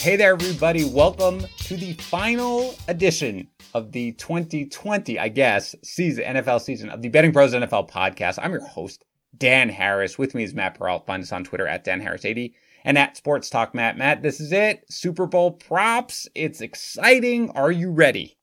Hey 0.00 0.16
there, 0.16 0.32
everybody. 0.32 0.84
Welcome 0.84 1.44
to 1.58 1.76
the 1.76 1.92
final 1.92 2.74
edition 2.88 3.46
of 3.74 3.92
the 3.92 4.12
2020, 4.12 5.18
I 5.18 5.28
guess, 5.28 5.76
season, 5.82 6.24
NFL 6.24 6.62
season 6.62 6.88
of 6.88 7.02
the 7.02 7.10
Betting 7.10 7.32
Pros 7.32 7.52
NFL 7.52 7.90
podcast. 7.90 8.38
I'm 8.42 8.52
your 8.52 8.64
host, 8.66 9.04
Dan 9.36 9.68
Harris. 9.68 10.16
With 10.16 10.34
me 10.34 10.42
is 10.42 10.54
Matt 10.54 10.78
Perrault. 10.78 11.04
Find 11.06 11.22
us 11.22 11.32
on 11.32 11.44
Twitter 11.44 11.66
at 11.66 11.84
Dan 11.84 12.00
Harris80 12.00 12.54
and 12.84 12.96
at 12.96 13.18
Sports 13.18 13.50
Talk 13.50 13.74
Matt. 13.74 13.98
Matt, 13.98 14.22
this 14.22 14.40
is 14.40 14.52
it. 14.52 14.84
Super 14.88 15.26
Bowl 15.26 15.50
props. 15.52 16.26
It's 16.34 16.62
exciting. 16.62 17.50
Are 17.50 17.70
you 17.70 17.90
ready? 17.90 18.38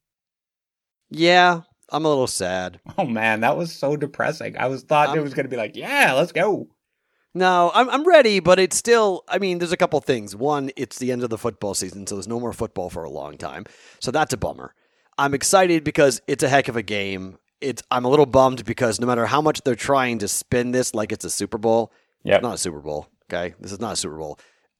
Yeah, 1.09 1.61
I'm 1.89 2.05
a 2.05 2.09
little 2.09 2.27
sad. 2.27 2.79
Oh 2.99 3.05
man, 3.05 3.39
that 3.39 3.57
was 3.57 3.71
so 3.73 3.97
depressing. 3.97 4.57
I 4.59 4.67
was 4.67 4.83
thought 4.83 5.09
I'm- 5.09 5.17
it 5.17 5.21
was 5.21 5.33
going 5.33 5.45
to 5.45 5.49
be 5.49 5.57
like, 5.57 5.75
yeah, 5.75 6.13
let's 6.13 6.31
go. 6.31 6.67
No, 7.37 7.71
I'm 7.75 7.87
I'm 7.89 8.03
ready, 8.03 8.39
but 8.39 8.57
it's 8.57 8.75
still. 8.75 9.23
I 9.27 9.37
mean, 9.37 9.59
there's 9.59 9.71
a 9.71 9.77
couple 9.77 9.99
things. 10.01 10.35
One, 10.35 10.71
it's 10.75 10.97
the 10.97 11.11
end 11.11 11.23
of 11.23 11.29
the 11.29 11.37
football 11.37 11.75
season, 11.75 12.07
so 12.07 12.15
there's 12.15 12.27
no 12.27 12.39
more 12.39 12.51
football 12.51 12.89
for 12.89 13.03
a 13.03 13.11
long 13.11 13.37
time. 13.37 13.65
So 13.99 14.09
that's 14.09 14.33
a 14.33 14.37
bummer. 14.37 14.73
I'm 15.19 15.35
excited 15.35 15.83
because 15.83 16.19
it's 16.27 16.43
a 16.43 16.49
heck 16.49 16.67
of 16.67 16.75
a 16.75 16.81
game. 16.81 17.37
It's 17.61 17.83
I'm 17.91 18.05
a 18.05 18.09
little 18.09 18.25
bummed 18.25 18.65
because 18.65 18.99
no 18.99 19.05
matter 19.05 19.27
how 19.27 19.41
much 19.41 19.61
they're 19.61 19.75
trying 19.75 20.17
to 20.19 20.27
spin 20.27 20.71
this 20.71 20.95
like 20.95 21.11
it's 21.11 21.25
a 21.25 21.29
Super 21.29 21.59
Bowl, 21.59 21.91
yeah, 22.23 22.35
it's 22.35 22.43
not 22.43 22.55
a 22.55 22.57
Super 22.57 22.79
Bowl. 22.79 23.07
Okay, 23.31 23.53
this 23.59 23.71
is 23.71 23.79
not 23.79 23.93
a 23.93 23.95
Super 23.95 24.17
Bowl. 24.17 24.39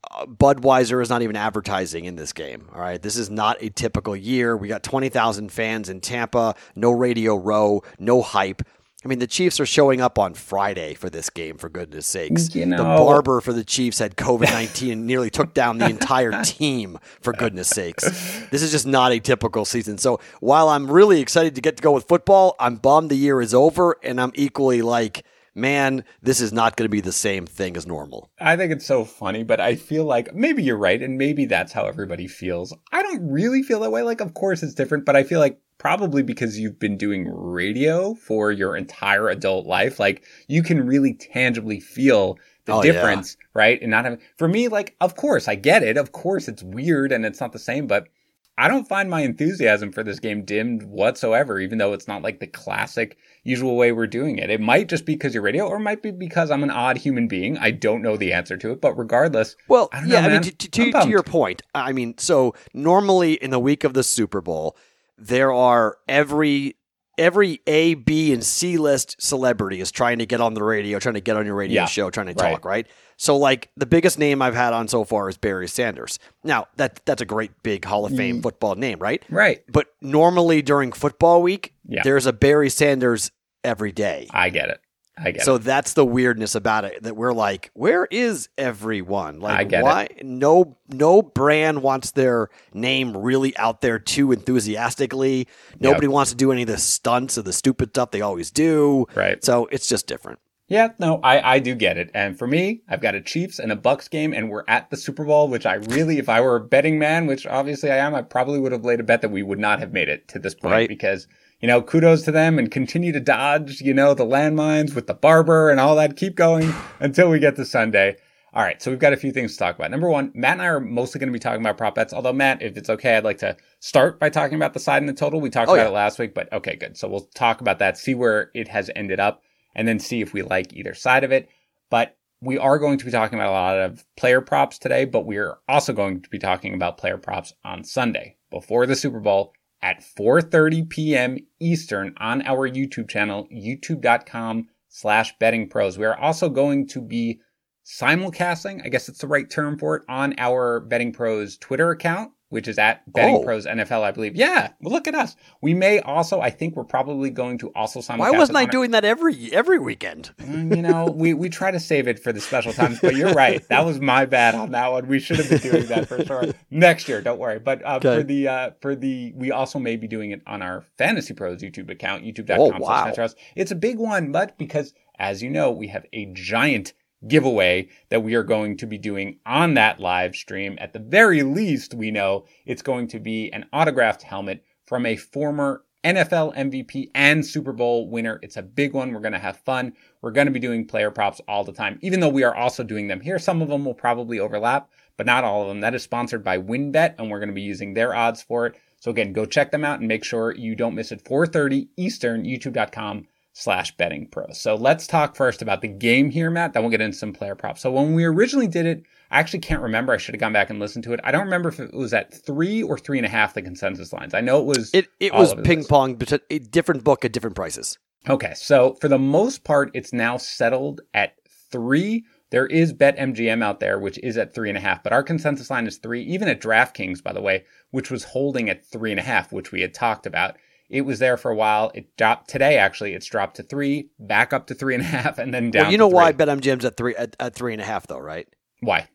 Uh, 0.10 0.26
Budweiser 0.26 1.02
is 1.02 1.10
not 1.10 1.22
even 1.22 1.36
advertising 1.36 2.06
in 2.06 2.16
this 2.16 2.34
game. 2.34 2.70
All 2.74 2.82
right, 2.82 3.02
this 3.02 3.18
is 3.18 3.30
not 3.30 3.58
a 3.62 3.70
typical 3.70 4.16
year. 4.16 4.58
We 4.58 4.68
got 4.68 4.82
twenty 4.82 5.10
thousand 5.10 5.52
fans 5.52 5.90
in 5.90 6.02
Tampa, 6.02 6.56
no 6.76 6.92
Radio 6.92 7.36
Row, 7.36 7.84
no 8.00 8.24
hype. 8.24 8.64
I 9.08 9.10
mean, 9.10 9.20
the 9.20 9.28
Chiefs 9.28 9.62
are 9.62 9.66
showing 9.66 10.02
up 10.02 10.20
on 10.20 10.34
Friday 10.34 10.94
for 10.94 11.10
this 11.10 11.30
game. 11.30 11.58
For 11.58 11.70
goodness 11.70 12.06
sakes, 12.06 12.54
You 12.54 12.66
the 12.66 12.76
barber 12.76 13.40
for 13.40 13.54
the 13.54 13.64
Chiefs 13.64 14.00
had 14.00 14.18
COVID 14.18 14.52
nineteen 14.52 14.92
and 14.92 15.08
nearly 15.08 15.30
took 15.30 15.54
down 15.54 15.78
the 15.78 15.90
entire 15.90 16.44
team. 16.44 17.00
For 17.22 17.32
goodness 17.32 17.70
sakes, 17.70 18.04
this 18.50 18.62
is 18.62 18.70
just 18.70 18.86
not 18.86 19.14
a 19.14 19.22
typical 19.22 19.64
season. 19.64 19.98
So 19.98 20.20
while 20.42 20.68
I'm 20.68 20.92
really 20.92 21.22
excited 21.22 21.56
to 21.56 21.62
get 21.62 21.78
to 21.78 21.82
go 21.82 21.94
with 21.94 22.06
football, 22.10 22.58
I'm 22.60 22.76
bummed 22.76 23.10
the 23.10 23.16
year 23.16 23.40
is 23.40 23.54
over, 23.54 23.96
and 24.04 24.20
I'm 24.20 24.34
equally 24.36 24.82
like, 24.82 25.24
man, 25.56 26.04
this 26.22 26.42
is 26.42 26.52
not 26.52 26.76
going 26.76 26.84
to 26.86 26.90
be 26.90 27.00
the 27.00 27.14
same 27.14 27.46
thing 27.46 27.78
as 27.78 27.88
normal. 27.88 28.30
I 28.42 28.58
think 28.58 28.74
it's 28.74 28.86
so 28.86 29.06
funny, 29.06 29.44
but 29.44 29.62
I 29.62 29.76
feel 29.76 30.04
like 30.04 30.36
maybe 30.36 30.64
you're 30.64 30.76
right, 30.76 31.02
and 31.02 31.18
maybe 31.18 31.46
that's 31.46 31.72
how 31.72 31.86
everybody 31.86 32.28
feels. 32.28 32.76
I 32.92 33.04
don't 33.04 33.32
really 33.32 33.64
feel 33.64 33.80
that 33.80 33.92
way. 33.92 34.02
Like, 34.02 34.20
of 34.20 34.34
course 34.34 34.64
it's 34.64 34.74
different, 34.74 35.06
but 35.06 35.16
I 35.16 35.24
feel 35.24 35.40
like 35.40 35.62
probably 35.88 36.22
because 36.22 36.60
you've 36.60 36.78
been 36.80 36.98
doing 36.98 37.30
radio 37.34 38.14
for 38.14 38.52
your 38.52 38.76
entire 38.76 39.30
adult 39.30 39.66
life, 39.66 40.02
like 40.02 40.22
you 40.50 40.62
can 40.62 40.86
really 40.86 41.14
tangibly 41.14 41.80
feel 41.80 42.38
the 42.66 42.74
Oh, 42.74 42.84
yeah. 42.84 42.92
difference, 42.92 43.38
right? 43.54 43.82
And 43.82 43.92
not 43.92 44.04
having, 44.04 44.20
for 44.38 44.50
me, 44.50 44.68
like, 44.68 44.98
of 45.00 45.16
course 45.16 45.48
I 45.48 45.56
get 45.56 45.84
it. 45.84 45.96
Of 45.96 46.12
course 46.12 46.50
it's 46.50 46.62
weird 46.62 47.14
and 47.14 47.26
it's 47.26 47.40
not 47.40 47.54
the 47.54 47.60
same, 47.60 47.88
but 47.88 48.10
I 48.58 48.68
don't 48.68 48.86
find 48.90 49.10
my 49.10 49.22
enthusiasm 49.22 49.94
for 49.94 50.04
this 50.04 50.20
game 50.20 50.44
dimmed 50.44 50.84
whatsoever, 50.84 51.58
even 51.58 51.78
though 51.78 51.94
it's 51.94 52.08
not 52.10 52.22
like 52.22 52.42
the 52.42 52.48
classic 52.48 53.18
usual 53.46 53.78
way 53.78 53.94
we're 53.94 54.08
doing 54.08 54.40
it. 54.40 54.50
It 54.50 54.60
might 54.60 54.90
just 54.90 55.06
be 55.06 55.14
because 55.14 55.34
you're 55.34 55.44
radio, 55.44 55.68
or 55.68 55.78
it 55.78 55.82
might 55.82 56.04
be 56.04 56.12
because 56.12 56.52
I'm 56.52 56.64
an 56.64 56.72
odd 56.72 56.98
human 56.98 57.30
being. 57.30 57.58
I 57.60 57.72
don't 57.72 58.02
know 58.02 58.18
the 58.18 58.34
answer 58.34 58.58
to 58.58 58.72
it, 58.72 58.82
but 58.82 58.98
regardless, 58.98 59.56
Well, 59.70 59.88
I 59.94 60.02
don't 60.02 60.10
yeah, 60.10 60.20
know, 60.22 60.28
I 60.28 60.32
mean, 60.34 60.42
to, 60.42 60.52
to, 60.52 60.92
to 60.92 61.08
your 61.10 61.24
point, 61.24 61.62
I 61.74 61.94
mean, 61.94 62.18
so 62.18 62.56
normally 62.74 63.36
in 63.36 63.52
the 63.52 63.60
week 63.60 63.86
of 63.86 63.94
the 63.94 64.04
Super 64.04 64.42
Bowl, 64.42 64.76
there 65.18 65.52
are 65.54 65.98
every 66.08 66.76
every 67.20 67.60
A, 67.66 67.96
B, 67.96 68.32
and 68.32 68.44
C 68.44 68.78
list 68.78 69.16
celebrity 69.20 69.82
is 69.82 69.92
trying 69.92 70.20
to 70.20 70.28
get 70.28 70.40
on 70.40 70.54
the 70.54 70.64
radio, 70.64 71.00
trying 71.00 71.16
to 71.16 71.22
get 71.22 71.36
on 71.36 71.48
your 71.48 71.56
radio 71.56 71.82
Yeah, 71.82 71.86
show, 71.88 72.12
trying 72.12 72.28
to 72.28 72.34
right. 72.34 72.52
talk, 72.52 72.64
right? 72.66 72.86
So, 73.18 73.36
like 73.36 73.72
the 73.76 73.88
biggest 73.88 74.20
name 74.20 74.40
I've 74.44 74.54
had 74.54 74.72
on 74.74 74.88
so 74.88 75.04
far 75.04 75.28
is 75.28 75.36
Barry 75.38 75.68
Sanders. 75.68 76.20
Now 76.44 76.68
that 76.76 77.00
that's 77.06 77.22
a 77.22 77.26
great 77.26 77.52
big 77.64 77.86
Hall 77.86 78.06
of 78.06 78.12
Mm. 78.12 78.18
Fame 78.18 78.42
football 78.44 78.76
name, 78.76 79.00
right? 79.00 79.24
right? 79.30 79.64
But 79.68 79.88
normally 80.02 80.62
during 80.62 80.92
football 80.92 81.42
week, 81.42 81.74
Yeah. 81.88 82.04
there's 82.04 82.28
a 82.28 82.34
Barry 82.34 82.70
Sanders 82.70 83.32
every 83.64 83.92
day. 83.92 84.28
I 84.32 84.50
get 84.50 84.70
it. 84.70 84.80
I 85.18 85.32
get 85.32 85.44
So 85.44 85.56
it. 85.56 85.64
that's 85.64 85.94
the 85.94 86.06
weirdness 86.06 86.54
about 86.56 86.86
it 86.86 87.02
that 87.04 87.16
we're 87.16 87.34
like, 87.34 87.72
where 87.74 88.08
is 88.12 88.50
everyone? 88.58 89.40
Like, 89.40 89.58
I 89.60 89.64
get 89.64 89.84
why 89.84 90.10
no 90.22 90.78
no 90.90 91.22
brand 91.22 91.82
wants 91.82 92.12
their 92.12 92.50
name 92.74 93.16
really 93.18 93.56
out 93.58 93.82
there 93.82 94.00
too 94.00 94.32
enthusiastically. 94.32 95.48
Nobody 95.80 96.08
wants 96.08 96.32
to 96.32 96.38
do 96.38 96.52
any 96.52 96.62
of 96.64 96.68
the 96.68 96.78
stunts 96.78 97.38
or 97.38 97.42
the 97.42 97.54
stupid 97.54 97.90
stuff 97.90 98.12
they 98.12 98.22
always 98.22 98.52
do. 98.52 99.06
Right. 99.16 99.44
So 99.44 99.68
it's 99.72 99.88
just 99.88 100.08
different. 100.08 100.40
Yeah, 100.70 100.90
no, 101.00 101.22
I, 101.24 101.54
I 101.54 101.60
do 101.60 101.76
get 101.76 101.98
it. 101.98 102.12
And 102.14 102.38
for 102.38 102.46
me, 102.46 102.82
I've 102.90 103.00
got 103.00 103.16
a 103.16 103.22
Chiefs 103.22 103.58
and 103.58 103.72
a 103.72 103.76
Bucks 103.78 104.10
game, 104.10 104.34
and 104.34 104.50
we're 104.50 104.66
at 104.68 104.90
the 104.90 104.98
Super 104.98 105.24
Bowl, 105.24 105.48
which 105.48 105.66
I 105.66 105.76
really, 105.76 106.18
if 106.18 106.28
I 106.28 106.42
were 106.42 106.58
a 106.58 106.60
betting 106.62 107.00
man, 107.00 107.26
which 107.26 107.48
obviously 107.48 107.90
I 107.90 107.96
am, 107.98 108.14
I 108.14 108.22
probably 108.22 108.60
would 108.60 108.74
have 108.74 108.84
laid 108.84 109.00
a 109.00 109.04
bet 109.04 109.22
that 109.22 109.30
we 109.30 109.44
would 109.44 109.60
not 109.60 109.80
have 109.80 109.94
made 109.94 110.10
it 110.10 110.28
to 110.28 110.40
this 110.40 110.54
point 110.54 110.74
Right. 110.74 110.90
because, 110.90 111.26
you 111.60 111.68
know, 111.68 111.82
kudos 111.82 112.24
to 112.24 112.32
them 112.32 112.60
and 112.60 112.70
continue 112.72 113.12
to 113.12 113.20
dodge, 113.20 113.82
you 113.82 113.94
know, 113.94 114.14
the 114.14 114.26
landmines 114.26 114.94
with 114.96 115.08
the 115.08 115.14
barber 115.14 115.70
and 115.70 115.80
all 115.80 115.96
that. 115.96 116.16
Keep 116.16 116.36
going 116.36 116.74
until 117.00 117.30
we 117.30 117.40
get 117.40 117.56
to 117.56 117.66
Sunday. 117.66 118.16
All 118.54 118.64
right, 118.64 118.82
so 118.82 118.90
we've 118.90 119.00
got 119.00 119.14
a 119.14 119.18
few 119.18 119.32
things 119.32 119.54
to 119.54 119.60
talk 119.60 119.76
about. 119.76 119.92
Number 119.92 120.10
one, 120.10 120.32
Matt 120.34 120.54
and 120.54 120.62
I 120.62 120.66
are 120.68 120.80
mostly 120.80 121.20
going 121.20 121.28
to 121.28 121.34
be 121.34 121.40
talking 121.40 121.62
about 121.62 121.78
prop 121.78 121.96
bets. 121.96 122.14
Although 122.14 122.34
Matt, 122.34 122.62
if 122.62 122.76
it's 122.78 122.90
okay, 122.90 123.16
I'd 123.18 123.24
like 123.24 123.38
to 123.40 123.56
start 123.80 124.20
by 124.20 124.30
talking 124.30 124.56
about 124.56 124.74
the 124.74 124.80
side 124.80 125.02
and 125.02 125.10
the 125.10 125.14
total. 125.14 125.42
We 125.42 125.50
talked 125.50 125.70
Oh, 125.70 125.74
about 125.74 125.84
yeah. 125.84 125.90
it 125.90 125.94
last 125.94 126.18
week, 126.18 126.34
but 126.34 126.52
okay, 126.52 126.76
good. 126.76 126.98
So 126.98 127.08
we'll 127.08 127.30
talk 127.36 127.62
about 127.62 127.80
that, 127.80 127.98
see 127.98 128.16
where 128.16 128.50
it 128.56 128.68
has 128.70 128.90
ended 128.96 129.20
up, 129.20 129.44
and 129.76 129.88
then 129.88 130.00
see 130.00 130.22
if 130.22 130.34
we 130.34 130.42
like 130.42 130.74
either 130.74 130.94
side 130.96 131.24
of 131.24 131.32
it. 131.32 131.50
But 131.92 132.18
we 132.42 132.58
are 132.58 132.80
going 132.80 132.98
to 132.98 133.06
be 133.06 133.12
talking 133.12 133.38
about 133.38 133.50
a 133.50 133.52
lot 133.52 133.78
of 133.80 134.06
player 134.16 134.42
props 134.42 134.80
today, 134.80 135.06
but 135.06 135.26
we 135.26 135.38
are 135.38 135.60
also 135.68 135.94
going 135.94 136.22
to 136.22 136.30
be 136.30 136.40
talking 136.40 136.74
about 136.74 136.98
player 136.98 137.18
props 137.18 137.54
on 137.64 137.84
Sunday 137.84 138.38
before 138.50 138.86
the 138.88 138.96
Super 138.96 139.20
Bowl 139.20 139.54
at 139.82 140.02
4:30 140.02 140.90
p.m. 140.90 141.38
Eastern 141.60 142.14
on 142.18 142.42
our 142.44 142.70
YouTube 142.70 143.10
channel, 143.10 143.48
youtube.com 143.52 144.68
slash 144.90 145.38
betting 145.40 145.70
pros. 145.70 145.98
We 145.98 146.06
are 146.06 146.18
also 146.18 146.50
going 146.50 146.88
to 146.88 147.02
be 147.02 147.40
simulcasting, 147.88 148.82
I 148.84 148.90
guess 148.90 149.08
it's 149.08 149.20
the 149.20 149.28
right 149.28 149.50
term 149.50 149.78
for 149.78 149.96
it, 149.96 150.04
on 150.10 150.36
our 150.38 150.82
Betting 150.82 151.14
Pros 151.14 151.58
Twitter 151.58 151.92
account, 151.92 152.32
which 152.50 152.68
is 152.68 152.78
at 152.78 153.02
Betting 153.12 153.36
Oh. 153.36 153.44
Pros 153.44 153.66
NFL, 153.66 154.04
I 154.04 154.12
believe. 154.12 154.36
Yeah, 154.36 154.70
well, 154.82 154.94
look 154.94 155.08
at 155.08 155.16
us. 155.16 155.36
We 155.62 155.74
may 155.74 156.00
also, 156.00 156.40
I 156.40 156.50
think 156.50 156.76
we're 156.76 156.84
probably 156.86 157.30
going 157.30 157.58
to 157.60 157.72
also 157.74 158.00
simulcast. 158.00 158.18
Why 158.20 158.32
wasn't 158.32 158.58
I 158.58 158.64
our- 158.64 158.70
doing 158.70 158.92
that 158.92 159.04
every 159.06 159.52
every 159.54 159.80
weekend? 159.80 160.32
Mm, 160.40 160.76
you 160.76 160.82
know, 160.82 161.06
we, 161.16 161.34
we 161.34 161.50
try 161.50 161.72
to 161.72 161.80
save 161.80 162.08
it 162.08 162.20
for 162.20 162.32
the 162.32 162.40
special 162.42 162.72
times, 162.74 163.00
but 163.02 163.16
you're 163.16 163.34
right. 163.34 163.62
That 163.70 163.86
was 163.86 164.00
my 164.00 164.26
bad 164.26 164.56
on 164.56 164.72
that 164.72 164.92
one. 164.92 165.08
We 165.08 165.20
should 165.20 165.38
have 165.38 165.50
been 165.50 165.72
doing 165.72 165.86
that 165.88 166.08
for 166.08 166.24
sure 166.26 166.46
next 166.72 167.08
year. 167.10 167.22
Don't 167.22 167.40
worry. 167.40 167.60
But 167.60 167.84
uh, 167.86 168.00
for 168.00 168.24
the 168.24 168.48
uh, 168.48 168.72
for 168.82 168.96
the 168.96 169.34
we 169.36 169.52
also 169.52 169.80
may 169.80 169.96
be 169.98 170.08
doing 170.08 170.32
it 170.32 170.42
on 170.48 170.62
our 170.62 170.86
Fantasy 170.98 171.34
Pros 171.34 171.62
YouTube 171.62 171.90
account, 171.92 172.24
youtube.com. 172.24 172.82
Oh, 172.82 172.86
wow. 172.86 173.14
It's 173.56 173.72
a 173.72 173.76
big 173.76 173.98
one, 173.98 174.32
but 174.32 174.58
because 174.58 174.94
as 175.20 175.42
you 175.42 175.50
know, 175.50 175.72
we 175.72 175.88
have 175.88 176.06
a 176.14 176.28
giant 176.34 176.94
giveaway 177.26 177.88
that 178.10 178.24
we 178.24 178.36
are 178.36 178.44
going 178.44 178.78
to 178.78 178.86
be 178.86 178.98
doing 178.98 179.40
on 179.46 179.74
that 179.76 180.00
live 180.00 180.36
stream. 180.36 180.78
At 180.80 180.94
the 180.94 181.00
very 181.00 181.44
least, 181.44 181.94
we 181.94 182.12
know 182.12 182.46
it's 182.66 182.82
going 182.82 183.08
to 183.10 183.20
be 183.20 183.52
an 183.52 183.66
autographed 183.72 184.24
helmet 184.24 184.64
from 184.86 185.06
a 185.06 185.16
former 185.16 185.84
NFL 186.04 186.56
MVP 186.56 187.10
and 187.16 187.46
Super 187.46 187.74
Bowl 187.74 188.10
winner. 188.10 188.40
It's 188.42 188.56
a 188.56 188.62
big 188.62 188.94
one. 188.94 189.12
We're 189.12 189.20
going 189.20 189.34
to 189.34 189.40
have 189.40 189.58
fun. 189.58 189.94
We're 190.22 190.32
going 190.32 190.48
to 190.48 190.52
be 190.52 190.60
doing 190.60 190.86
player 190.86 191.12
props 191.12 191.42
all 191.48 191.64
the 191.64 191.74
time, 191.74 192.00
even 192.02 192.20
though 192.20 192.30
we 192.30 192.44
are 192.44 192.56
also 192.56 192.84
doing 192.84 193.08
them 193.08 193.20
here. 193.20 193.40
Some 193.40 193.62
of 193.62 193.68
them 193.68 193.84
will 193.84 193.94
probably 193.94 194.40
overlap, 194.40 194.90
but 195.18 195.26
not 195.26 195.44
all 195.44 195.64
of 195.64 195.68
them. 195.68 195.82
That 195.82 195.96
is 195.96 196.04
sponsored 196.04 196.44
by 196.44 196.60
WynnBET, 196.60 197.16
and 197.18 197.30
we're 197.30 197.40
going 197.40 197.50
to 197.50 197.56
be 197.56 197.62
using 197.62 197.94
their 197.94 198.16
odds 198.16 198.42
for 198.42 198.68
it. 198.68 198.76
So 199.00 199.12
again, 199.12 199.34
go 199.34 199.46
check 199.46 199.72
them 199.72 199.84
out 199.84 200.00
and 200.00 200.08
make 200.08 200.24
sure 200.24 200.56
you 200.56 200.76
don't 200.76 200.96
miss 200.96 201.12
it. 201.12 201.24
4:30 201.24 201.90
Eastern, 201.98 202.44
YouTube.com 202.44 203.28
slash 203.60 203.96
betting 203.98 204.28
pros. 204.28 204.62
So 204.62 204.76
let's 204.76 205.08
talk 205.08 205.36
first 205.36 205.64
about 205.64 205.82
the 205.82 205.88
game 205.88 206.30
here, 206.30 206.52
Matt. 206.52 206.74
Then 206.74 206.84
we'll 206.84 206.92
get 206.92 207.02
into 207.02 207.18
some 207.18 207.34
player 207.34 207.56
props. 207.56 207.82
So 207.82 207.92
when 207.92 208.14
we 208.14 208.24
originally 208.24 208.68
did 208.68 208.86
it, 208.86 209.04
I 209.32 209.40
actually 209.40 209.60
can't 209.60 209.82
remember. 209.82 210.14
I 210.14 210.18
should 210.18 210.36
have 210.36 210.40
gone 210.40 210.54
back 210.54 210.70
and 210.70 210.80
listened 210.80 211.04
to 211.06 211.14
it. 211.14 211.20
I 211.24 211.32
don't 211.32 211.46
remember 211.46 211.70
if 211.70 211.80
it 211.80 211.92
was 211.94 212.14
at 212.14 212.32
three 212.32 212.84
or 212.84 213.00
three 213.00 213.18
and 213.18 213.26
a 213.26 213.30
half 213.30 213.56
the 213.56 213.64
consensus 213.64 214.14
lines. 214.14 214.36
I 214.36 214.42
know 214.42 214.60
it 214.60 214.66
was 214.66 214.92
It 214.94 215.08
it 215.20 215.34
was 215.34 215.56
ping 215.56 215.80
place. 215.80 215.88
pong, 215.88 216.16
but 216.16 216.40
a 216.52 216.60
different 216.60 217.04
book 217.04 217.26
at 217.26 217.32
different 217.32 217.56
prices. 217.56 217.98
Okay, 218.30 218.54
so 218.56 218.94
for 219.02 219.08
the 219.08 219.18
most 219.18 219.64
part, 219.64 219.90
it's 219.96 220.14
now 220.14 220.38
settled 220.38 221.02
at 221.16 221.34
three. 221.72 222.26
There 222.52 222.68
is 222.68 222.94
BetMGM 222.94 223.64
out 223.64 223.80
there, 223.80 223.98
which 224.00 224.20
is 224.20 224.38
at 224.38 224.54
three 224.54 224.70
and 224.70 224.78
a 224.78 224.82
half, 224.82 225.02
but 225.04 225.14
our 225.14 225.24
consensus 225.24 225.70
line 225.72 225.88
is 225.88 225.98
three. 225.98 226.22
Even 226.24 226.48
at 226.48 226.62
DraftKings, 226.62 227.24
by 227.24 227.34
the 227.34 227.42
way, 227.42 227.66
which 227.92 228.12
was 228.12 228.24
holding 228.24 228.70
at 228.70 228.86
three 228.86 229.12
and 229.12 229.20
a 229.20 229.24
half, 229.24 229.52
which 229.52 229.72
we 229.72 229.82
had 229.82 229.94
talked 229.94 230.26
about. 230.28 230.58
It 230.90 231.02
was 231.02 231.20
there 231.20 231.36
for 231.38 231.52
a 231.52 231.56
while. 231.56 231.92
It 231.94 232.16
dropped 232.18 232.50
today. 232.50 232.78
Actually, 232.78 233.14
it's 233.14 233.26
dropped 233.26 233.58
to 233.58 233.64
three, 233.64 234.10
back 234.20 234.54
up 234.54 234.68
to 234.68 234.74
three 234.76 234.96
and 234.96 235.04
a 235.04 235.08
half, 235.08 235.38
and 235.38 235.54
then 235.54 235.72
down. 235.72 235.84
Well, 235.84 235.92
you 235.92 235.98
know 235.98 236.08
why 236.08 236.32
three. 236.32 236.46
BetMGM's 236.46 236.86
at 236.86 236.98
three 236.98 237.16
at, 237.16 237.36
at 237.40 237.54
three 237.54 237.74
and 237.74 237.82
a 237.82 237.86
half 237.86 238.08
though, 238.08 238.20
right? 238.20 238.48
Why? 238.82 239.10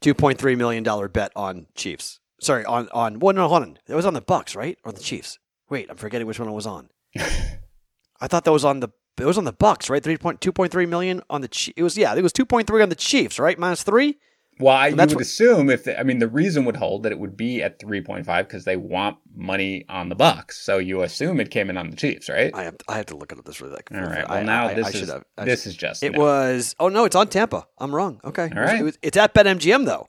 Two 0.00 0.14
point 0.14 0.38
three 0.38 0.54
million 0.54 0.82
dollar 0.82 1.08
bet 1.08 1.32
on 1.36 1.66
Chiefs. 1.74 2.20
Sorry, 2.40 2.64
on 2.64 2.88
on 2.92 3.18
well, 3.18 3.34
no, 3.34 3.48
hold 3.48 3.62
on. 3.62 3.78
It 3.86 3.94
was 3.94 4.06
on 4.06 4.14
the 4.14 4.20
Bucks, 4.20 4.56
right, 4.56 4.78
or 4.84 4.92
the 4.92 5.00
Chiefs? 5.00 5.38
Wait, 5.68 5.88
I'm 5.90 5.96
forgetting 5.96 6.26
which 6.26 6.38
one 6.38 6.48
it 6.48 6.52
was 6.52 6.66
on. 6.66 6.88
I 7.16 8.28
thought 8.28 8.44
that 8.44 8.52
was 8.52 8.64
on 8.64 8.80
the 8.80 8.88
it 9.18 9.26
was 9.26 9.38
on 9.38 9.44
the 9.44 9.52
Bucks, 9.52 9.90
right? 9.90 10.02
Three 10.02 10.16
point 10.16 10.40
two 10.40 10.52
point 10.52 10.72
three 10.72 10.86
million 10.86 11.22
on 11.28 11.42
the 11.42 11.72
it 11.76 11.82
was 11.82 11.96
yeah, 11.98 12.14
it 12.14 12.22
was 12.22 12.32
two 12.32 12.46
point 12.46 12.66
three 12.66 12.82
on 12.82 12.88
the 12.88 12.94
Chiefs, 12.94 13.38
right? 13.38 13.58
Minus 13.58 13.82
three. 13.82 14.18
Well, 14.60 14.76
I, 14.76 14.88
you 14.88 14.96
would 14.96 15.12
what- 15.14 15.20
assume 15.22 15.70
if 15.70 15.84
the, 15.84 15.98
I 15.98 16.02
mean 16.02 16.18
the 16.18 16.28
reason 16.28 16.64
would 16.66 16.76
hold 16.76 17.02
that 17.04 17.12
it 17.12 17.18
would 17.18 17.36
be 17.36 17.62
at 17.62 17.80
3.5 17.80 18.24
because 18.44 18.64
they 18.64 18.76
want 18.76 19.16
money 19.34 19.84
on 19.88 20.08
the 20.08 20.14
Bucks. 20.14 20.60
So 20.60 20.78
you 20.78 21.02
assume 21.02 21.40
it 21.40 21.50
came 21.50 21.70
in 21.70 21.76
on 21.76 21.90
the 21.90 21.96
Chiefs, 21.96 22.28
right? 22.28 22.50
I 22.54 22.64
have 22.64 22.76
I 22.88 22.96
have 22.98 23.06
to 23.06 23.16
look 23.16 23.32
at 23.32 23.44
this 23.44 23.60
really 23.60 23.80
quick. 23.86 24.00
All 24.00 24.06
right. 24.06 24.24
I- 24.28 24.34
Well, 24.36 24.44
now 24.44 24.68
I- 24.68 24.74
this 24.74 24.86
I 24.86 24.90
is 24.90 24.96
should 24.98 25.08
have- 25.08 25.24
I 25.38 25.44
this 25.44 25.66
is 25.66 25.74
just 25.76 26.02
It 26.02 26.14
was. 26.16 26.76
Oh 26.78 26.88
no, 26.88 27.04
it's 27.04 27.16
on 27.16 27.28
Tampa. 27.28 27.66
I'm 27.78 27.94
wrong. 27.94 28.20
Okay. 28.24 28.44
It 28.46 28.54
was- 28.54 28.58
right. 28.66 28.80
it 28.80 28.84
was- 28.84 28.98
it's 29.02 29.16
at 29.16 29.34
BetMGM 29.34 29.84
though. 29.86 30.08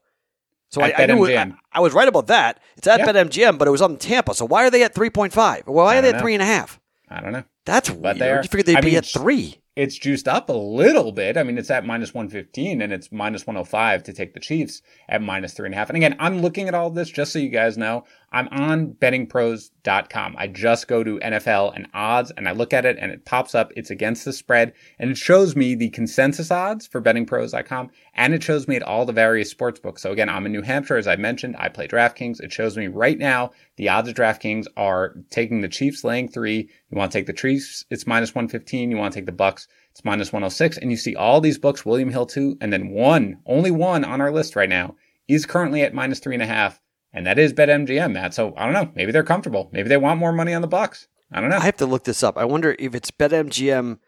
So 0.70 0.82
At 0.82 1.00
I, 1.00 1.04
I 1.04 1.06
knew 1.06 1.26
I, 1.28 1.54
I 1.72 1.80
was 1.82 1.94
right 1.94 2.08
about 2.08 2.28
that. 2.28 2.60
It's 2.78 2.88
at 2.88 3.00
Yeah. 3.00 3.06
BetMGM, 3.06 3.58
but 3.60 3.68
it 3.68 3.72
was 3.72 3.82
on 3.82 3.98
Tampa. 3.98 4.34
So 4.34 4.46
why 4.46 4.66
are 4.66 4.72
they 4.72 4.84
at 4.84 4.96
3.5? 4.96 5.68
Well, 5.68 5.86
why 5.86 5.98
are 5.98 6.02
they 6.02 6.10
at 6.10 6.16
know. 6.16 6.22
three 6.22 6.34
and 6.34 6.42
a 6.42 6.46
half? 6.48 6.80
I 7.10 7.22
don't 7.22 7.32
know. 7.32 7.44
That's 7.66 7.90
But 7.92 8.18
weird. 8.20 8.44
You 8.46 8.50
figured 8.50 8.66
they'd 8.66 8.78
I 8.78 8.82
be 8.82 8.88
mean, 8.88 8.96
at 8.98 9.06
three. 9.06 9.62
It's 9.76 9.98
juiced 9.98 10.28
up 10.28 10.50
a 10.50 10.54
little 10.54 11.12
bit. 11.12 11.36
I 11.36 11.42
mean, 11.42 11.58
it's 11.58 11.72
at 11.72 11.84
minus 11.84 12.14
115 12.14 12.80
and 12.80 12.94
it's 12.94 13.12
minus 13.12 13.48
105 13.48 14.04
to 14.04 14.14
take 14.14 14.36
the 14.36 14.40
Chiefs 14.40 14.84
at 15.10 15.22
minus 15.22 15.54
three 15.54 15.66
and 15.66 15.74
a 15.74 15.78
half. 15.78 15.90
And 15.90 15.98
again, 15.98 16.16
I'm 16.20 16.42
looking 16.42 16.68
at 16.68 16.76
all 16.76 16.92
this 16.92 17.10
just 17.10 17.34
so 17.34 17.40
you 17.40 17.50
guys 17.50 17.76
know. 17.76 18.06
I'm 18.34 18.48
on 18.48 18.94
bettingpros.com. 18.94 20.36
I 20.40 20.48
just 20.48 20.88
go 20.88 21.04
to 21.04 21.20
NFL 21.20 21.76
and 21.76 21.88
odds 21.94 22.32
and 22.36 22.50
I 22.50 22.52
look 22.54 22.74
at 22.74 22.84
it 22.84 22.98
and 23.00 23.12
it 23.12 23.26
pops 23.26 23.54
up. 23.54 23.72
It's 23.76 23.92
against 23.92 24.26
the 24.26 24.34
spread 24.34 24.74
and 24.98 25.12
it 25.12 25.18
shows 25.18 25.56
me 25.56 25.76
the 25.76 25.92
consensus 25.92 26.50
odds 26.50 26.88
for 26.88 27.00
bettingpros.com 27.00 27.92
and 28.16 28.34
it 28.34 28.42
shows 28.42 28.68
me 28.68 28.76
at 28.76 28.82
all 28.82 29.06
the 29.06 29.14
various 29.14 29.52
sports 29.52 29.80
books. 29.80 30.02
So 30.02 30.12
again, 30.12 30.30
I'm 30.30 30.48
in 30.48 30.52
New 30.52 30.64
Hampshire. 30.64 30.98
As 30.98 31.08
I 31.08 31.16
mentioned, 31.16 31.56
I 31.60 31.70
play 31.70 31.88
DraftKings. 31.88 32.42
It 32.42 32.52
shows 32.52 32.76
me 32.76 32.88
right 32.88 33.20
now 33.20 33.52
the 33.78 33.90
odds 33.90 34.10
of 34.10 34.16
DraftKings 34.16 34.66
are 34.76 35.14
taking 35.30 35.62
the 35.62 35.70
Chiefs 35.70 36.04
laying 36.04 36.28
three. 36.28 36.70
You 36.90 36.98
want 36.98 37.12
to 37.12 37.18
take 37.18 37.28
the 37.28 37.34
Chiefs, 37.34 37.86
it's 37.92 38.08
minus 38.08 38.34
115. 38.34 38.90
You 38.90 38.98
want 38.98 39.14
to 39.14 39.20
take 39.20 39.28
the 39.28 39.32
Bucks, 39.32 39.68
it's 39.92 40.04
minus 40.04 40.34
106. 40.34 40.78
And 40.80 40.90
you 40.90 40.98
see 40.98 41.16
all 41.16 41.40
these 41.40 41.60
books, 41.60 41.86
William 41.86 42.10
Hill 42.10 42.26
too, 42.26 42.58
and 42.62 42.74
then 42.74 42.90
one, 42.90 43.38
only 43.46 43.70
one 43.70 44.04
on 44.04 44.22
our 44.22 44.32
list 44.32 44.56
right 44.56 44.70
now 44.70 44.96
is 45.28 45.46
currently 45.46 45.84
at 45.84 45.94
minus 45.94 46.20
three 46.20 46.36
and 46.36 46.44
a 46.44 46.48
half. 46.48 46.82
And 47.14 47.28
that 47.28 47.38
is 47.38 47.54
BetMGM, 47.54 48.12
Matt. 48.14 48.34
So 48.34 48.54
I 48.58 48.66
don't 48.66 48.74
know. 48.74 48.92
Maybe 48.96 49.12
they're 49.12 49.24
comfortable. 49.24 49.70
Maybe 49.72 49.88
they 49.90 49.98
want 49.98 50.20
more 50.20 50.32
money 50.34 50.54
on 50.54 50.62
the 50.62 50.68
Bucks. 50.68 51.08
I 51.32 51.42
don't 51.42 51.50
know. 51.50 51.58
I 51.58 51.62
have 51.66 51.78
to 51.78 51.86
look 51.86 52.04
this 52.06 52.24
up. 52.24 52.38
I 52.38 52.46
wonder 52.46 52.76
if 52.80 52.94
it's 52.96 53.12
BetMGM 53.12 54.00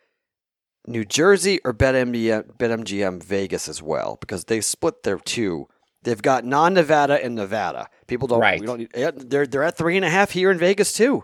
New 0.87 1.05
Jersey 1.05 1.59
or 1.65 1.73
BetMGM, 1.73 2.57
BetMGM 2.57 3.23
Vegas 3.23 3.67
as 3.67 3.81
well, 3.81 4.17
because 4.19 4.45
they 4.45 4.61
split 4.61 5.03
their 5.03 5.17
two. 5.17 5.67
They've 6.03 6.21
got 6.21 6.45
non-Nevada 6.45 7.23
and 7.23 7.33
Nevada. 7.35 7.87
People 8.07 8.27
don't. 8.27 8.39
Right. 8.39 8.59
We 8.59 8.67
don't 8.67 8.77
need, 8.79 8.91
they're 8.93 9.47
they're 9.47 9.63
at 9.63 9.75
three 9.77 9.95
and 9.95 10.05
a 10.05 10.09
half 10.09 10.31
here 10.31 10.51
in 10.51 10.59
Vegas 10.59 10.93
too. 10.93 11.23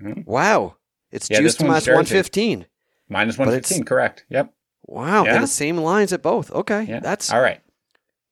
Mhm. 0.00 0.24
Wow, 0.26 0.76
it's 1.10 1.28
Yeah, 1.28 1.38
juiced 1.40 1.58
this 1.58 1.66
to 1.66 1.72
one's 1.72 1.86
minus 1.88 1.96
one 1.96 2.04
fifteen. 2.04 2.66
minus 3.08 3.36
but 3.36 3.46
115, 3.48 3.84
correct. 3.84 4.24
Yep. 4.28 4.52
Wow, 4.86 5.24
Yeah. 5.24 5.40
the 5.40 5.46
same 5.48 5.78
lines 5.78 6.12
at 6.12 6.22
both. 6.22 6.52
Okay, 6.52 6.84
Yeah. 6.84 7.00
that's 7.00 7.32
all 7.32 7.40
right. 7.40 7.60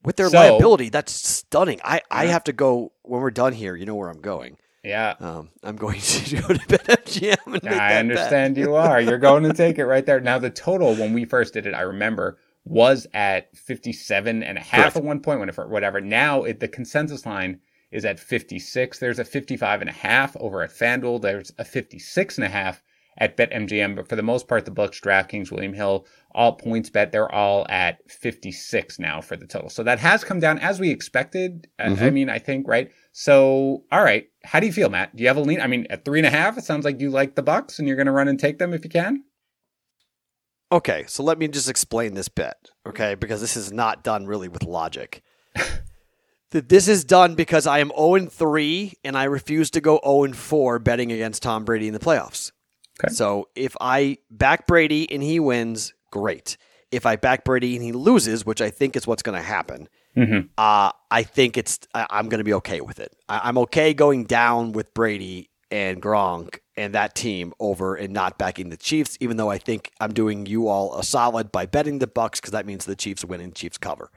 With 0.05 0.17
their 0.17 0.29
So- 0.31 0.39
liability. 0.39 0.89
That's 0.89 1.13
stunning. 1.13 1.81
I 1.85 2.01
I 2.11 2.27
have 2.27 2.45
to 2.45 2.53
go 2.53 2.93
when 3.03 3.21
we're 3.21 3.31
done 3.31 3.53
here. 3.53 3.75
You 3.77 3.87
know 3.87 3.95
where 3.95 4.09
I'm 4.09 4.21
going. 4.21 4.57
Yeah. 4.85 5.15
Um, 5.21 5.51
I'm 5.63 5.77
going 5.77 6.01
to 6.01 6.37
go 6.37 6.49
to 6.49 6.59
BetMGM 6.67 7.37
and 7.45 7.53
make 7.53 7.63
that 7.63 7.73
I 7.75 7.89
bet. 7.91 7.99
understand 8.01 8.57
you 8.57 8.75
are. 8.75 9.01
You're 9.01 9.19
going 9.19 9.45
to 9.45 9.53
take 9.55 9.79
it 9.79 9.87
right 9.87 10.05
there. 10.05 10.19
Now, 10.21 10.39
the 10.41 10.51
total 10.51 10.95
when 10.97 11.13
we 11.13 11.25
first 11.25 11.55
did 11.55 11.67
it, 11.67 11.75
I 11.75 11.83
remember, 11.83 12.37
was 12.65 13.07
at 13.15 13.57
57 13.57 14.43
and 14.43 14.59
a 14.59 14.61
half 14.61 14.81
Correct. 14.81 14.97
at 14.97 15.05
one 15.05 15.21
point, 15.21 15.49
it, 15.49 15.69
whatever. 15.69 16.01
Now, 16.01 16.43
it, 16.43 16.59
the 16.61 16.67
consensus 16.69 17.25
line 17.25 17.61
is 17.93 18.05
at 18.05 18.19
56. 18.19 18.99
There's 18.99 19.19
a 19.21 19.25
55 19.25 19.83
and 19.83 19.91
a 19.91 19.93
half 19.93 20.37
over 20.39 20.63
at 20.63 20.71
FanDuel. 20.71 21.23
There's 21.23 21.53
a 21.59 21.65
56 21.65 22.39
and 22.39 22.45
a 22.45 22.49
half 22.49 22.83
at 23.19 23.37
BetMGM. 23.37 23.95
But 23.95 24.09
for 24.09 24.17
the 24.17 24.23
most 24.23 24.49
part, 24.49 24.65
the 24.65 24.71
Bucks, 24.73 24.99
DraftKings, 25.01 25.53
William 25.53 25.75
Hill, 25.75 26.07
all 26.35 26.53
points 26.53 26.91
bet, 26.91 27.13
they're 27.13 27.33
all 27.33 27.67
at 27.69 27.99
56 28.11 28.99
now 28.99 29.21
for 29.21 29.37
the 29.37 29.47
total. 29.47 29.69
So 29.69 29.83
that 29.83 29.99
has 29.99 30.25
come 30.25 30.41
down 30.41 30.59
as 30.59 30.81
we 30.81 30.91
expected. 30.91 31.69
I- 31.79 31.85
I 31.85 31.89
mm-hmm. 31.89 32.15
mean, 32.15 32.31
I 32.31 32.39
think, 32.39 32.67
right? 32.67 32.91
So, 33.13 33.85
all 33.93 34.03
right. 34.03 34.27
How 34.45 34.61
do 34.61 34.67
you 34.67 34.73
feel, 34.73 34.89
Matt? 34.89 35.15
Do 35.15 35.23
you 35.23 35.29
have 35.29 35.37
a 35.37 35.41
lean? 35.41 35.61
I 35.61 35.67
mean, 35.67 35.87
at 35.91 36.05
three 36.05 36.19
and 36.19 36.27
a 36.27 36.31
half, 36.31 36.57
it 36.59 36.65
sounds 36.65 36.85
like 36.85 37.01
you 37.01 37.11
like 37.11 37.35
the 37.35 37.43
Bucks 37.43 37.79
and 37.79 37.87
you're 37.87 37.97
going 37.97 38.07
to 38.07 38.13
run 38.13 38.29
and 38.29 38.39
take 38.39 38.59
them 38.59 38.73
if 38.73 38.85
you 38.85 38.91
can. 38.91 39.25
Okay, 40.73 41.05
so 41.07 41.23
let 41.23 41.39
me 41.39 41.49
just 41.49 41.69
explain 41.69 42.15
this 42.15 42.29
bet, 42.29 42.71
okay? 42.87 43.15
Because 43.15 43.43
this 43.43 43.59
is 43.59 43.71
not 43.71 44.03
done 44.03 44.27
really 44.27 44.49
with 44.49 44.65
logic. 44.65 45.23
Th- 45.55 46.65
this 46.67 46.89
is 46.89 47.05
done 47.05 47.35
because 47.35 47.67
I 47.67 47.81
am 47.81 47.93
0 47.95 48.27
3 48.31 48.95
and 49.05 49.17
I 49.17 49.25
refuse 49.25 49.71
to 49.73 49.83
go 49.83 50.01
0 50.03 50.33
4 50.33 50.79
betting 50.79 51.13
against 51.13 51.43
Tom 51.43 51.65
Brady 51.67 51.89
in 51.89 51.93
the 51.93 52.01
playoffs. 52.01 52.53
Okay. 53.05 53.13
So 53.13 53.49
if 53.55 53.77
I 53.83 54.17
back 54.31 54.67
Brady 54.67 55.11
and 55.13 55.23
he 55.23 55.41
wins, 55.41 55.93
great. 56.13 56.57
If 56.93 57.07
I 57.07 57.17
back 57.17 57.43
Brady 57.45 57.75
and 57.75 57.85
he 57.85 57.91
loses, 57.91 58.47
which 58.47 58.61
I 58.61 58.71
think 58.71 58.95
is 58.95 59.07
what's 59.07 59.23
going 59.25 59.37
to 59.37 59.43
happen, 59.45 59.89
Mm-hmm. 60.15 60.49
uh, 60.59 60.93
I 61.11 61.23
think 61.23 61.57
it's 61.57 61.79
I, 61.95 62.07
I'm 62.11 62.29
going 62.29 62.41
to 62.41 62.45
be 62.45 62.53
okay 62.53 62.83
with 62.83 63.01
it. 63.01 63.17
I, 63.31 63.41
I'm 63.45 63.57
okay 63.57 63.95
going 63.95 64.25
down 64.25 64.73
with 64.73 64.93
Brady 64.93 65.49
and 65.71 66.03
Gronk 66.03 66.59
and 66.77 66.95
that 66.95 67.15
team 67.15 67.55
over 67.59 67.95
and 67.95 68.13
not 68.13 68.37
backing 68.37 68.69
the 68.69 68.77
Chiefs, 68.77 69.17
even 69.21 69.39
though 69.39 69.49
I 69.49 69.57
think 69.57 69.91
I'm 70.03 70.13
doing 70.13 70.45
you 70.45 70.69
all 70.69 70.99
a 70.99 71.03
solid 71.03 71.51
by 71.51 71.65
betting 71.65 71.99
the 71.99 72.07
Bucks 72.07 72.41
because 72.41 72.53
that 72.53 72.67
means 72.67 72.85
the 72.85 72.95
Chiefs 72.95 73.25
win 73.25 73.41
and 73.41 73.55
Chiefs 73.55 73.79
cover. 73.79 74.11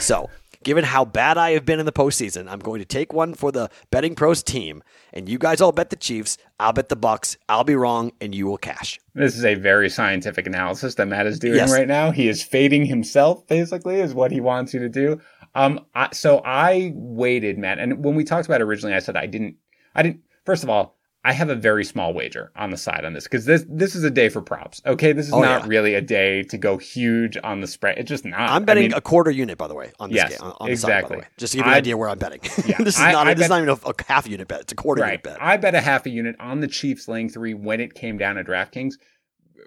So, 0.00 0.30
given 0.64 0.84
how 0.84 1.04
bad 1.04 1.38
I 1.38 1.50
have 1.52 1.64
been 1.64 1.80
in 1.80 1.86
the 1.86 1.92
postseason, 1.92 2.48
I'm 2.50 2.58
going 2.58 2.80
to 2.80 2.84
take 2.84 3.12
one 3.12 3.34
for 3.34 3.50
the 3.52 3.68
betting 3.90 4.14
pros 4.14 4.42
team, 4.42 4.82
and 5.12 5.28
you 5.28 5.38
guys 5.38 5.60
all 5.60 5.72
bet 5.72 5.90
the 5.90 5.96
Chiefs. 5.96 6.38
I'll 6.60 6.72
bet 6.72 6.88
the 6.88 6.96
Bucks. 6.96 7.36
I'll 7.48 7.64
be 7.64 7.74
wrong, 7.74 8.12
and 8.20 8.34
you 8.34 8.46
will 8.46 8.58
cash. 8.58 8.98
This 9.14 9.36
is 9.36 9.44
a 9.44 9.54
very 9.54 9.90
scientific 9.90 10.46
analysis 10.46 10.94
that 10.96 11.06
Matt 11.08 11.26
is 11.26 11.38
doing 11.38 11.56
Yes. 11.56 11.72
right 11.72 11.88
now. 11.88 12.10
He 12.10 12.28
is 12.28 12.42
fading 12.42 12.86
himself, 12.86 13.46
basically, 13.46 14.00
is 14.00 14.14
what 14.14 14.30
he 14.30 14.40
wants 14.40 14.72
you 14.72 14.80
to 14.80 14.88
do. 14.88 15.20
Um, 15.54 15.80
I, 15.94 16.08
so 16.12 16.40
I 16.44 16.92
waited, 16.94 17.58
Matt, 17.58 17.78
and 17.78 18.04
when 18.04 18.14
we 18.14 18.24
talked 18.24 18.46
about 18.46 18.60
it 18.60 18.64
originally, 18.64 18.94
I 18.94 19.00
said 19.00 19.16
I 19.16 19.26
didn't. 19.26 19.56
I 19.94 20.02
didn't. 20.02 20.20
First 20.46 20.62
of 20.62 20.70
all, 20.70 20.96
I 21.24 21.32
have 21.32 21.50
a 21.50 21.54
very 21.54 21.84
small 21.84 22.12
wager 22.12 22.50
on 22.56 22.70
the 22.70 22.76
side 22.76 23.04
on 23.04 23.12
this 23.12 23.24
because 23.24 23.44
this 23.44 23.64
this 23.68 23.94
is 23.94 24.02
a 24.02 24.10
day 24.10 24.28
for 24.28 24.42
props. 24.42 24.82
Okay, 24.84 25.12
this 25.12 25.28
is 25.28 25.32
Oh, 25.32 25.40
not 25.40 25.62
yeah. 25.62 25.68
really 25.68 25.94
a 25.94 26.00
day 26.00 26.42
to 26.44 26.58
go 26.58 26.78
huge 26.78 27.38
on 27.44 27.60
the 27.60 27.68
spread. 27.68 27.96
It's 27.98 28.08
just 28.08 28.24
not. 28.24 28.40
I'm 28.40 28.62
I 28.62 28.64
betting 28.64 28.82
mean, 28.88 28.94
a 28.94 29.00
quarter 29.00 29.30
unit, 29.30 29.56
by 29.56 29.68
the 29.68 29.74
way, 29.74 29.92
on 30.00 30.10
this 30.10 30.16
Yes, 30.16 30.30
game. 30.30 30.38
On, 30.48 30.56
on 30.58 30.68
the 30.70 30.76
side, 30.76 30.88
by 30.88 30.92
the 30.92 30.98
exactly. 30.98 31.16
way. 31.18 31.26
Just 31.38 31.52
to 31.52 31.58
give 31.58 31.66
you 31.66 31.70
an 31.70 31.74
I- 31.74 31.78
idea 31.78 31.96
where 31.96 32.08
I'm 32.08 32.18
betting. 32.18 32.40
Yeah, 32.66 32.78
this 32.78 32.96
is 32.96 33.00
I- 33.00 33.12
not. 33.12 33.28
I 33.28 33.34
this 33.34 33.44
is 33.44 33.50
not 33.50 33.62
even 33.62 33.68
a, 33.68 33.88
a 33.88 33.94
half 34.08 34.26
unit 34.26 34.48
bet. 34.48 34.62
It's 34.62 34.72
a 34.72 34.76
quarter 34.76 35.02
right. 35.02 35.10
unit 35.10 35.22
bet. 35.22 35.38
I 35.40 35.56
bet 35.58 35.74
a 35.76 35.80
half 35.80 36.06
a 36.06 36.10
unit 36.10 36.34
on 36.40 36.58
the 36.60 36.66
Chiefs 36.68 37.06
laying 37.06 37.28
three 37.28 37.54
when 37.54 37.80
it 37.80 37.94
came 37.94 38.18
down 38.18 38.34
to 38.34 38.42
DraftKings. 38.44 38.94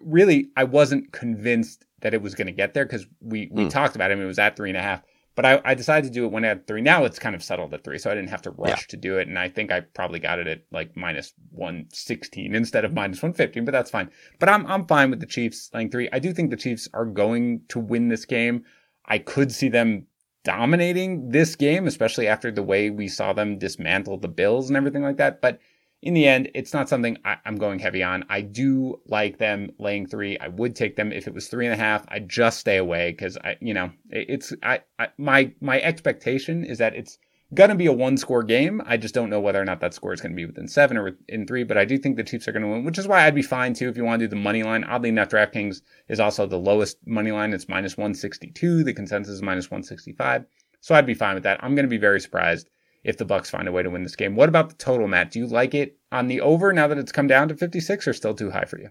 Really, 0.02 0.50
I 0.58 0.66
wasn't 0.66 1.14
convinced 1.14 1.86
that 2.02 2.14
it 2.14 2.22
was 2.22 2.36
going 2.36 2.48
to 2.48 2.54
get 2.54 2.74
there 2.74 2.86
because 2.86 3.08
we 3.22 3.50
we 3.52 3.66
Mm. 3.66 3.70
talked 3.70 3.96
about 3.96 4.12
it. 4.12 4.16
and 4.16 4.24
It 4.24 4.26
was 4.26 4.40
at 4.40 4.58
three 4.58 4.70
and 4.70 4.78
a 4.78 4.82
half, 4.82 5.02
but 5.36 5.46
I, 5.46 5.62
I 5.64 5.74
decided 5.74 6.08
to 6.08 6.14
do 6.14 6.26
it 6.26 6.32
when 6.32 6.46
I 6.46 6.50
had 6.50 6.66
three. 6.66 6.82
Now 6.82 7.06
it's 7.06 7.20
kind 7.20 7.36
of 7.36 7.44
settled 7.44 7.74
at 7.74 7.84
three, 7.84 7.98
so 7.98 8.10
I 8.10 8.16
didn't 8.16 8.30
have 8.30 8.42
to 8.44 8.52
rush 8.52 8.70
Yeah. 8.70 8.86
to 8.90 8.98
do 8.98 9.18
it. 9.18 9.28
And 9.28 9.38
I 9.38 9.50
think 9.50 9.72
I 9.72 9.82
probably 9.82 10.20
got 10.20 10.40
it 10.40 10.48
at 10.48 10.64
like 10.72 10.96
minus 10.96 11.34
one 11.52 11.88
sixteen 11.92 12.56
instead 12.56 12.86
of 12.86 12.94
minus 12.94 13.22
one 13.22 13.34
fifteen, 13.34 13.66
but 13.66 13.72
that's 13.72 13.92
fine. 13.92 14.10
But 14.40 14.50
I'm 14.50 14.66
I'm 14.68 14.86
fine 14.88 15.10
with 15.10 15.20
the 15.20 15.26
Chiefs 15.26 15.70
laying 15.74 15.92
three. 15.92 16.10
I 16.12 16.20
do 16.20 16.34
think 16.34 16.50
the 16.50 16.58
Chiefs 16.58 16.88
are 16.94 17.06
going 17.06 17.62
to 17.70 17.80
win 17.80 18.08
this 18.10 18.26
game. 18.26 18.64
I 19.06 19.20
could 19.20 19.52
see 19.52 19.70
them 19.70 20.08
dominating 20.44 21.30
this 21.30 21.56
game, 21.56 21.88
especially 21.88 22.28
after 22.28 22.52
the 22.52 22.64
way 22.64 22.90
we 22.90 23.08
saw 23.08 23.34
them 23.34 23.58
dismantle 23.58 24.18
the 24.20 24.28
Bills 24.28 24.70
and 24.70 24.78
everything 24.78 25.02
like 25.02 25.18
that. 25.18 25.42
But 25.42 25.60
in 26.06 26.14
the 26.14 26.28
end, 26.28 26.50
it's 26.54 26.74
not 26.74 26.88
something 26.88 27.18
I, 27.26 27.38
I'm 27.46 27.56
going 27.58 27.80
heavy 27.80 28.04
on. 28.04 28.26
I 28.30 28.42
do 28.42 29.02
like 29.08 29.40
them 29.40 29.72
laying 29.80 30.06
three. 30.06 30.38
I 30.40 30.48
would 30.48 30.76
take 30.76 30.96
them 30.96 31.12
if 31.12 31.28
it 31.28 31.34
was 31.34 31.48
three 31.48 31.66
and 31.66 31.74
a 31.74 31.78
half. 31.78 32.06
I'd 32.10 32.30
just 32.30 32.60
stay 32.60 32.78
away 32.78 33.12
because 33.12 33.38
I, 33.38 33.58
you 33.60 33.74
know, 33.74 33.92
it- 34.12 34.28
it's 34.30 34.54
I, 34.64 34.82
I 35.00 35.08
my 35.18 35.52
my 35.60 35.82
expectation 35.82 36.64
is 36.64 36.78
that 36.78 36.96
it's 36.96 37.18
gonna 37.54 37.76
be 37.76 37.88
a 37.88 37.92
one 37.94 38.18
score 38.18 38.44
game. 38.44 38.82
I 38.86 38.98
just 38.98 39.16
don't 39.16 39.30
know 39.32 39.40
whether 39.40 39.60
or 39.62 39.66
not 39.66 39.80
that 39.80 39.96
score 39.96 40.14
is 40.14 40.22
gonna 40.22 40.36
be 40.36 40.46
within 40.46 40.68
seven 40.68 40.96
or 40.96 41.04
within 41.06 41.48
three. 41.48 41.64
But 41.64 41.78
I 41.78 41.86
do 41.86 41.98
think 41.98 42.18
the 42.18 42.24
Chiefs 42.24 42.48
are 42.48 42.52
gonna 42.52 42.70
win, 42.70 42.86
which 42.86 43.00
is 43.00 43.08
why 43.08 43.26
I'd 43.26 43.34
be 43.36 43.42
fine 43.42 43.74
too 43.74 43.90
if 43.90 43.98
you 43.98 44.06
want 44.06 44.20
to 44.20 44.26
do 44.28 44.30
the 44.30 44.36
money 44.36 44.62
line. 44.62 44.84
Oddly 44.84 45.10
enough, 45.10 45.30
DraftKings 45.30 45.82
is 46.08 46.20
also 46.20 46.46
the 46.46 46.58
lowest 46.60 46.98
money 47.08 47.32
line. 47.32 47.52
It's 47.52 47.68
minus 47.68 47.98
162. 47.98 48.84
The 48.84 48.94
consensus 48.94 49.34
is 49.34 49.42
minus 49.42 49.72
165. 49.72 50.46
So 50.82 50.94
I'd 50.94 51.08
be 51.08 51.16
fine 51.16 51.34
with 51.34 51.44
that. 51.44 51.64
I'm 51.64 51.74
going 51.74 51.86
to 51.86 51.90
be 51.90 51.98
very 51.98 52.20
surprised 52.22 52.70
if 53.06 53.18
the 53.18 53.26
Bucks 53.26 53.50
find 53.50 53.68
a 53.68 53.72
way 53.72 53.84
to 53.84 53.90
win 53.90 54.04
this 54.04 54.16
game. 54.16 54.36
What 54.36 54.50
about 54.50 54.70
the 54.70 54.76
total, 54.76 55.08
Matt? 55.08 55.32
Do 55.32 55.40
you 55.40 55.48
like 55.48 55.74
it 55.74 55.98
on 56.12 56.28
the 56.28 56.42
over 56.42 56.74
now 56.74 56.88
that 56.88 56.98
it's 56.98 57.12
come 57.12 57.28
down 57.28 57.48
to 57.50 57.56
56 57.56 58.08
or 58.08 58.14
still 58.14 58.34
too 58.34 58.50
high 58.52 58.66
for 58.66 58.80
you? 58.80 58.90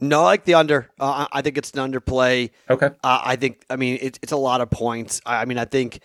No, 0.00 0.20
I 0.20 0.24
like 0.24 0.44
the 0.44 0.54
under. 0.54 0.88
Uh, 0.98 1.26
I 1.32 1.38
I 1.38 1.42
think 1.42 1.58
it's 1.58 1.72
an 1.72 1.92
underplay. 1.92 2.50
Okay. 2.70 2.86
Uh, 2.86 3.20
I 3.22 3.36
think. 3.36 3.64
I 3.68 3.76
mean, 3.76 3.98
it's 4.00 4.18
it's 4.22 4.32
a 4.32 4.36
lot 4.36 4.62
of 4.62 4.70
points. 4.70 5.20
I, 5.26 5.42
I 5.42 5.44
mean, 5.44 5.58
I 5.58 5.66
think. 5.66 6.00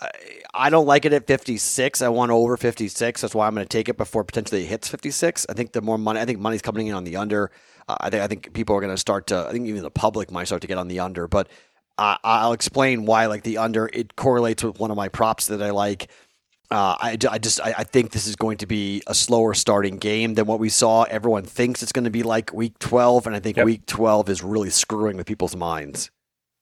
I, 0.00 0.10
I 0.54 0.70
don't 0.70 0.86
like 0.86 1.04
it 1.06 1.12
at 1.12 1.26
56. 1.26 2.02
I 2.02 2.08
want 2.08 2.30
over 2.30 2.56
56. 2.56 3.20
That's 3.20 3.34
why 3.34 3.46
I'm 3.46 3.54
going 3.54 3.64
to 3.64 3.68
take 3.68 3.88
it 3.88 3.96
before 3.96 4.24
potentially 4.24 4.62
it 4.64 4.66
hits 4.66 4.88
56. 4.88 5.46
I 5.48 5.54
think 5.54 5.72
the 5.72 5.80
more 5.80 5.96
money, 5.96 6.20
I 6.20 6.26
think 6.26 6.38
money's 6.38 6.60
coming 6.60 6.86
in 6.86 6.94
on 6.94 7.04
the 7.04 7.16
under. 7.16 7.50
Uh, 7.88 7.96
I 8.00 8.10
think 8.10 8.22
I 8.22 8.26
think 8.26 8.52
people 8.54 8.76
are 8.76 8.80
going 8.80 8.94
to 8.94 9.00
start 9.00 9.26
to. 9.28 9.46
I 9.48 9.52
think 9.52 9.66
even 9.66 9.82
the 9.82 9.90
public 9.90 10.30
might 10.30 10.44
start 10.44 10.62
to 10.62 10.68
get 10.68 10.78
on 10.78 10.88
the 10.88 11.00
under. 11.00 11.28
But 11.28 11.48
uh, 11.98 12.16
I'll 12.24 12.52
explain 12.52 13.04
why. 13.06 13.26
Like 13.26 13.42
the 13.42 13.58
under, 13.58 13.90
it 13.92 14.16
correlates 14.16 14.64
with 14.64 14.78
one 14.78 14.90
of 14.90 14.96
my 14.96 15.08
props 15.08 15.48
that 15.48 15.62
I 15.62 15.70
like. 15.70 16.08
Uh, 16.70 16.96
I, 17.00 17.16
I 17.30 17.38
just 17.38 17.60
I, 17.60 17.74
I 17.78 17.84
think 17.84 18.10
this 18.10 18.26
is 18.26 18.34
going 18.36 18.58
to 18.58 18.66
be 18.66 19.02
a 19.06 19.14
slower 19.14 19.54
starting 19.54 19.98
game 19.98 20.34
than 20.34 20.46
what 20.46 20.58
we 20.58 20.68
saw. 20.68 21.04
Everyone 21.04 21.44
thinks 21.44 21.82
it's 21.82 21.92
going 21.92 22.04
to 22.04 22.10
be 22.10 22.22
like 22.24 22.52
week 22.52 22.78
12, 22.80 23.26
and 23.26 23.36
I 23.36 23.40
think 23.40 23.56
Yep. 23.56 23.66
week 23.66 23.86
12 23.86 24.28
is 24.28 24.42
really 24.42 24.70
screwing 24.70 25.16
with 25.16 25.26
people's 25.26 25.54
minds. 25.54 26.10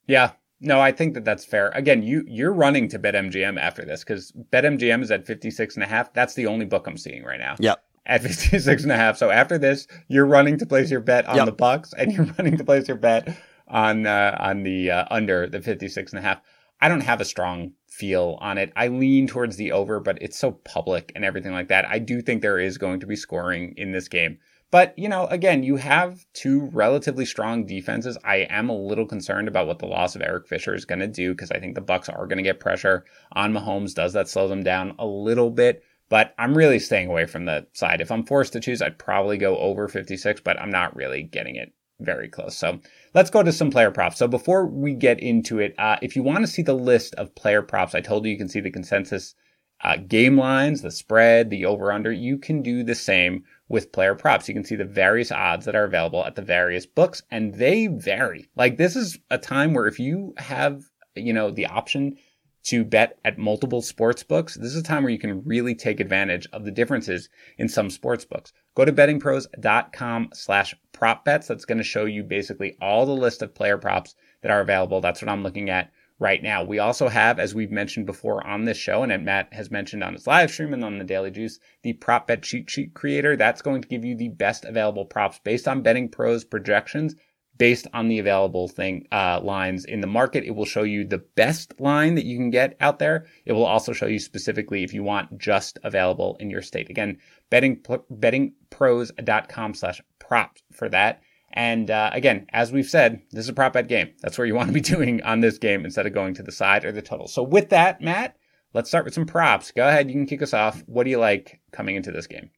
Yeah. 0.06 0.32
No, 0.60 0.80
I 0.80 0.92
think 0.92 1.14
that 1.14 1.24
that's 1.24 1.44
fair. 1.44 1.68
Again, 1.70 2.02
you 2.02 2.24
you're 2.26 2.52
running 2.52 2.88
to 2.88 2.98
BetMGM 2.98 3.58
after 3.58 3.84
this 3.84 4.04
because 4.04 4.32
BetMGM 4.52 5.02
is 5.02 5.10
at 5.10 5.26
56 5.26 5.74
and 5.74 5.82
a 5.82 5.86
half. 5.86 6.12
That's 6.12 6.34
the 6.34 6.46
only 6.46 6.64
book 6.64 6.86
I'm 6.86 6.96
seeing 6.96 7.22
right 7.24 7.40
now. 7.40 7.56
Yep. 7.58 7.82
At 8.06 8.22
56 8.22 8.82
and 8.82 8.92
a 8.92 8.96
half. 8.96 9.16
So 9.16 9.30
after 9.30 9.56
this, 9.58 9.86
you're 10.08 10.26
running 10.26 10.58
to 10.58 10.66
place 10.66 10.90
your 10.90 11.00
bet 11.00 11.26
on 11.26 11.36
Yep. 11.36 11.46
the 11.46 11.52
Bucks 11.52 11.92
and 11.96 12.12
you're 12.12 12.26
running 12.38 12.56
to 12.58 12.64
place 12.64 12.86
your 12.88 12.96
bet 12.98 13.36
on 13.68 14.06
uh, 14.06 14.36
on 14.38 14.62
the 14.62 14.90
uh, 14.90 15.04
under 15.10 15.48
the 15.48 15.60
56 15.62 16.12
and 16.12 16.18
a 16.18 16.22
half. 16.22 16.40
I 16.80 16.88
don't 16.88 17.00
have 17.00 17.20
a 17.20 17.24
strong 17.24 17.72
feel 17.88 18.38
on 18.40 18.58
it. 18.58 18.72
I 18.76 18.88
lean 18.88 19.26
towards 19.26 19.56
the 19.56 19.72
over, 19.72 20.00
but 20.00 20.18
it's 20.20 20.38
so 20.38 20.52
public 20.52 21.12
and 21.14 21.24
everything 21.24 21.52
like 21.52 21.68
that. 21.68 21.88
I 21.88 21.98
do 21.98 22.20
think 22.20 22.42
there 22.42 22.58
is 22.58 22.78
going 22.78 23.00
to 23.00 23.06
be 23.06 23.16
scoring 23.16 23.74
in 23.76 23.92
this 23.92 24.08
game. 24.08 24.38
But, 24.70 24.98
you 24.98 25.08
know, 25.08 25.26
again, 25.26 25.62
you 25.62 25.76
have 25.76 26.26
two 26.32 26.68
relatively 26.72 27.24
strong 27.24 27.64
defenses. 27.64 28.18
I 28.24 28.38
am 28.50 28.68
a 28.68 28.76
little 28.76 29.06
concerned 29.06 29.46
about 29.46 29.68
what 29.68 29.78
the 29.78 29.86
loss 29.86 30.16
of 30.16 30.22
Eric 30.22 30.48
Fisher 30.48 30.74
is 30.74 30.84
going 30.84 30.98
to 30.98 31.06
do 31.06 31.32
because 31.32 31.52
I 31.52 31.60
think 31.60 31.76
the 31.76 31.80
Bucks 31.80 32.08
are 32.08 32.26
going 32.26 32.38
to 32.38 32.42
get 32.42 32.58
pressure 32.58 33.04
on 33.32 33.52
Mahomes. 33.52 33.94
Does 33.94 34.14
that 34.14 34.28
slow 34.28 34.48
them 34.48 34.64
down 34.64 34.96
a 34.98 35.06
little 35.06 35.50
bit? 35.50 35.84
But 36.08 36.34
I'm 36.38 36.56
really 36.56 36.80
staying 36.80 37.08
away 37.08 37.26
from 37.26 37.44
the 37.44 37.66
side. 37.72 38.00
If 38.00 38.10
I'm 38.10 38.24
forced 38.24 38.52
to 38.54 38.60
choose, 38.60 38.82
I'd 38.82 38.98
probably 38.98 39.38
go 39.38 39.56
over 39.58 39.86
56, 39.86 40.40
but 40.40 40.60
I'm 40.60 40.70
not 40.70 40.96
really 40.96 41.22
getting 41.22 41.54
it 41.54 41.72
very 42.04 42.28
close. 42.28 42.56
So 42.56 42.80
let's 43.14 43.30
go 43.30 43.42
to 43.42 43.52
some 43.52 43.70
player 43.70 43.90
props. 43.90 44.18
So 44.18 44.28
before 44.28 44.66
we 44.66 44.94
get 44.94 45.20
into 45.20 45.58
it, 45.58 45.74
uh, 45.78 45.96
if 46.02 46.16
you 46.16 46.22
want 46.22 46.40
to 46.40 46.46
see 46.46 46.62
the 46.62 46.74
list 46.74 47.14
of 47.16 47.34
player 47.34 47.62
props, 47.62 47.94
I 47.94 48.00
told 48.00 48.24
you 48.24 48.32
you 48.32 48.38
can 48.38 48.48
see 48.48 48.60
the 48.60 48.70
consensus 48.70 49.34
uh, 49.82 49.96
game 49.96 50.38
lines, 50.38 50.82
the 50.82 50.90
spread, 50.90 51.50
the 51.50 51.66
over 51.66 51.92
under. 51.92 52.12
You 52.12 52.38
can 52.38 52.62
do 52.62 52.82
the 52.82 52.94
same 52.94 53.44
with 53.68 53.92
player 53.92 54.14
props. 54.14 54.48
You 54.48 54.54
can 54.54 54.64
see 54.64 54.76
the 54.76 54.84
various 54.84 55.32
odds 55.32 55.66
that 55.66 55.74
are 55.74 55.84
available 55.84 56.24
at 56.24 56.36
the 56.36 56.42
various 56.42 56.86
books 56.86 57.22
and 57.30 57.54
they 57.54 57.86
vary. 57.88 58.48
Like 58.56 58.76
this 58.76 58.96
is 58.96 59.18
a 59.30 59.38
time 59.38 59.74
where 59.74 59.86
if 59.86 59.98
you 59.98 60.34
have, 60.38 60.84
you 61.14 61.32
know, 61.32 61.50
the 61.50 61.66
option 61.66 62.16
to 62.64 62.84
bet 62.84 63.18
at 63.24 63.38
multiple 63.38 63.82
sports 63.82 64.22
books, 64.22 64.54
this 64.54 64.74
is 64.74 64.76
a 64.76 64.82
time 64.82 65.02
where 65.02 65.12
you 65.12 65.18
can 65.18 65.44
really 65.44 65.74
take 65.74 66.00
advantage 66.00 66.46
of 66.52 66.64
the 66.64 66.70
differences 66.70 67.28
in 67.58 67.68
some 67.68 67.90
sports 67.90 68.24
books. 68.24 68.52
Go 68.74 68.84
to 68.84 68.92
bettingpros.com 68.92 70.30
slash 70.32 70.74
prop 70.92 71.24
bets. 71.24 71.46
That's 71.46 71.66
going 71.66 71.78
to 71.78 71.84
show 71.84 72.06
you 72.06 72.22
basically 72.22 72.76
all 72.80 73.06
the 73.06 73.12
list 73.12 73.42
of 73.42 73.54
player 73.54 73.78
props 73.78 74.14
that 74.42 74.50
are 74.50 74.60
available. 74.60 75.00
That's 75.00 75.20
what 75.20 75.28
I'm 75.28 75.42
looking 75.42 75.68
at 75.70 75.92
right 76.18 76.42
now. 76.42 76.64
We 76.64 76.78
also 76.78 77.08
have, 77.08 77.38
as 77.38 77.54
we've 77.54 77.70
mentioned 77.70 78.06
before 78.06 78.46
on 78.46 78.64
this 78.64 78.78
show, 78.78 79.02
and 79.02 79.24
Matt 79.24 79.52
has 79.52 79.70
mentioned 79.70 80.02
on 80.02 80.14
his 80.14 80.26
live 80.26 80.50
stream 80.50 80.72
and 80.72 80.84
on 80.84 80.98
the 80.98 81.04
Daily 81.04 81.30
Juice, 81.30 81.58
the 81.82 81.92
prop 81.92 82.28
bet 82.28 82.42
cheat 82.42 82.70
sheet 82.70 82.94
creator. 82.94 83.36
That's 83.36 83.62
going 83.62 83.82
to 83.82 83.88
give 83.88 84.04
you 84.04 84.16
the 84.16 84.28
best 84.28 84.64
available 84.64 85.04
props 85.04 85.40
based 85.44 85.68
on 85.68 85.82
betting 85.82 86.08
pros 86.08 86.44
projections. 86.44 87.14
Based 87.56 87.86
on 87.94 88.08
the 88.08 88.18
available 88.18 88.66
thing 88.66 89.06
uh, 89.12 89.40
lines 89.40 89.84
in 89.84 90.00
the 90.00 90.08
market, 90.08 90.42
it 90.44 90.56
will 90.56 90.64
show 90.64 90.82
you 90.82 91.04
the 91.04 91.24
best 91.36 91.78
line 91.80 92.16
that 92.16 92.24
you 92.24 92.36
can 92.36 92.50
get 92.50 92.76
out 92.80 92.98
there. 92.98 93.26
It 93.44 93.52
will 93.52 93.64
also 93.64 93.92
show 93.92 94.06
you 94.06 94.18
specifically 94.18 94.82
if 94.82 94.92
you 94.92 95.04
want 95.04 95.38
just 95.38 95.78
available 95.84 96.36
in 96.40 96.50
your 96.50 96.62
state. 96.62 96.90
Again, 96.90 97.18
betting 97.50 97.76
bettingpros.com 97.76 99.74
slash 99.74 100.00
props 100.18 100.62
for 100.72 100.88
that. 100.88 101.22
And 101.54 101.90
uh, 101.90 102.10
again, 102.12 102.46
as 102.52 102.72
we've 102.72 102.88
said, 102.88 103.22
this 103.30 103.44
is 103.44 103.48
a 103.48 103.52
prop 103.52 103.74
bet 103.74 103.86
game. 103.86 104.12
That's 104.20 104.36
where 104.36 104.46
you 104.46 104.56
want 104.56 104.68
to 104.68 104.74
be 104.74 104.80
doing 104.96 105.22
on 105.22 105.40
this 105.40 105.56
game 105.56 105.84
instead 105.84 106.06
of 106.06 106.12
going 106.12 106.34
to 106.34 106.42
the 106.42 106.52
side 106.52 106.84
or 106.84 106.90
the 106.90 107.02
total. 107.02 107.28
So 107.28 107.42
with 107.42 107.70
that, 107.70 108.00
Matt, 108.00 108.36
let's 108.72 108.88
start 108.88 109.04
with 109.04 109.14
some 109.14 109.26
props. 109.26 109.70
Go 109.70 109.86
ahead, 109.86 110.08
you 110.08 110.14
can 110.14 110.26
kick 110.26 110.42
us 110.42 110.52
off. 110.52 110.82
What 110.86 111.04
do 111.04 111.10
you 111.10 111.18
like 111.18 111.60
coming 111.72 111.94
into 111.94 112.10
this 112.10 112.26
game? 112.26 112.50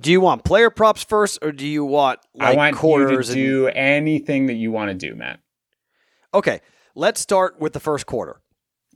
Do 0.00 0.12
you 0.12 0.20
want 0.20 0.44
player 0.44 0.70
props 0.70 1.02
first, 1.02 1.38
or 1.42 1.52
do 1.52 1.66
you 1.66 1.84
want 1.84 2.20
like 2.34 2.54
I 2.54 2.56
want 2.56 2.70
you 2.70 2.76
to 2.76 2.80
quarters? 2.80 3.28
and- 3.30 3.36
do 3.36 3.68
anything 3.68 4.46
that 4.46 4.54
you 4.54 4.70
want 4.70 4.90
to 4.90 4.94
do, 4.94 5.14
Matt. 5.14 5.40
Okay, 6.32 6.60
let's 6.94 7.20
start 7.20 7.58
with 7.60 7.72
the 7.72 7.80
first 7.80 8.06
quarter. 8.06 8.40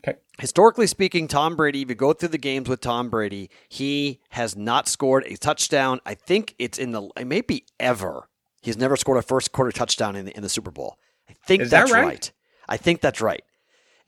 Okay. 0.07 0.19
Historically 0.39 0.87
speaking, 0.87 1.29
Tom 1.29 1.57
Brady, 1.57 1.83
if 1.83 1.89
you 1.89 1.95
go 1.95 2.13
through 2.13 2.31
the 2.31 2.39
games 2.39 2.69
with 2.69 2.81
Tom 2.81 3.09
Brady, 3.09 3.51
he 3.69 4.21
has 4.31 4.57
not 4.57 4.89
scored 4.89 5.25
a 5.27 5.37
touchdown. 5.37 6.01
I 6.05 6.15
think 6.15 6.55
it's 6.59 6.79
in 6.79 6.91
the, 6.91 7.09
it 7.17 7.27
may 7.27 7.41
be 7.41 7.65
ever. 7.79 8.29
He's 8.63 8.77
never 8.77 8.97
scored 8.97 9.19
a 9.19 9.23
first 9.23 9.53
quarter 9.53 9.71
touchdown 9.71 10.17
in 10.17 10.27
the, 10.27 10.37
in 10.37 10.43
the 10.43 10.49
Super 10.49 10.71
Bowl. 10.71 10.99
I 11.29 11.35
think 11.47 11.63
Is 11.63 11.71
that 11.71 11.83
that's 11.83 11.93
right? 11.93 12.33
I 12.69 12.77
think 12.77 13.01
that's 13.01 13.21
right. 13.21 13.43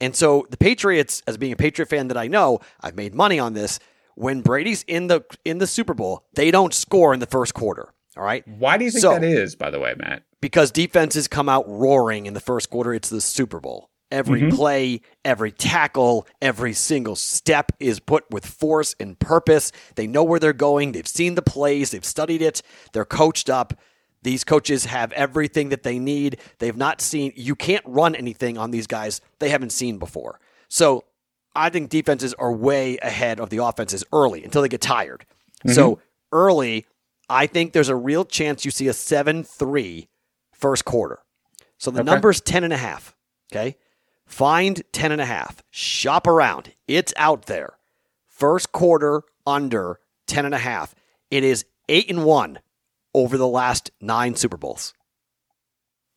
And 0.01 0.15
so 0.15 0.47
the 0.51 0.57
Patriots, 0.57 1.23
as 1.27 1.37
being 1.37 1.53
a 1.53 1.57
Patriot 1.57 1.89
fan 1.89 2.09
that 2.09 2.17
I 2.17 2.27
know, 2.27 2.59
I've 2.81 2.97
made 2.97 3.15
money 3.15 3.39
on 3.39 3.55
this. 3.55 3.79
When 4.17 4.41
Brady's 4.43 4.85
in 4.85 5.07
the 5.09 5.25
in 5.45 5.59
the 5.59 5.67
Super 5.67 5.95
Bowl, 5.95 6.25
they 6.35 6.51
don't 6.51 6.73
score 6.75 7.13
in 7.15 7.21
the 7.21 7.27
first 7.27 7.55
quarter. 7.55 7.89
All 8.17 8.23
right 8.23 8.47
Why 8.47 8.77
do 8.79 8.85
you 8.85 8.91
think 8.93 9.03
So- 9.03 9.13
that 9.15 9.25
is, 9.25 9.57
by 9.57 9.71
the 9.71 9.81
way, 9.81 9.95
Matt? 9.99 10.23
because 10.41 10.71
defenses 10.71 11.27
come 11.27 11.49
out 11.49 11.65
roaring 11.69 12.27
in 12.27 12.35
the 12.35 12.41
first 12.41 12.71
quarter. 12.71 12.93
It's 12.95 13.09
the 13.09 13.21
Super 13.21 13.61
Bowl. 13.61 13.89
Every 14.11 14.43
Mhm. 14.43 14.55
play, 14.55 15.01
every 15.25 15.51
tackle, 15.51 16.27
every 16.41 16.75
single 16.75 17.17
step 17.17 17.73
is 17.81 17.99
put 17.99 18.25
with 18.31 18.47
force 18.47 18.95
and 19.01 19.19
purpose. 19.19 19.73
They 19.97 20.07
know 20.07 20.23
where 20.23 20.39
they're 20.39 20.53
going. 20.53 20.93
They've 20.93 21.09
seen 21.09 21.35
the 21.35 21.43
plays, 21.43 21.91
they've 21.91 22.05
studied 22.05 22.43
it, 22.43 22.63
they're 22.93 23.05
coached 23.07 23.49
up. 23.51 23.75
These 24.23 24.45
coaches 24.45 24.85
have 24.85 25.11
everything 25.13 25.71
that 25.71 25.83
they 25.83 25.99
need. 25.99 26.39
They've 26.59 26.77
not 26.77 27.01
seen, 27.01 27.33
you 27.35 27.55
can't 27.57 27.85
run 27.87 28.15
anything 28.15 28.57
on 28.57 28.71
these 28.71 28.87
guys 28.87 29.21
they 29.41 29.49
haven't 29.49 29.71
seen 29.73 29.99
before. 29.99 30.39
So 30.69 31.05
I 31.57 31.71
think 31.71 31.89
defenses 31.91 32.35
are 32.35 32.53
way 32.53 32.99
ahead 33.03 33.39
of 33.41 33.51
the 33.51 33.59
offenses 33.59 34.05
early 34.13 34.45
until 34.45 34.63
they 34.63 34.69
get 34.69 34.81
tired. 34.81 35.25
So 35.67 36.01
early, 36.33 36.87
I 37.29 37.47
think 37.47 37.73
there's 37.73 37.89
a 37.89 37.97
real 37.97 38.25
chance 38.25 38.65
you 38.65 38.71
see 38.71 38.89
a 38.89 38.93
7 38.93 39.45
3 39.45 40.09
first 40.53 40.85
quarter. 40.85 41.21
So 41.79 41.91
the 41.91 42.01
Okay. 42.01 42.11
number's 42.11 42.41
10 42.41 42.65
and 42.65 42.73
a 42.73 42.77
half. 42.77 43.15
Okay. 43.53 43.77
Find 44.27 44.83
10 44.93 45.13
and 45.13 45.21
a 45.21 45.27
half. 45.27 45.63
Shop 45.71 46.27
around. 46.27 46.73
It's 46.89 47.13
out 47.17 47.47
there. 47.47 47.75
First 48.27 48.73
quarter 48.73 49.23
under 49.47 50.01
10 50.27 50.45
and 50.45 50.55
a 50.55 50.59
half. 50.59 50.95
It 51.31 51.45
is 51.45 51.65
8 51.89 52.11
and 52.11 52.25
1 52.25 52.59
over 53.15 53.39
the 53.39 53.47
last 53.49 53.91
nine 54.01 54.35
Super 54.35 54.57
Bowls. 54.57 54.93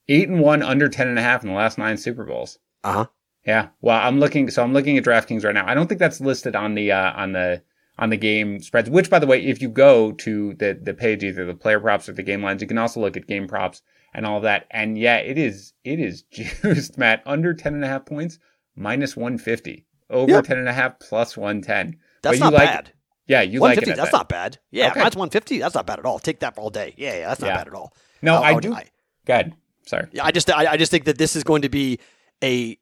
Eight 0.10 0.29
and 0.29 0.39
one 0.41 0.63
under 0.63 0.88
ten 0.88 1.10
and 1.10 1.20
a 1.20 1.22
half 1.22 1.44
in 1.44 1.50
the 1.50 1.56
last 1.56 1.77
nine 1.77 1.98
Super 1.98 2.24
Bowls. 2.25 2.58
Uh 2.84 2.94
huh. 2.94 3.06
Yeah. 3.48 3.70
Well, 3.82 3.98
I'm 4.00 4.20
looking. 4.20 4.50
So 4.51 4.62
I'm 4.62 4.74
looking 4.74 4.98
at 4.98 5.04
DraftKings 5.06 5.44
right 5.46 5.54
now. 5.56 5.66
I 5.68 5.74
don't 5.74 5.88
think 5.88 6.00
that's 6.00 6.20
listed 6.22 6.56
on 6.56 6.75
the 6.75 6.92
uh, 6.92 7.13
on 7.13 7.32
the 7.32 7.63
on 7.98 8.10
the 8.10 8.18
game 8.18 8.60
spreads. 8.60 8.89
Which, 8.89 9.10
by 9.10 9.20
the 9.20 9.25
way, 9.27 9.44
if 9.44 9.62
you 9.62 9.70
go 9.70 10.12
to 10.12 10.54
the 10.56 10.77
the 10.80 10.94
page, 10.94 11.24
either 11.24 11.46
the 11.46 11.56
player 11.56 11.80
props 11.80 12.10
or 12.10 12.13
the 12.13 12.24
game 12.24 12.44
lines, 12.44 12.62
you 12.62 12.68
can 12.68 12.77
also 12.77 13.00
look 13.00 13.16
at 13.16 13.25
game 13.25 13.48
props 13.48 13.82
and 14.13 14.25
all 14.25 14.38
of 14.38 14.44
that. 14.44 14.68
And 14.72 14.98
yeah, 14.98 15.18
it 15.18 15.38
is 15.38 15.74
it 15.86 16.00
is 16.00 16.22
juiced, 16.32 16.98
Matt. 16.98 17.24
Under 17.25 17.54
ten 17.54 17.74
and 17.74 17.86
a 17.86 17.88
half 17.88 18.06
points, 18.06 18.38
minus 18.75 19.16
one 19.16 19.38
fifty. 19.38 19.86
Over 20.10 20.32
Yep. 20.34 20.44
ten 20.46 20.58
and 20.58 20.68
a 20.70 20.74
half, 20.74 21.00
plus 21.00 21.38
one 21.38 21.62
ten. 21.62 21.98
That's 22.22 22.39
not 22.39 22.51
you 22.51 22.58
like, 22.60 22.68
bad. 22.70 22.94
Yeah, 23.27 23.42
you 23.42 23.60
like 23.60 23.77
it. 23.77 23.82
150, 23.88 23.92
that's 23.98 24.12
that. 24.12 24.18
not 24.18 24.30
bad. 24.30 24.58
Yeah, 24.72 24.92
Okay. 24.92 25.01
150. 25.01 25.60
That's 25.60 25.75
not 25.75 25.86
bad 25.86 26.00
at 26.00 26.06
all. 26.06 26.18
Take 26.18 26.39
that 26.39 26.56
for 26.56 26.62
all 26.62 26.70
day. 26.70 26.94
Yeah, 26.98 27.18
yeah 27.18 27.27
that's 27.27 27.42
not 27.42 27.48
Yeah. 27.48 27.58
bad 27.58 27.68
at 27.68 27.74
all. 27.74 27.94
No, 28.22 28.36
I'll- 28.36 28.56
I 28.56 28.60
do. 28.60 28.74
I- 28.74 28.86
Go 29.25 29.34
ahead. 29.34 29.54
Sorry. 29.86 30.08
Yeah, 30.13 30.25
I 30.25 30.32
just 30.32 30.50
I, 30.50 30.72
I 30.72 30.77
just 30.77 30.92
think 30.92 31.04
that 31.06 31.18
this 31.18 31.36
is 31.36 31.44
going 31.44 31.62
to 31.63 31.70
be 31.70 32.00
a 32.44 32.77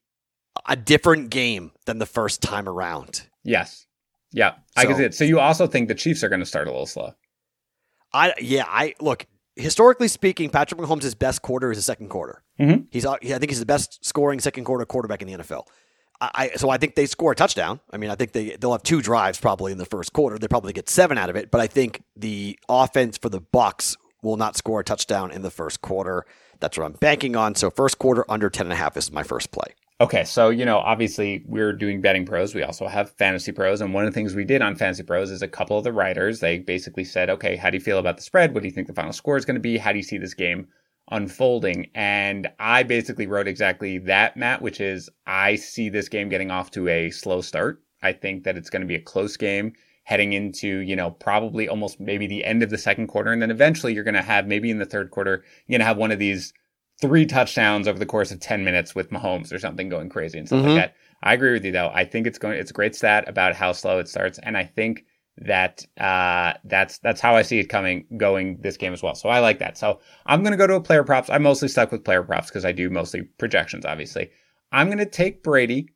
a 0.68 0.76
different 0.76 1.30
game 1.30 1.72
than 1.86 2.00
the 2.00 2.06
first 2.06 2.42
time 2.42 2.68
around. 2.68 3.24
Yes. 3.44 3.86
Yeah, 4.32 4.56
I 4.76 4.86
can 4.86 4.96
see 4.96 5.04
it. 5.04 5.14
So 5.16 5.24
you 5.24 5.40
also 5.40 5.66
think 5.68 5.88
the 5.88 5.96
Chiefs 5.96 6.24
are 6.24 6.30
going 6.30 6.42
to 6.42 6.46
start 6.46 6.68
a 6.68 6.72
little 6.72 6.86
slow? 6.86 7.14
I 8.14 8.34
yeah, 8.40 8.66
I 8.68 8.94
look 9.00 9.26
historically 9.56 10.08
speaking, 10.10 10.50
Patrick 10.50 10.80
Mahomes' 10.82 11.18
best 11.18 11.42
quarter 11.42 11.72
is 11.72 11.78
the 11.78 11.82
second 11.82 12.10
quarter. 12.10 12.44
Mhm. 12.60 12.88
He's 12.92 13.06
uh, 13.06 13.14
I 13.14 13.18
think 13.20 13.50
he's 13.50 13.60
the 13.60 13.66
best 13.66 14.04
scoring 14.04 14.40
second 14.40 14.66
quarter 14.66 14.86
quarterback 14.86 15.22
in 15.22 15.28
the 15.30 15.36
NFL. 15.36 15.64
I 16.22 16.52
so 16.56 16.70
I 16.70 16.78
think 16.78 16.96
they 16.96 17.06
score 17.06 17.34
a 17.34 17.36
touchdown. 17.36 17.80
I 17.92 17.98
mean, 17.98 18.10
I 18.10 18.16
think 18.16 18.32
they 18.32 18.56
they'll 18.58 18.72
have 18.72 18.84
two 18.84 19.02
drives 19.02 19.40
probably 19.40 19.72
in 19.72 19.78
the 19.78 19.86
first 19.86 20.14
quarter. 20.14 20.38
They 20.38 20.48
probably 20.48 20.74
get 20.74 20.90
seven 20.90 21.18
out 21.18 21.30
of 21.30 21.36
it, 21.36 21.52
but 21.52 21.60
I 21.62 21.68
think 21.68 22.04
the 22.16 22.58
offense 22.70 23.18
for 23.18 23.30
the 23.30 23.42
Bucks 23.42 23.96
will 24.22 24.38
not 24.38 24.56
score 24.58 24.80
a 24.80 24.84
touchdown 24.84 25.32
in 25.32 25.42
the 25.44 25.52
first 25.52 25.82
quarter. 25.82 26.26
That's 26.62 26.78
what 26.78 26.86
I'm 26.86 26.94
banking 26.94 27.36
on. 27.36 27.56
So 27.56 27.70
first 27.70 28.00
quarter 28.00 28.26
under 28.30 28.50
ten 28.50 28.66
and 28.68 28.74
a 28.74 28.78
half 28.78 28.96
is 28.98 29.12
my 29.12 29.24
first 29.24 29.52
play. 29.52 29.74
Okay, 30.02 30.26
so 30.26 30.50
you 30.50 30.66
know, 30.66 30.80
obviously 30.80 31.42
we're 31.48 31.72
doing 31.72 32.02
betting 32.02 32.26
pros. 32.26 32.54
We 32.54 32.64
also 32.64 32.86
have 32.88 33.12
fantasy 33.12 33.54
pros, 33.54 33.80
and 33.80 33.94
one 33.94 34.04
of 34.04 34.12
the 34.12 34.14
things 34.14 34.36
we 34.36 34.44
did 34.44 34.62
on 34.62 34.76
fantasy 34.76 35.04
pros 35.04 35.32
is 35.32 35.42
a 35.42 35.48
couple 35.48 35.78
of 35.78 35.86
the 35.86 35.94
writers 35.94 36.42
they 36.42 36.60
basically 36.60 37.06
said, 37.06 37.30
"Okay, 37.30 37.56
how 37.56 37.70
do 37.70 37.78
you 37.78 37.82
feel 37.82 37.98
about 37.98 38.18
the 38.18 38.24
spread? 38.24 38.54
What 38.54 38.62
do 38.62 38.68
you 38.68 38.74
think 38.74 38.88
the 38.88 38.94
final 38.94 39.14
score 39.14 39.38
is 39.38 39.46
going 39.46 39.56
to 39.56 39.62
be? 39.62 39.78
How 39.78 39.94
do 39.94 39.98
you 39.98 40.04
see 40.04 40.18
this 40.18 40.34
game 40.34 40.68
unfolding?" 41.12 41.90
And 41.96 42.50
I 42.60 42.84
basically 42.84 43.26
wrote 43.26 43.48
exactly 43.48 43.98
that, 44.00 44.36
Matt, 44.36 44.62
which 44.62 44.82
is 44.82 45.10
I 45.26 45.56
see 45.56 45.88
this 45.88 46.10
game 46.10 46.28
getting 46.28 46.52
off 46.52 46.72
to 46.72 46.90
a 46.90 47.10
slow 47.10 47.40
start. 47.40 47.82
I 48.04 48.12
think 48.12 48.44
that 48.44 48.58
it's 48.58 48.70
going 48.70 48.82
to 48.82 48.88
be 48.88 48.96
a 48.96 49.02
close 49.02 49.38
game 49.38 49.72
heading 50.04 50.34
into, 50.34 50.80
you 50.80 50.98
know, 50.98 51.12
probably 51.12 51.70
almost 51.70 52.02
maybe 52.02 52.28
the 52.28 52.44
end 52.44 52.64
of 52.64 52.70
the 52.70 52.78
second 52.78 53.08
quarter, 53.08 53.32
and 53.32 53.42
then 53.42 53.50
eventually 53.50 53.94
you're 53.94 54.04
going 54.04 54.14
to 54.14 54.22
have 54.22 54.46
maybe 54.46 54.70
in 54.70 54.78
the 54.78 54.86
third 54.86 55.10
quarter 55.10 55.46
you're 55.68 55.78
going 55.78 55.86
to 55.86 55.88
have 55.88 55.98
one 55.98 56.12
of 56.12 56.20
these 56.20 56.54
three 57.02 57.26
touchdowns 57.26 57.88
over 57.88 58.00
the 58.00 58.06
course 58.06 58.32
of 58.32 58.40
10 58.40 58.64
minutes 58.64 58.96
with 58.96 59.10
Mahomes 59.12 59.52
or 59.54 59.60
something 59.60 59.90
going 59.90 60.10
crazy 60.10 60.38
and 60.40 60.48
stuff 60.48 60.62
Mhm. 60.62 60.76
like 60.76 60.76
that. 60.76 60.96
I 61.24 61.34
agree 61.34 61.52
with 61.52 61.66
you 61.66 61.72
though. 61.72 61.92
I 61.94 62.06
think 62.06 62.26
it's 62.28 62.38
going 62.38 62.58
it's 62.58 62.72
a 62.72 62.74
great 62.74 62.96
stat 62.96 63.26
about 63.28 63.56
how 63.56 63.72
slow 63.74 64.00
it 64.00 64.08
starts 64.08 64.40
and 64.44 64.58
I 64.58 64.64
think 64.64 65.06
that 65.38 65.86
uh 66.00 66.54
that's 66.64 67.00
that's 67.00 67.20
how 67.20 67.36
I 67.36 67.42
see 67.42 67.60
it 67.60 67.66
coming 67.66 68.06
going 68.16 68.58
this 68.62 68.78
game 68.78 68.94
as 68.94 69.04
well. 69.04 69.16
So 69.16 69.28
I 69.28 69.40
like 69.40 69.60
that. 69.60 69.78
So 69.78 70.00
I'm 70.26 70.42
going 70.42 70.52
to 70.52 70.58
go 70.58 70.68
to 70.68 70.76
a 70.76 70.82
player 70.82 71.04
props. 71.04 71.30
I'm 71.30 71.44
mostly 71.44 71.68
stuck 71.68 71.92
with 71.92 72.06
player 72.06 72.24
props 72.24 72.48
because 72.48 72.64
I 72.64 72.72
do 72.72 72.90
mostly 72.90 73.24
projections 73.38 73.86
obviously. 73.86 74.30
I'm 74.72 74.88
going 74.88 75.00
to 75.00 75.06
take 75.06 75.44
Brady 75.44 75.90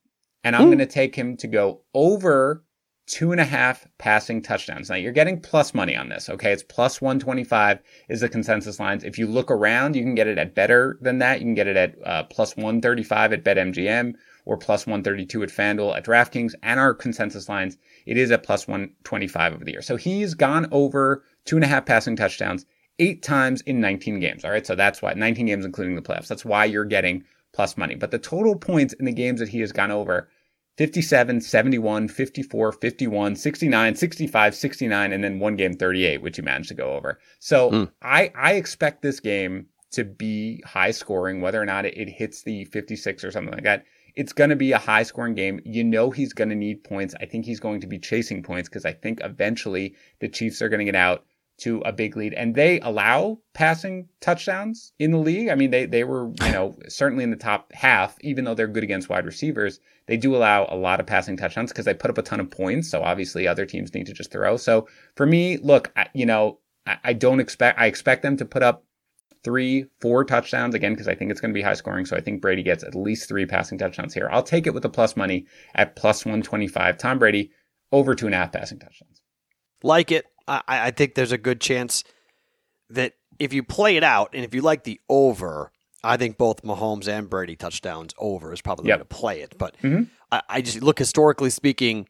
and 0.44 0.56
I'm 0.56 0.66
going 0.66 0.78
to 0.80 0.86
take 0.86 1.16
him 1.16 1.38
to 1.38 1.48
go 1.48 1.82
over 1.94 2.64
two 3.10 3.32
and 3.32 3.42
a 3.42 3.46
half 3.46 3.88
passing 3.98 4.40
touchdowns. 4.40 4.90
Now 4.90 4.96
you're 4.96 5.12
getting 5.12 5.42
plus 5.42 5.74
money 5.74 5.96
on 5.96 6.10
this. 6.10 6.30
Okay. 6.30 6.52
It's 6.52 6.64
plus 6.64 7.02
125 7.02 7.80
is 8.08 8.22
the 8.22 8.30
consensus 8.30 8.80
lines. 8.80 9.04
If 9.04 9.18
you 9.18 9.26
look 9.26 9.50
around, 9.50 9.96
you 9.96 10.04
can 10.04 10.14
get 10.14 10.28
it 10.28 10.38
at 10.38 10.54
better 10.54 10.98
than 11.02 11.18
that. 11.18 11.40
You 11.40 11.46
can 11.46 11.56
get 11.56 11.68
it 11.68 11.76
at 11.76 11.96
uh, 12.06 12.24
plus 12.24 12.56
135 12.56 13.34
at 13.34 13.44
BetMGM 13.44 14.14
or 14.46 14.58
plus 14.58 14.86
132 14.86 15.42
at 15.42 15.50
FanDuel 15.50 15.98
at 15.98 16.06
DraftKings 16.06 16.54
and 16.62 16.80
our 16.80 16.94
consensus 16.94 17.50
lines. 17.50 17.78
It 18.06 18.18
is 18.18 18.30
at 18.30 18.44
plus 18.44 18.68
125 18.68 19.54
over 19.54 19.66
the 19.66 19.72
year. 19.72 19.82
So 19.82 19.96
he's 19.96 20.36
gone 20.36 20.68
over 20.72 21.24
two 21.46 21.58
and 21.58 21.66
a 21.66 21.68
half 21.68 21.88
passing 21.88 22.16
touchdowns 22.16 22.68
eight 23.00 23.24
times 23.24 23.62
in 23.62 23.82
19 23.82 24.20
games. 24.20 24.46
All 24.46 24.52
right. 24.52 24.68
So 24.68 24.76
that's 24.76 25.02
why 25.02 25.14
19 25.14 25.48
games, 25.48 25.66
including 25.66 25.96
the 25.96 26.02
playoffs. 26.04 26.28
That's 26.28 26.46
why 26.46 26.66
you're 26.66 26.86
getting 26.86 27.24
plus 27.54 27.76
money. 27.76 27.96
But 27.96 28.12
the 28.12 28.20
total 28.20 28.56
points 28.56 28.94
in 28.94 29.06
the 29.06 29.12
games 29.12 29.40
that 29.40 29.50
he 29.50 29.62
has 29.62 29.72
gone 29.72 29.90
over 29.90 30.30
57, 30.80 31.42
71, 31.42 32.08
54, 32.08 32.72
51, 32.72 33.36
69, 33.36 33.96
65, 33.96 34.56
69, 34.56 35.12
and 35.12 35.22
then 35.22 35.38
one 35.38 35.58
game 35.58 35.74
38, 35.74 36.22
which 36.22 36.38
he 36.38 36.42
managed 36.42 36.70
to 36.70 36.74
go 36.74 36.94
over. 36.94 37.20
So 37.40 37.70
mm. 37.70 37.92
I, 38.02 38.32
I 38.34 38.54
expect 38.54 39.02
this 39.02 39.20
game 39.20 39.66
to 39.92 40.06
be 40.06 40.64
high 40.66 40.92
scoring, 40.92 41.42
whether 41.42 41.62
or 41.62 41.66
not 41.66 41.86
it, 41.86 41.98
it 41.98 42.08
hits 42.08 42.44
the 42.44 42.64
56 42.64 43.26
or 43.26 43.32
something 43.32 43.54
like 43.54 43.66
that. 43.66 43.84
It's 44.16 44.32
going 44.32 44.52
to 44.52 44.56
be 44.56 44.72
a 44.72 44.78
high 44.78 45.04
scoring 45.04 45.36
game. 45.36 45.60
You 45.66 45.84
know 45.84 46.12
he's 46.12 46.32
going 46.32 46.50
to 46.50 46.56
need 46.56 46.86
points. 46.86 47.14
I 47.20 47.26
think 47.26 47.44
he's 47.44 47.60
going 47.60 47.82
to 47.82 47.88
be 47.88 48.00
chasing 48.00 48.42
points 48.42 48.70
because 48.70 48.86
I 48.86 48.94
think 48.94 49.20
eventually 49.22 49.96
the 50.22 50.30
Chiefs 50.30 50.62
are 50.62 50.70
going 50.70 50.80
to 50.80 50.86
get 50.86 50.96
out 50.96 51.26
to 51.60 51.80
a 51.82 51.92
big 51.92 52.16
lead. 52.16 52.34
And 52.34 52.56
they 52.56 52.80
allow 52.82 53.40
passing 53.54 54.08
touchdowns 54.22 54.94
in 55.00 55.12
the 55.12 55.18
league. 55.18 55.50
I 55.50 55.56
mean, 55.56 55.72
they, 55.72 55.86
they 55.86 56.04
were, 56.04 56.32
you 56.44 56.52
know, 56.52 56.78
certainly 56.88 57.24
in 57.24 57.32
the 57.32 57.36
top 57.36 57.72
half, 57.74 58.18
even 58.22 58.46
though 58.46 58.56
they're 58.56 58.68
good 58.68 58.84
against 58.84 59.10
wide 59.10 59.26
receivers. 59.26 59.80
They 60.08 60.18
do 60.18 60.36
allow 60.36 60.68
a 60.70 60.76
lot 60.76 61.00
of 61.00 61.06
passing 61.06 61.38
touchdowns 61.38 61.72
because 61.72 61.86
they 61.86 61.94
put 61.94 62.10
up 62.10 62.18
a 62.18 62.24
ton 62.24 62.40
of 62.40 62.50
points. 62.50 62.90
So 62.90 63.04
obviously 63.04 63.48
other 63.48 63.66
teams 63.66 63.94
need 63.94 64.08
to 64.08 64.14
just 64.14 64.32
throw. 64.32 64.58
So 64.58 64.88
for 65.16 65.26
me, 65.26 65.58
look, 65.58 65.92
I, 65.96 66.08
you 66.14 66.26
know, 66.26 66.60
I, 66.86 66.98
I 67.04 67.14
don't 67.14 67.40
expect, 67.40 67.80
I 67.80 67.86
expect 67.86 68.24
them 68.24 68.38
to 68.38 68.46
put 68.46 68.64
up 68.64 68.84
three, 69.44 69.86
four 70.02 70.26
touchdowns 70.26 70.76
again, 70.76 70.94
because 70.94 71.08
I 71.08 71.16
think 71.16 71.32
it's 71.32 71.40
going 71.40 71.52
to 71.52 71.58
be 71.58 71.62
high 71.62 71.74
scoring. 71.74 72.06
So 72.06 72.18
I 72.18 72.22
think 72.22 72.42
Brady 72.42 72.64
gets 72.64 72.84
at 72.84 72.96
least 72.96 73.30
three 73.30 73.46
passing 73.46 73.78
touchdowns 73.78 74.14
here. 74.14 74.30
I'll 74.32 74.44
take 74.44 74.68
it 74.68 74.74
with 74.74 74.84
the 74.84 74.90
plus 74.90 75.16
money 75.16 75.46
at 75.76 75.96
plus 75.96 76.26
125. 76.26 76.98
Tom 76.98 77.20
Brady 77.20 77.52
over 77.92 78.16
two 78.16 78.26
and 78.26 78.36
a 78.36 78.38
half 78.38 78.52
passing 78.52 78.80
touchdowns. 78.80 79.22
Like 79.84 80.12
it. 80.12 80.26
I, 80.50 80.62
I 80.68 80.92
think 80.92 81.16
there's 81.16 81.32
a 81.32 81.38
good 81.38 81.62
chance 81.62 82.04
that 82.90 83.14
if 83.38 83.54
you 83.54 83.64
play 83.64 83.96
it 83.96 84.04
out 84.04 84.32
and 84.34 84.44
if 84.44 84.54
you 84.54 84.62
like 84.62 84.84
the 84.84 85.00
over, 85.08 85.72
I 86.04 86.18
think 86.18 86.38
both 86.38 86.64
Mahomes 86.64 87.08
and 87.08 87.30
Brady 87.30 87.56
touchdowns 87.56 88.14
over 88.18 88.52
is 88.52 88.62
probably 88.62 88.88
yep. 88.88 88.98
going 88.98 89.08
to 89.08 89.16
play 89.16 89.42
it. 89.42 89.58
But 89.58 89.78
mm-hmm. 89.82 90.04
I, 90.32 90.42
I, 90.50 90.62
just 90.62 90.82
look 90.82 90.98
historically 90.98 91.50
speaking, 91.50 92.08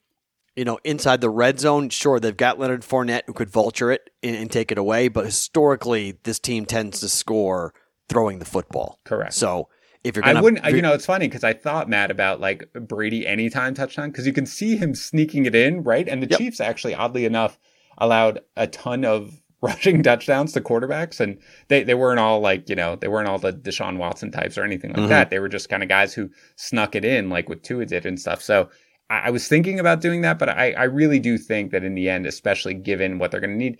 you 0.55 0.65
know, 0.65 0.79
inside 0.83 1.21
the 1.21 1.29
red 1.29 1.59
zone, 1.59 1.89
sure, 1.89 2.19
they've 2.19 2.35
got 2.35 2.59
Leonard 2.59 2.81
Fournette 2.81 3.23
who 3.27 3.33
could 3.33 3.49
vulture 3.49 3.91
it 3.91 4.09
and, 4.23 4.35
and 4.35 4.51
take 4.51 4.71
it 4.71 4.77
away. 4.77 5.07
But 5.07 5.25
historically, 5.25 6.17
this 6.23 6.39
team 6.39 6.65
tends 6.65 6.99
to 7.01 7.09
score 7.09 7.73
throwing 8.07 8.39
the 8.39 8.45
football. 8.45 8.99
Correct. 9.05 9.33
So 9.33 9.69
if 10.03 10.15
you're 10.15 10.23
gonna, 10.23 10.39
I 10.39 10.41
wouldn't, 10.41 10.65
you 10.75 10.81
know, 10.81 10.93
it's 10.93 11.05
funny 11.05 11.27
because 11.27 11.43
I 11.43 11.53
thought 11.53 11.89
Matt 11.89 12.09
about 12.09 12.39
like 12.39 12.71
Brady 12.73 13.27
anytime 13.27 13.73
touchdown 13.73 14.11
because 14.11 14.25
you 14.25 14.33
can 14.33 14.45
see 14.45 14.77
him 14.77 14.95
sneaking 14.95 15.45
it 15.45 15.55
in, 15.55 15.83
right? 15.83 16.07
And 16.07 16.23
the 16.23 16.27
yep. 16.27 16.39
Chiefs 16.39 16.59
actually, 16.59 16.95
oddly 16.95 17.25
enough, 17.25 17.59
allowed 17.99 18.39
a 18.55 18.67
ton 18.67 19.05
of 19.05 19.41
rushing 19.61 20.01
touchdowns 20.01 20.53
to 20.53 20.61
quarterbacks, 20.61 21.19
and 21.19 21.37
they 21.67 21.83
they 21.83 21.93
weren't 21.93 22.19
all 22.19 22.39
like 22.39 22.69
you 22.69 22.75
know 22.75 22.95
they 22.95 23.07
weren't 23.07 23.27
all 23.27 23.39
the 23.39 23.53
Deshaun 23.53 23.97
Watson 23.97 24.31
types 24.31 24.57
or 24.57 24.63
anything 24.63 24.91
like 24.91 24.99
mm-hmm. 24.99 25.09
that. 25.09 25.29
They 25.29 25.39
were 25.39 25.49
just 25.49 25.69
kind 25.69 25.83
of 25.83 25.89
guys 25.89 26.13
who 26.13 26.29
snuck 26.55 26.95
it 26.95 27.03
in, 27.03 27.29
like 27.29 27.49
what 27.49 27.63
Tua 27.63 27.85
did 27.85 28.05
and 28.05 28.19
stuff. 28.19 28.41
So 28.41 28.69
I, 29.09 29.19
I 29.19 29.29
was 29.31 29.47
thinking 29.47 29.79
about 29.79 30.01
doing 30.01 30.21
that, 30.21 30.39
but 30.39 30.49
I 30.49 30.71
I 30.71 30.83
really 30.83 31.19
do 31.19 31.37
think 31.37 31.71
that 31.71 31.83
in 31.83 31.95
the 31.95 32.09
end, 32.09 32.25
especially 32.25 32.73
given 32.73 33.19
what 33.19 33.31
they're 33.31 33.41
going 33.41 33.51
to 33.51 33.57
need. 33.57 33.79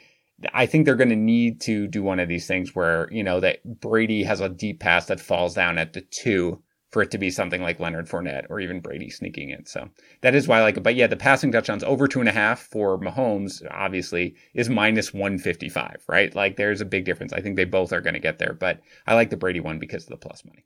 I 0.53 0.67
think 0.67 0.85
they're 0.85 0.95
going 0.95 1.09
to 1.09 1.17
need 1.17 1.59
to 1.61 1.85
do 1.87 2.01
one 2.01 2.17
of 2.17 2.29
these 2.29 2.47
things 2.47 2.73
where, 2.73 3.09
you 3.11 3.25
know, 3.25 3.41
that 3.41 3.81
Brady 3.81 4.23
has 4.23 4.39
a 4.39 4.47
deep 4.47 4.79
pass 4.79 5.07
that 5.07 5.19
falls 5.19 5.53
down 5.53 5.77
at 5.77 5.91
the 5.91 5.99
two 5.99 6.63
for 6.89 7.01
it 7.01 7.11
to 7.11 7.17
be 7.17 7.29
something 7.29 7.61
like 7.61 7.79
Leonard 7.79 8.07
Fournette 8.07 8.47
or 8.49 8.59
even 8.59 8.79
Brady 8.79 9.09
sneaking 9.09 9.49
it. 9.49 9.67
So 9.67 9.89
that 10.21 10.33
is 10.33 10.47
why 10.47 10.59
I 10.59 10.63
like 10.63 10.77
it. 10.77 10.83
But 10.83 10.95
yeah, 10.95 11.07
the 11.07 11.15
passing 11.15 11.51
touchdowns 11.51 11.83
over 11.83 12.07
two 12.07 12.19
and 12.19 12.29
a 12.29 12.33
half 12.33 12.59
for 12.59 12.97
Mahomes, 12.99 13.65
obviously, 13.69 14.35
is 14.53 14.69
minus 14.69 15.13
155, 15.13 16.03
right? 16.07 16.33
Like 16.33 16.55
there's 16.55 16.81
a 16.81 16.85
big 16.85 17.05
difference. 17.05 17.31
I 17.31 17.41
think 17.41 17.55
they 17.55 17.65
both 17.65 17.93
are 17.93 18.01
going 18.01 18.15
to 18.15 18.19
get 18.19 18.39
there, 18.39 18.53
but 18.53 18.81
I 19.05 19.13
like 19.15 19.29
the 19.29 19.37
Brady 19.37 19.59
one 19.59 19.77
because 19.79 20.03
of 20.03 20.09
the 20.09 20.17
plus 20.17 20.43
money. 20.43 20.65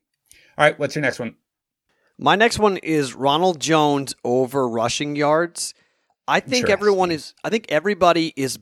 All 0.57 0.65
right, 0.65 0.79
what's 0.79 0.95
your 0.95 1.01
next 1.01 1.19
one? 1.19 1.35
My 2.17 2.35
next 2.35 2.59
one 2.59 2.77
is 2.77 3.15
Ronald 3.15 3.59
Jones 3.59 4.15
over 4.23 4.67
rushing 4.67 5.15
yards. 5.15 5.73
I 6.27 6.39
think 6.39 6.69
everyone 6.69 7.11
is, 7.11 7.33
I 7.43 7.49
think 7.49 7.65
everybody 7.69 8.33
is 8.37 8.59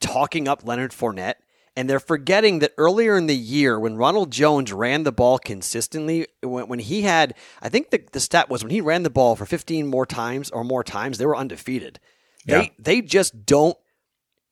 talking 0.00 0.48
up 0.48 0.66
Leonard 0.66 0.90
Fournette 0.90 1.36
and 1.76 1.88
they're 1.88 2.00
forgetting 2.00 2.58
that 2.60 2.72
earlier 2.76 3.16
in 3.16 3.26
the 3.26 3.36
year, 3.36 3.78
when 3.78 3.96
Ronald 3.96 4.30
Jones 4.30 4.72
ran 4.72 5.04
the 5.04 5.12
ball 5.12 5.38
consistently, 5.38 6.26
when, 6.42 6.68
when 6.68 6.78
he 6.78 7.02
had, 7.02 7.34
I 7.62 7.68
think 7.68 7.90
the, 7.90 8.02
the 8.12 8.20
stat 8.20 8.50
was 8.50 8.62
when 8.62 8.70
he 8.70 8.80
ran 8.80 9.02
the 9.02 9.10
ball 9.10 9.36
for 9.36 9.46
15 9.46 9.86
more 9.86 10.06
times 10.06 10.50
or 10.50 10.64
more 10.64 10.82
times, 10.82 11.18
they 11.18 11.26
were 11.26 11.36
undefeated. 11.36 12.00
Yeah. 12.44 12.60
They 12.60 12.72
they 12.78 13.02
just 13.02 13.46
don't 13.46 13.76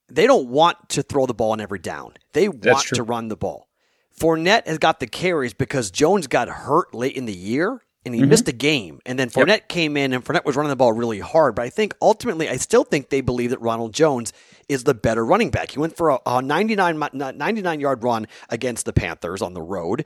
they 0.09 0.27
don't 0.27 0.49
want 0.49 0.91
to 0.91 1.03
throw 1.03 1.27
the 1.27 1.35
ball 1.35 1.53
on 1.53 1.61
every 1.61 1.79
down. 1.79 2.15
They 2.33 2.49
want 2.49 2.87
to 2.89 3.03
run 3.03 3.29
the 3.29 3.37
ball. 3.37 3.69
Fournette 4.19 4.67
has 4.67 4.79
got 4.79 5.01
the 5.01 5.07
carries 5.07 5.55
because 5.55 5.91
Jones 5.91 6.27
got 6.27 6.49
hurt 6.49 6.95
late 6.95 7.17
in 7.17 7.25
the 7.25 7.35
year 7.35 7.83
and 8.05 8.15
he 8.15 8.23
mm-hmm. 8.23 8.31
missed 8.31 8.49
a 8.49 8.53
game. 8.53 9.01
And 9.07 9.19
then 9.19 9.31
Fournette 9.31 9.49
yep. 9.49 9.69
came 9.69 9.97
in 9.97 10.13
and 10.13 10.25
Fournette 10.25 10.45
was 10.45 10.57
running 10.57 10.71
the 10.71 10.77
ball 10.77 10.93
really 10.93 11.21
hard. 11.21 11.55
But 11.55 11.63
I 11.63 11.71
think 11.71 11.95
ultimately, 12.01 12.49
I 12.49 12.57
still 12.57 12.85
think 12.85 13.11
they 13.11 13.21
believe 13.21 13.51
that 13.51 13.61
Ronald 13.61 13.93
Jones 13.93 14.33
is 14.69 14.85
the 14.85 14.95
better 14.95 15.25
running 15.25 15.51
back. 15.51 15.73
He 15.73 15.79
went 15.79 15.97
for 15.97 16.11
a, 16.11 16.19
a 16.27 16.43
99, 16.43 16.99
99 17.13 17.81
yard 17.81 18.03
run 18.03 18.27
against 18.49 18.85
the 18.85 18.93
Panthers 18.93 19.43
on 19.43 19.55
the 19.55 19.63
road. 19.63 20.05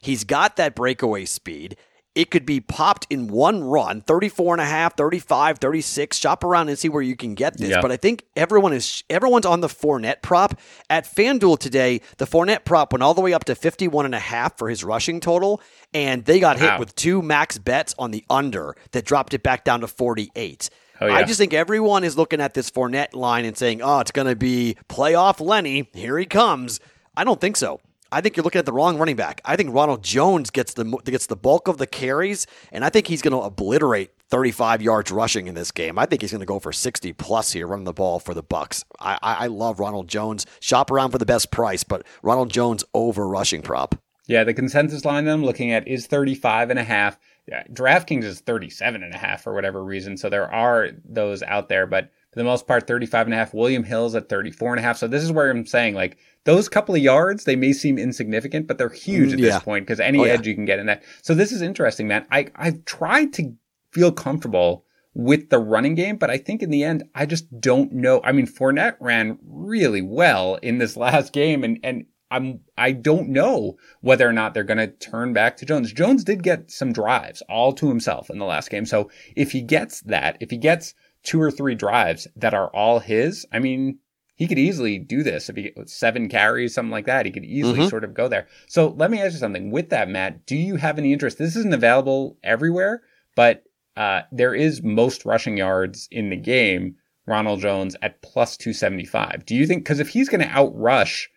He's 0.00 0.24
got 0.24 0.56
that 0.56 0.74
breakaway 0.74 1.24
speed. 1.24 1.76
It 2.14 2.30
could 2.30 2.46
be 2.46 2.60
popped 2.60 3.08
in 3.10 3.26
one 3.26 3.64
run, 3.64 4.00
34 4.00 4.54
and 4.54 4.60
a 4.60 4.64
half, 4.64 4.96
35, 4.96 5.58
36. 5.58 6.16
Shop 6.16 6.44
around 6.44 6.68
and 6.68 6.78
see 6.78 6.88
where 6.88 7.02
you 7.02 7.16
can 7.16 7.34
get 7.34 7.56
this. 7.56 7.70
Yeah. 7.70 7.80
But 7.80 7.90
I 7.90 7.96
think 7.96 8.24
everyone 8.36 8.72
is 8.72 9.02
everyone's 9.10 9.46
on 9.46 9.62
the 9.62 9.68
Fournette 9.68 10.22
prop. 10.22 10.60
At 10.88 11.06
FanDuel 11.06 11.58
today, 11.58 12.02
the 12.18 12.26
Fournette 12.26 12.64
prop 12.64 12.92
went 12.92 13.02
all 13.02 13.14
the 13.14 13.20
way 13.20 13.32
up 13.32 13.44
to 13.46 13.56
51 13.56 14.04
and 14.04 14.14
a 14.14 14.20
half 14.20 14.56
for 14.56 14.68
his 14.68 14.84
rushing 14.84 15.18
total, 15.18 15.60
and 15.92 16.24
they 16.24 16.38
got 16.38 16.60
wow. 16.60 16.70
hit 16.70 16.78
with 16.78 16.94
two 16.94 17.20
max 17.20 17.58
bets 17.58 17.96
on 17.98 18.12
the 18.12 18.24
under 18.30 18.76
that 18.92 19.04
dropped 19.04 19.34
it 19.34 19.42
back 19.42 19.64
down 19.64 19.80
to 19.80 19.88
48. 19.88 20.70
Oh, 21.00 21.06
yeah. 21.06 21.14
I 21.14 21.24
just 21.24 21.38
think 21.38 21.52
everyone 21.52 22.04
is 22.04 22.16
looking 22.16 22.40
at 22.40 22.54
this 22.54 22.70
Fournette 22.70 23.14
line 23.14 23.44
and 23.44 23.56
saying, 23.56 23.82
"Oh, 23.82 24.00
it's 24.00 24.12
going 24.12 24.28
to 24.28 24.36
be 24.36 24.76
playoff 24.88 25.40
Lenny. 25.40 25.88
Here 25.92 26.18
he 26.18 26.26
comes." 26.26 26.80
I 27.16 27.24
don't 27.24 27.40
think 27.40 27.56
so. 27.56 27.80
I 28.14 28.20
think 28.20 28.36
you're 28.36 28.44
looking 28.44 28.60
at 28.60 28.66
the 28.66 28.72
wrong 28.72 28.96
running 28.96 29.16
back. 29.16 29.40
I 29.44 29.56
think 29.56 29.74
Ronald 29.74 30.04
Jones 30.04 30.50
gets 30.50 30.74
the 30.74 30.84
gets 31.04 31.26
the 31.26 31.36
bulk 31.36 31.66
of 31.66 31.78
the 31.78 31.86
carries, 31.86 32.46
and 32.70 32.84
I 32.84 32.90
think 32.90 33.08
he's 33.08 33.22
going 33.22 33.32
to 33.32 33.40
obliterate 33.40 34.12
35 34.28 34.82
yards 34.82 35.10
rushing 35.10 35.48
in 35.48 35.54
this 35.54 35.72
game. 35.72 35.98
I 35.98 36.06
think 36.06 36.22
he's 36.22 36.30
going 36.30 36.40
to 36.40 36.46
go 36.46 36.60
for 36.60 36.72
60 36.72 37.12
plus 37.14 37.52
here, 37.52 37.66
running 37.66 37.84
the 37.84 37.92
ball 37.92 38.20
for 38.20 38.32
the 38.32 38.42
Bucks. 38.42 38.84
I, 39.00 39.18
I, 39.20 39.46
love 39.48 39.80
Ronald 39.80 40.08
Jones. 40.08 40.46
Shop 40.60 40.90
around 40.90 41.10
for 41.10 41.18
the 41.18 41.26
best 41.26 41.50
price, 41.50 41.84
but 41.84 42.06
Ronald 42.22 42.50
Jones 42.50 42.84
over 42.94 43.28
rushing 43.28 43.62
prop. 43.62 43.96
Yeah, 44.26 44.44
the 44.44 44.54
consensus 44.54 45.04
line 45.04 45.24
that 45.26 45.32
I'm 45.32 45.44
looking 45.44 45.72
at 45.72 45.86
is 45.86 46.06
35 46.06 46.70
and 46.70 46.78
a 46.78 46.84
half. 46.84 47.18
Yeah, 47.46 47.62
DraftKings 47.70 48.24
is 48.24 48.40
37 48.40 49.02
and 49.02 49.14
a 49.14 49.18
half 49.18 49.42
for 49.42 49.52
whatever 49.52 49.84
reason. 49.84 50.16
So 50.16 50.30
there 50.30 50.50
are 50.50 50.90
those 51.04 51.42
out 51.42 51.68
there, 51.68 51.86
but 51.86 52.10
for 52.32 52.40
the 52.40 52.44
most 52.44 52.66
part, 52.66 52.86
35 52.86 53.26
and 53.26 53.34
a 53.34 53.36
half. 53.36 53.52
William 53.54 53.84
Hill's 53.84 54.14
at 54.14 54.28
34 54.28 54.72
and 54.72 54.80
a 54.80 54.82
half. 54.82 54.96
So 54.96 55.06
this 55.06 55.22
is 55.22 55.30
where 55.30 55.50
I'm 55.50 55.66
saying 55.66 55.94
like 55.94 56.16
those 56.44 56.68
couple 56.68 56.94
of 56.94 57.00
yards, 57.00 57.44
they 57.44 57.54
may 57.54 57.72
seem 57.72 57.98
insignificant, 57.98 58.66
but 58.66 58.78
they're 58.78 58.88
mm, 58.88 58.96
huge 58.96 59.32
at 59.32 59.38
yeah. 59.38 59.50
this 59.50 59.62
point 59.62 59.86
because 59.86 60.00
any 60.00 60.18
oh, 60.20 60.24
edge 60.24 60.46
yeah. 60.46 60.50
you 60.50 60.54
can 60.54 60.64
get 60.64 60.78
in 60.78 60.86
that. 60.86 61.04
So 61.22 61.34
this 61.34 61.52
is 61.52 61.62
interesting, 61.62 62.08
man. 62.08 62.26
I, 62.30 62.48
I've 62.56 62.84
tried 62.86 63.32
to 63.34 63.54
feel 63.92 64.10
comfortable 64.10 64.84
with 65.14 65.50
the 65.50 65.58
running 65.58 65.94
game, 65.94 66.16
but 66.16 66.30
I 66.30 66.38
think 66.38 66.60
in 66.60 66.70
the 66.70 66.82
end, 66.82 67.04
I 67.14 67.24
just 67.24 67.60
don't 67.60 67.92
know. 67.92 68.20
I 68.24 68.32
mean, 68.32 68.46
Fournette 68.46 68.96
ran 68.98 69.38
really 69.46 70.02
well 70.02 70.56
in 70.56 70.78
this 70.78 70.96
last 70.98 71.32
game 71.32 71.62
and, 71.62 71.78
and 71.84 72.06
I'm, 72.34 72.60
I 72.76 72.90
don't 72.90 73.28
know 73.28 73.76
whether 74.00 74.28
or 74.28 74.32
not 74.32 74.54
they're 74.54 74.64
going 74.64 74.78
to 74.78 74.88
turn 74.88 75.32
back 75.32 75.56
to 75.58 75.64
Jones. 75.64 75.92
Jones 75.92 76.24
did 76.24 76.42
get 76.42 76.70
some 76.70 76.92
drives 76.92 77.42
all 77.48 77.72
to 77.74 77.88
himself 77.88 78.28
in 78.28 78.38
the 78.38 78.44
last 78.44 78.70
game. 78.70 78.86
So 78.86 79.08
if 79.36 79.52
he 79.52 79.62
gets 79.62 80.00
that, 80.02 80.36
if 80.40 80.50
he 80.50 80.56
gets 80.56 80.94
two 81.22 81.40
or 81.40 81.52
three 81.52 81.76
drives 81.76 82.26
that 82.34 82.52
are 82.52 82.68
all 82.70 82.98
his, 82.98 83.46
I 83.52 83.60
mean, 83.60 84.00
he 84.34 84.48
could 84.48 84.58
easily 84.58 84.98
do 84.98 85.22
this 85.22 85.48
if 85.48 85.54
he 85.54 85.72
seven 85.86 86.28
carries, 86.28 86.74
something 86.74 86.90
like 86.90 87.06
that. 87.06 87.24
He 87.24 87.30
could 87.30 87.44
easily 87.44 87.78
mm-hmm. 87.78 87.88
sort 87.88 88.02
of 88.02 88.14
go 88.14 88.26
there. 88.26 88.48
So 88.66 88.88
let 88.88 89.12
me 89.12 89.20
ask 89.20 89.34
you 89.34 89.38
something. 89.38 89.70
With 89.70 89.90
that, 89.90 90.08
Matt, 90.08 90.44
do 90.44 90.56
you 90.56 90.74
have 90.74 90.98
any 90.98 91.12
interest? 91.12 91.38
This 91.38 91.54
isn't 91.54 91.72
available 91.72 92.36
everywhere, 92.42 93.02
but 93.36 93.62
uh, 93.96 94.22
there 94.32 94.54
is 94.54 94.82
most 94.82 95.24
rushing 95.24 95.56
yards 95.56 96.08
in 96.10 96.30
the 96.30 96.36
game. 96.36 96.96
Ronald 97.26 97.60
Jones 97.60 97.96
at 98.02 98.20
plus 98.22 98.56
275. 98.56 99.46
Do 99.46 99.54
you 99.54 99.66
think, 99.66 99.84
because 99.84 100.00
if 100.00 100.10
he's 100.10 100.28
going 100.28 100.42
to 100.42 100.48
outrush 100.48 101.28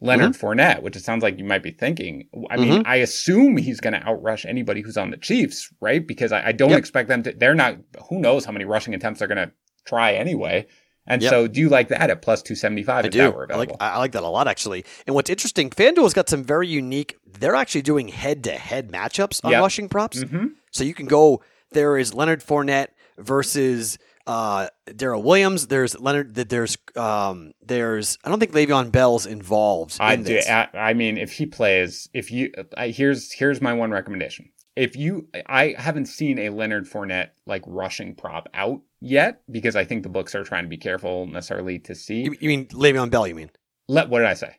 Leonard 0.00 0.32
Fournette, 0.34 0.82
which 0.82 0.94
it 0.96 1.02
sounds 1.04 1.22
like 1.22 1.38
you 1.38 1.44
might 1.44 1.62
be 1.62 1.70
thinking. 1.70 2.28
I 2.50 2.56
mean, 2.58 2.82
I 2.84 2.96
assume 2.96 3.56
he's 3.56 3.80
going 3.80 3.94
to 3.94 4.00
outrush 4.00 4.44
anybody 4.44 4.82
who's 4.82 4.96
on 4.98 5.10
the 5.10 5.16
Chiefs, 5.16 5.72
right? 5.80 6.06
Because 6.06 6.32
I, 6.32 6.48
I 6.48 6.52
don't 6.52 6.70
Yep. 6.70 6.78
expect 6.78 7.08
them 7.08 7.22
to. 7.22 7.32
They're 7.32 7.54
not. 7.54 7.78
Who 8.10 8.18
knows 8.20 8.44
how 8.44 8.52
many 8.52 8.64
rushing 8.66 8.94
attempts 8.94 9.20
they're 9.20 9.28
going 9.28 9.48
to 9.48 9.52
try 9.86 10.12
anyway? 10.12 10.66
And 11.06 11.22
Yep. 11.22 11.30
so, 11.30 11.46
do 11.46 11.60
you 11.60 11.68
like 11.70 11.88
that 11.88 12.10
at 12.10 12.20
plus 12.20 12.42
two 12.42 12.54
seventy 12.54 12.82
five? 12.82 13.04
I 13.04 13.08
do. 13.08 13.32
I 13.50 13.56
like? 13.56 13.70
I 13.80 13.98
like 13.98 14.12
that 14.12 14.22
a 14.22 14.28
lot 14.28 14.48
actually. 14.48 14.84
And 15.06 15.14
what's 15.14 15.30
interesting, 15.30 15.70
FanDuel's 15.70 16.12
got 16.14 16.28
some 16.28 16.44
very 16.44 16.68
unique. 16.68 17.16
They're 17.26 17.54
actually 17.54 17.82
doing 17.82 18.08
head-to-head 18.08 18.90
matchups 18.90 19.42
on 19.44 19.52
Yep. 19.52 19.60
rushing 19.62 19.88
props. 19.88 20.24
Mhm. 20.24 20.50
So 20.72 20.84
you 20.84 20.94
can 20.94 21.06
go. 21.06 21.42
There 21.72 21.96
is 21.96 22.12
Leonard 22.12 22.42
Fournette 22.44 22.88
versus 23.18 23.98
uh, 24.26 24.68
Darrel 24.94 25.22
Williams. 25.22 25.66
There's 25.68 25.98
Leonard. 25.98 26.34
that 26.34 26.48
There's 26.48 26.76
um, 26.96 27.52
there's. 27.64 28.18
I 28.24 28.28
don't 28.28 28.38
think 28.40 28.52
Le'Veon 28.52 28.90
Bell's 28.92 29.26
involved 29.26 29.96
I 30.00 30.14
in 30.14 30.22
do. 30.22 30.34
this. 30.34 30.48
I, 30.48 30.68
I 30.74 30.94
mean, 30.94 31.18
if 31.18 31.32
he 31.32 31.46
plays, 31.46 32.08
if 32.12 32.30
you, 32.30 32.52
I, 32.76 32.88
here's 32.88 33.32
here's 33.32 33.60
my 33.60 33.72
one 33.72 33.90
recommendation. 33.90 34.50
If 34.74 34.94
you, 34.94 35.28
I 35.46 35.74
haven't 35.78 36.04
seen 36.06 36.38
a 36.38 36.50
Leonard 36.50 36.84
Fournette 36.86 37.30
like 37.46 37.62
rushing 37.66 38.14
prop 38.14 38.46
out 38.52 38.82
yet 39.00 39.40
because 39.50 39.74
I 39.74 39.84
think 39.84 40.02
the 40.02 40.10
books 40.10 40.34
are 40.34 40.44
trying 40.44 40.64
to 40.64 40.68
be 40.68 40.76
careful 40.76 41.26
necessarily 41.26 41.78
to 41.80 41.94
see. 41.94 42.22
You, 42.24 42.36
you 42.40 42.48
mean 42.48 42.66
Le'Veon 42.66 43.08
Bell? 43.10 43.26
You 43.26 43.34
mean 43.34 43.50
Let 43.88 44.10
what 44.10 44.18
did 44.18 44.28
I 44.28 44.34
say? 44.34 44.56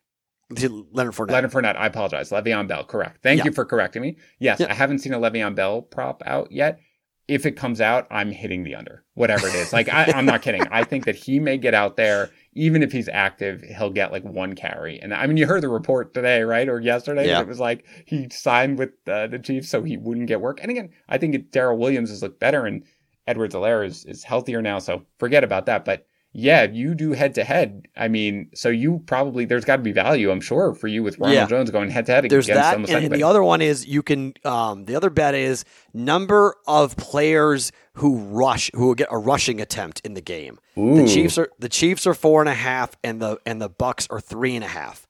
Leonard 0.50 1.14
Fournette? 1.14 1.32
Leonard 1.32 1.52
Fournette. 1.52 1.76
I 1.76 1.88
apologize. 1.88 2.30
Le'Veon 2.32 2.68
Bell. 2.68 2.84
Correct. 2.86 3.22
Thank 3.22 3.40
Yeah. 3.40 3.46
you 3.46 3.52
for 3.52 3.66
correcting 3.66 4.02
me. 4.02 4.18
Yes, 4.40 4.60
Yeah. 4.60 4.68
I 4.72 4.74
haven't 4.74 5.00
seen 5.00 5.14
a 5.14 5.20
Le'Veon 5.20 5.56
Bell 5.56 5.82
prop 5.82 6.24
out 6.26 6.52
yet. 6.52 6.80
If 7.28 7.46
it 7.46 7.52
comes 7.52 7.82
out, 7.82 8.08
I'm 8.10 8.32
hitting 8.32 8.64
the 8.64 8.76
under, 8.76 9.04
whatever 9.16 9.48
it 9.48 9.56
is. 9.56 9.74
Like 9.74 9.90
I, 9.90 10.06
I'm 10.16 10.26
not 10.26 10.42
kidding. 10.42 10.66
I 10.72 10.84
think 10.84 11.06
that 11.06 11.16
he 11.16 11.40
may 11.40 11.58
get 11.58 11.74
out 11.74 11.98
there, 11.98 12.30
even 12.54 12.82
if 12.82 12.92
he's 12.92 13.10
active, 13.10 13.62
he'll 13.62 13.90
get 13.90 14.14
like 14.14 14.24
one 14.24 14.56
carry. 14.56 15.00
And 15.00 15.14
I 15.14 15.28
mean, 15.28 15.36
you 15.36 15.46
heard 15.46 15.62
the 15.62 15.68
report 15.68 16.14
today, 16.14 16.44
right, 16.44 16.70
or 16.70 16.80
yesterday? 16.80 17.28
Yeah. 17.28 17.42
It 17.42 17.48
was 17.48 17.60
like 17.60 17.86
he 18.06 18.30
signed 18.30 18.80
with 18.80 18.92
uh, 19.08 19.28
the 19.28 19.40
Chiefs 19.40 19.70
so 19.70 19.84
he 19.84 19.98
wouldn't 19.98 20.28
get 20.28 20.40
work. 20.40 20.60
And 20.62 20.72
again, 20.72 20.90
I 21.10 21.18
think 21.18 21.52
Darrel 21.52 21.78
Williams 21.78 22.10
has 22.12 22.22
looked 22.22 22.40
better, 22.40 22.66
and 22.66 22.84
Edwards 23.28 23.54
Helaire 23.54 23.86
is 23.86 24.06
is 24.06 24.24
healthier 24.24 24.62
now. 24.62 24.80
So 24.80 25.04
forget 25.20 25.44
about 25.44 25.66
that. 25.66 25.84
But 25.84 26.08
yeah, 26.40 26.66
you 26.66 26.94
do 26.94 27.14
head 27.14 27.34
to 27.34 27.44
head. 27.44 27.88
I 27.98 28.08
mean, 28.10 28.52
so 28.54 28.70
you 28.70 29.02
probably 29.08 29.46
there's 29.46 29.66
got 29.66 29.78
to 29.78 29.82
be 29.82 29.92
value, 29.92 30.30
I'm 30.30 30.40
sure, 30.40 30.76
for 30.76 30.88
you 30.88 31.02
with 31.02 31.18
Ronald 31.18 31.36
Yeah. 31.36 31.48
Jones 31.48 31.72
going 31.72 31.90
head 31.90 32.06
to 32.06 32.12
head 32.12 32.26
against 32.26 32.48
that, 32.50 32.76
almost 32.76 32.94
and, 32.94 33.06
and 33.06 33.16
the 33.16 33.24
other 33.24 33.44
one 33.44 33.60
is 33.60 33.88
you 33.88 34.04
can. 34.04 34.36
Um, 34.46 34.86
the 34.86 34.96
other 34.96 35.10
bet 35.10 35.34
is 35.34 35.66
number 35.96 36.56
of 36.68 36.96
players 36.96 37.72
who 37.94 38.20
rush, 38.20 38.70
who 38.76 38.86
will 38.86 38.94
get 38.94 39.08
a 39.10 39.18
rushing 39.18 39.60
attempt 39.60 40.00
in 40.02 40.14
the 40.14 40.22
game. 40.22 40.60
Ooh. 40.78 40.98
The 41.02 41.08
Chiefs 41.08 41.40
are 41.40 41.50
the 41.58 41.70
Chiefs 41.70 42.06
are 42.06 42.14
four 42.14 42.40
and 42.44 42.50
a 42.50 42.54
half, 42.54 42.92
and 43.04 43.20
the 43.20 43.40
and 43.44 43.60
the 43.60 43.70
Bucks 43.70 44.08
are 44.12 44.22
three 44.22 44.54
and 44.54 44.64
a 44.64 44.68
half. 44.68 45.08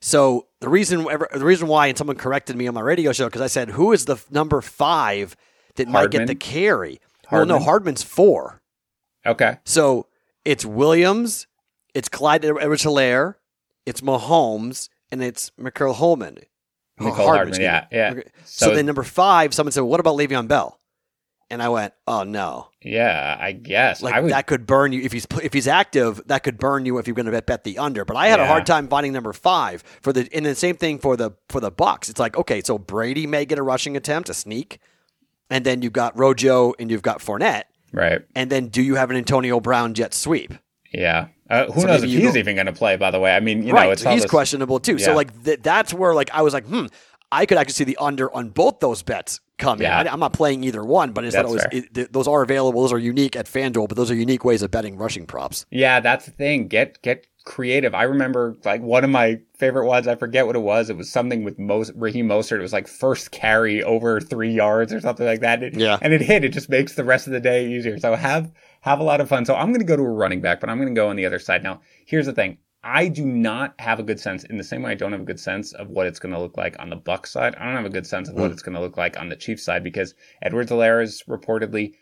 So 0.00 0.46
the 0.60 0.70
reason 0.70 1.04
the 1.04 1.44
reason 1.44 1.68
why, 1.68 1.88
and 1.88 1.98
someone 1.98 2.16
corrected 2.16 2.56
me 2.56 2.66
on 2.66 2.72
my 2.72 2.80
radio 2.80 3.12
show 3.12 3.26
because 3.26 3.42
I 3.42 3.46
said 3.46 3.68
who 3.68 3.92
is 3.92 4.06
the 4.06 4.14
f- 4.14 4.30
number 4.30 4.62
five 4.62 5.36
that 5.74 5.86
might 5.86 6.10
get 6.10 6.26
the 6.26 6.34
carry? 6.34 6.98
Well, 7.30 7.44
no, 7.44 7.58
Hardman's 7.58 8.02
four. 8.02 8.62
Okay. 9.26 9.58
So 9.64 10.06
it's 10.44 10.64
Williams, 10.64 11.46
it's 11.94 12.08
Clyde 12.08 12.44
Edwards 12.44 12.82
Helaire, 12.84 13.36
it's 13.86 14.00
Mahomes, 14.00 14.88
and 15.10 15.22
it's 15.22 15.50
Mecole 15.60 15.94
Hardman. 15.94 16.38
Mecole 17.00 17.14
Hardman, 17.14 17.60
yeah, 17.60 17.86
yeah. 17.90 18.14
So, 18.44 18.66
So- 18.68 18.74
then 18.74 18.86
number 18.86 19.02
five, 19.02 19.54
someone 19.54 19.72
said, 19.72 19.80
"What 19.82 20.00
about 20.00 20.16
Le'Veon 20.16 20.46
Bell?" 20.48 20.78
And 21.50 21.62
I 21.62 21.68
went, 21.68 21.92
"Oh 22.06 22.22
no, 22.22 22.68
Yeah, 22.82 23.36
I 23.38 23.52
guess. 23.52 24.00
like 24.02 24.14
I 24.14 24.20
would 24.20 24.32
that 24.32 24.46
could 24.46 24.64
burn 24.66 24.92
you 24.92 25.02
if 25.02 25.12
he's 25.12 25.26
if 25.42 25.52
he's 25.52 25.68
active. 25.68 26.22
That 26.26 26.44
could 26.44 26.56
burn 26.58 26.86
you 26.86 26.96
if 26.96 27.06
you're 27.06 27.14
going 27.14 27.26
to 27.26 27.32
bet, 27.32 27.44
bet 27.46 27.64
the 27.64 27.76
under." 27.78 28.06
But 28.06 28.16
I 28.16 28.28
had 28.28 28.40
a 28.40 28.46
hard 28.46 28.64
time 28.64 28.88
finding 28.88 29.12
number 29.12 29.32
five 29.34 29.82
for 30.00 30.14
the 30.14 30.26
and 30.32 30.46
the 30.46 30.54
same 30.54 30.76
thing 30.76 30.98
for 30.98 31.14
the 31.16 31.32
for 31.50 31.60
the 31.60 31.70
Bucks. 31.70 32.08
It's 32.08 32.18
like 32.20 32.38
okay, 32.38 32.62
so 32.62 32.78
Brady 32.78 33.26
may 33.26 33.44
get 33.44 33.58
a 33.58 33.62
rushing 33.62 33.96
attempt, 33.98 34.30
a 34.30 34.34
sneak, 34.34 34.78
and 35.50 35.66
then 35.66 35.82
you've 35.82 35.92
got 35.92 36.16
Rojo 36.18 36.72
and 36.78 36.90
you've 36.90 37.02
got 37.02 37.18
Fournette, 37.18 37.64
right. 37.92 38.22
and 38.34 38.50
then 38.50 38.68
do 38.68 38.82
you 38.82 38.94
have 38.96 39.10
an 39.10 39.16
Antonio 39.16 39.60
Brown 39.60 39.94
jet 39.94 40.14
sweep? 40.14 40.54
Yeah. 40.92 41.28
Uh, 41.48 41.66
who 41.72 41.82
So 41.82 41.86
knows 41.86 42.02
if 42.02 42.10
he's 42.10 42.32
go- 42.32 42.38
even 42.38 42.54
going 42.56 42.66
to 42.66 42.72
play? 42.72 42.96
By 42.96 43.10
the 43.10 43.20
way, 43.20 43.34
I 43.34 43.40
mean, 43.40 43.62
you 43.62 43.72
right. 43.72 43.84
know, 43.86 43.90
it's 43.92 44.02
so 44.02 44.10
he's 44.10 44.22
this- 44.22 44.30
questionable 44.30 44.78
too. 44.80 44.98
So 44.98 45.14
like 45.14 45.44
th- 45.44 45.60
that's 45.62 45.92
where 45.92 46.14
like 46.14 46.30
I 46.32 46.42
was 46.42 46.54
like, 46.54 46.66
hmm, 46.66 46.86
I 47.30 47.46
could 47.46 47.58
actually 47.58 47.74
see 47.74 47.84
the 47.84 47.96
under 47.98 48.34
on 48.34 48.50
both 48.50 48.80
those 48.80 49.02
bets 49.02 49.40
coming. 49.58 49.82
Yeah. 49.84 49.98
I, 50.00 50.12
am 50.12 50.20
not 50.20 50.32
playing 50.34 50.64
either 50.64 50.84
one, 50.84 51.12
but 51.12 51.24
I 51.24 51.28
just 51.28 51.36
thought 51.36 51.46
it 51.46 51.50
was 51.50 51.62
That's 51.62 51.74
fair. 51.74 51.82
it, 51.84 51.94
th- 51.94 52.08
those 52.10 52.28
are 52.28 52.42
available. 52.42 52.82
Those 52.82 52.92
are 52.92 52.98
unique 52.98 53.36
at 53.36 53.46
FanDuel, 53.46 53.88
but 53.88 53.96
those 53.96 54.10
are 54.10 54.14
unique 54.14 54.44
ways 54.44 54.62
of 54.62 54.70
betting 54.70 54.96
rushing 54.96 55.24
props. 55.26 55.64
Yeah, 55.70 56.00
that's 56.00 56.26
the 56.26 56.30
thing. 56.32 56.68
Get 56.68 57.00
get 57.02 57.26
creative. 57.44 57.94
I 57.94 58.04
remember 58.04 58.56
like 58.64 58.80
one 58.82 59.04
of 59.04 59.10
my 59.10 59.40
favorite 59.56 59.86
ones. 59.86 60.06
I 60.06 60.14
forget 60.14 60.46
what 60.46 60.56
it 60.56 60.60
was. 60.60 60.90
It 60.90 60.96
was 60.96 61.10
something 61.10 61.44
with 61.44 61.58
most 61.58 61.92
Raheem 61.94 62.28
Mostert. 62.28 62.58
It 62.58 62.62
was 62.62 62.72
like 62.72 62.86
first 62.88 63.30
carry 63.30 63.82
over 63.82 64.20
three 64.20 64.52
yards 64.52 64.92
or 64.92 65.00
something 65.00 65.26
like 65.26 65.40
that. 65.40 65.62
It- 65.62 65.74
Yeah. 65.76 65.98
and 66.00 66.12
it 66.12 66.20
hit. 66.22 66.44
It 66.44 66.50
just 66.52 66.68
makes 66.68 66.94
the 66.94 67.04
rest 67.04 67.26
of 67.26 67.32
the 67.32 67.40
day 67.40 67.68
easier. 67.68 67.98
So 67.98 68.14
have 68.14 68.52
have 68.82 69.00
a 69.00 69.04
lot 69.04 69.20
of 69.20 69.28
fun. 69.28 69.44
So 69.44 69.54
I'm 69.54 69.68
going 69.68 69.80
to 69.80 69.86
go 69.86 69.96
to 69.96 70.02
a 70.02 70.08
running 70.10 70.40
back, 70.40 70.60
but 70.60 70.68
I'm 70.70 70.78
going 70.78 70.94
to 70.94 70.98
go 70.98 71.08
on 71.08 71.16
the 71.16 71.26
other 71.26 71.38
side. 71.38 71.62
Now, 71.62 71.80
here's 72.06 72.26
the 72.26 72.32
thing. 72.32 72.58
I 72.84 73.06
do 73.06 73.24
not 73.24 73.74
have 73.78 74.00
a 74.00 74.02
good 74.02 74.18
sense 74.18 74.42
in 74.42 74.56
the 74.56 74.64
same 74.64 74.82
way 74.82 74.90
I 74.90 74.94
don't 74.94 75.12
have 75.12 75.20
a 75.20 75.24
good 75.24 75.38
sense 75.38 75.72
of 75.72 75.88
what 75.88 76.08
it's 76.08 76.18
going 76.18 76.34
to 76.34 76.40
look 76.40 76.56
like 76.56 76.74
on 76.80 76.90
the 76.90 76.96
Buck 76.96 77.28
side. 77.28 77.54
I 77.54 77.64
don't 77.66 77.76
have 77.76 77.84
a 77.84 77.90
good 77.90 78.08
sense 78.08 78.28
of 78.28 78.34
what 78.34 78.50
Mm. 78.50 78.54
it's 78.54 78.62
going 78.62 78.74
to 78.74 78.80
look 78.80 78.96
like 78.96 79.18
on 79.20 79.28
the 79.28 79.36
Chiefs 79.36 79.62
side 79.64 79.84
because 79.84 80.14
Edwards 80.42 80.72
Helaire 80.72 81.00
is 81.00 81.22
reportedly 81.28 81.92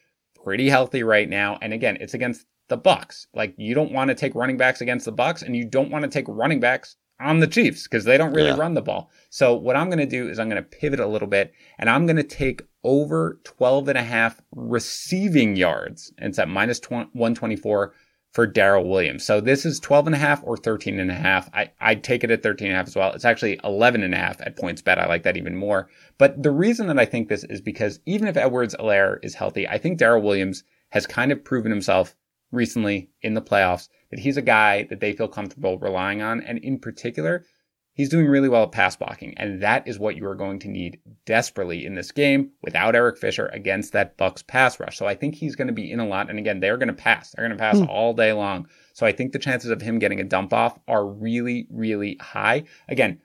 pretty 0.42 0.70
healthy 0.70 1.03
right 1.03 1.29
now. 1.29 1.59
And 1.61 1.74
again, 1.74 1.98
it's 2.00 2.14
against 2.14 2.46
the 2.70 2.78
Bucks. 2.78 3.26
Like 3.35 3.54
you 3.59 3.74
don't 3.74 3.92
want 3.92 4.09
to 4.09 4.14
take 4.14 4.35
running 4.35 4.56
backs 4.56 4.80
against 4.80 5.04
the 5.04 5.12
Bucks 5.12 5.42
and 5.42 5.54
you 5.54 5.66
don't 5.66 5.90
want 5.90 6.02
to 6.04 6.09
take 6.11 6.24
running 6.26 6.59
backs 6.61 6.96
on 7.20 7.40
the 7.40 7.46
Chiefs 7.46 7.83
because 7.87 8.04
they 8.04 8.16
don't 8.16 8.33
really 8.33 8.48
Yeah. 8.48 8.56
run 8.56 8.72
the 8.72 8.80
ball. 8.80 9.11
So 9.28 9.54
what 9.54 9.76
I'm 9.76 9.88
going 9.88 9.98
to 9.98 10.06
do 10.06 10.28
is 10.30 10.38
I'm 10.38 10.48
going 10.48 10.62
to 10.62 10.68
pivot 10.68 11.00
a 11.00 11.06
little 11.06 11.28
bit 11.28 11.52
and 11.78 11.90
I'm 11.90 12.06
going 12.06 12.16
to 12.16 12.22
take 12.22 12.62
over 12.83 13.38
12 13.44 13.88
and 13.88 13.98
a 13.98 14.02
half 14.02 14.40
receiving 14.52 15.54
yards. 15.56 16.12
And 16.16 16.30
it's 16.30 16.38
at 16.38 16.48
minus 16.48 16.80
20 16.80 17.11
124 17.12 17.92
for 18.33 18.46
Darrel 18.46 18.88
Williams. 18.88 19.24
So 19.24 19.40
this 19.40 19.66
is 19.66 19.80
12 19.80 20.06
and 20.06 20.14
a 20.14 20.18
half 20.18 20.40
or 20.44 20.56
13 20.56 21.00
and 21.00 21.11
a 21.11 21.14
half. 21.14 21.50
I, 21.52 21.72
I'd 21.80 22.04
take 22.04 22.22
it 22.22 22.30
at 22.30 22.42
13 22.44 22.68
and 22.68 22.74
a 22.74 22.78
half 22.78 22.87
as 22.87 22.94
well. 22.94 23.12
It's 23.12 23.24
actually 23.24 23.59
11 23.64 24.02
and 24.04 24.14
a 24.14 24.16
half 24.16 24.40
at 24.40 24.56
points 24.56 24.80
bet. 24.83 25.00
I 25.00 25.06
like 25.06 25.24
that 25.24 25.37
even 25.37 25.56
more. 25.56 25.88
But 26.16 26.40
the 26.42 26.52
reason 26.52 26.87
that 26.87 26.98
I 26.98 27.04
think 27.06 27.28
this 27.28 27.42
is 27.44 27.61
because 27.61 27.98
even 28.06 28.28
if 28.28 28.37
Edwards 28.37 28.76
Helaire 28.78 29.18
is 29.22 29.35
healthy, 29.35 29.66
I 29.66 29.78
think 29.78 29.98
Daryl 29.98 30.22
Williams 30.22 30.62
has 30.90 31.06
kind 31.09 31.33
of 31.33 31.44
proven 31.44 31.72
himself 31.72 32.14
recently 32.52 33.10
in 33.22 33.34
the 33.34 33.42
playoffs 33.42 33.88
that 34.10 34.20
he's 34.20 34.36
a 34.36 34.42
guy 34.42 34.84
that 34.84 35.00
they 35.00 35.12
feel 35.12 35.28
comfortable 35.28 35.78
relying 35.78 36.22
on. 36.22 36.40
And 36.40 36.58
in 36.58 36.78
particular, 36.78 37.44
he's 37.92 38.08
doing 38.08 38.26
really 38.26 38.48
well 38.48 38.64
at 38.64 38.72
pass 38.72 38.96
blocking. 38.96 39.34
And 39.36 39.62
that 39.62 39.86
is 39.86 39.98
what 39.98 40.16
you 40.16 40.26
are 40.26 40.34
going 40.34 40.58
to 40.60 40.68
need 40.68 41.00
desperately 41.26 41.84
in 41.84 41.94
this 41.94 42.12
game 42.12 42.50
without 42.62 42.96
Eric 42.96 43.18
Fisher 43.18 43.46
against 43.48 43.92
that 43.92 44.16
Bucks 44.16 44.42
pass 44.42 44.80
rush. 44.80 44.96
So 44.96 45.06
I 45.06 45.14
think 45.14 45.34
he's 45.34 45.56
going 45.56 45.68
to 45.68 45.74
be 45.74 45.90
in 45.90 46.00
a 46.00 46.06
lot. 46.06 46.30
And 46.30 46.38
again, 46.38 46.60
they're 46.60 46.78
going 46.78 46.88
to 46.88 46.94
pass. 46.94 47.32
They're 47.32 47.46
going 47.46 47.56
to 47.56 47.62
pass 47.62 47.78
hmm. 47.78 47.86
all 47.88 48.14
day 48.14 48.32
long. 48.32 48.68
So 48.94 49.06
I 49.06 49.12
think 49.12 49.32
the 49.32 49.38
chances 49.38 49.70
of 49.70 49.82
him 49.82 49.98
getting 49.98 50.20
a 50.20 50.24
dump 50.24 50.52
off 50.52 50.78
are 50.88 51.06
really, 51.06 51.66
really 51.70 52.16
high. 52.20 52.64
Again, 52.88 53.20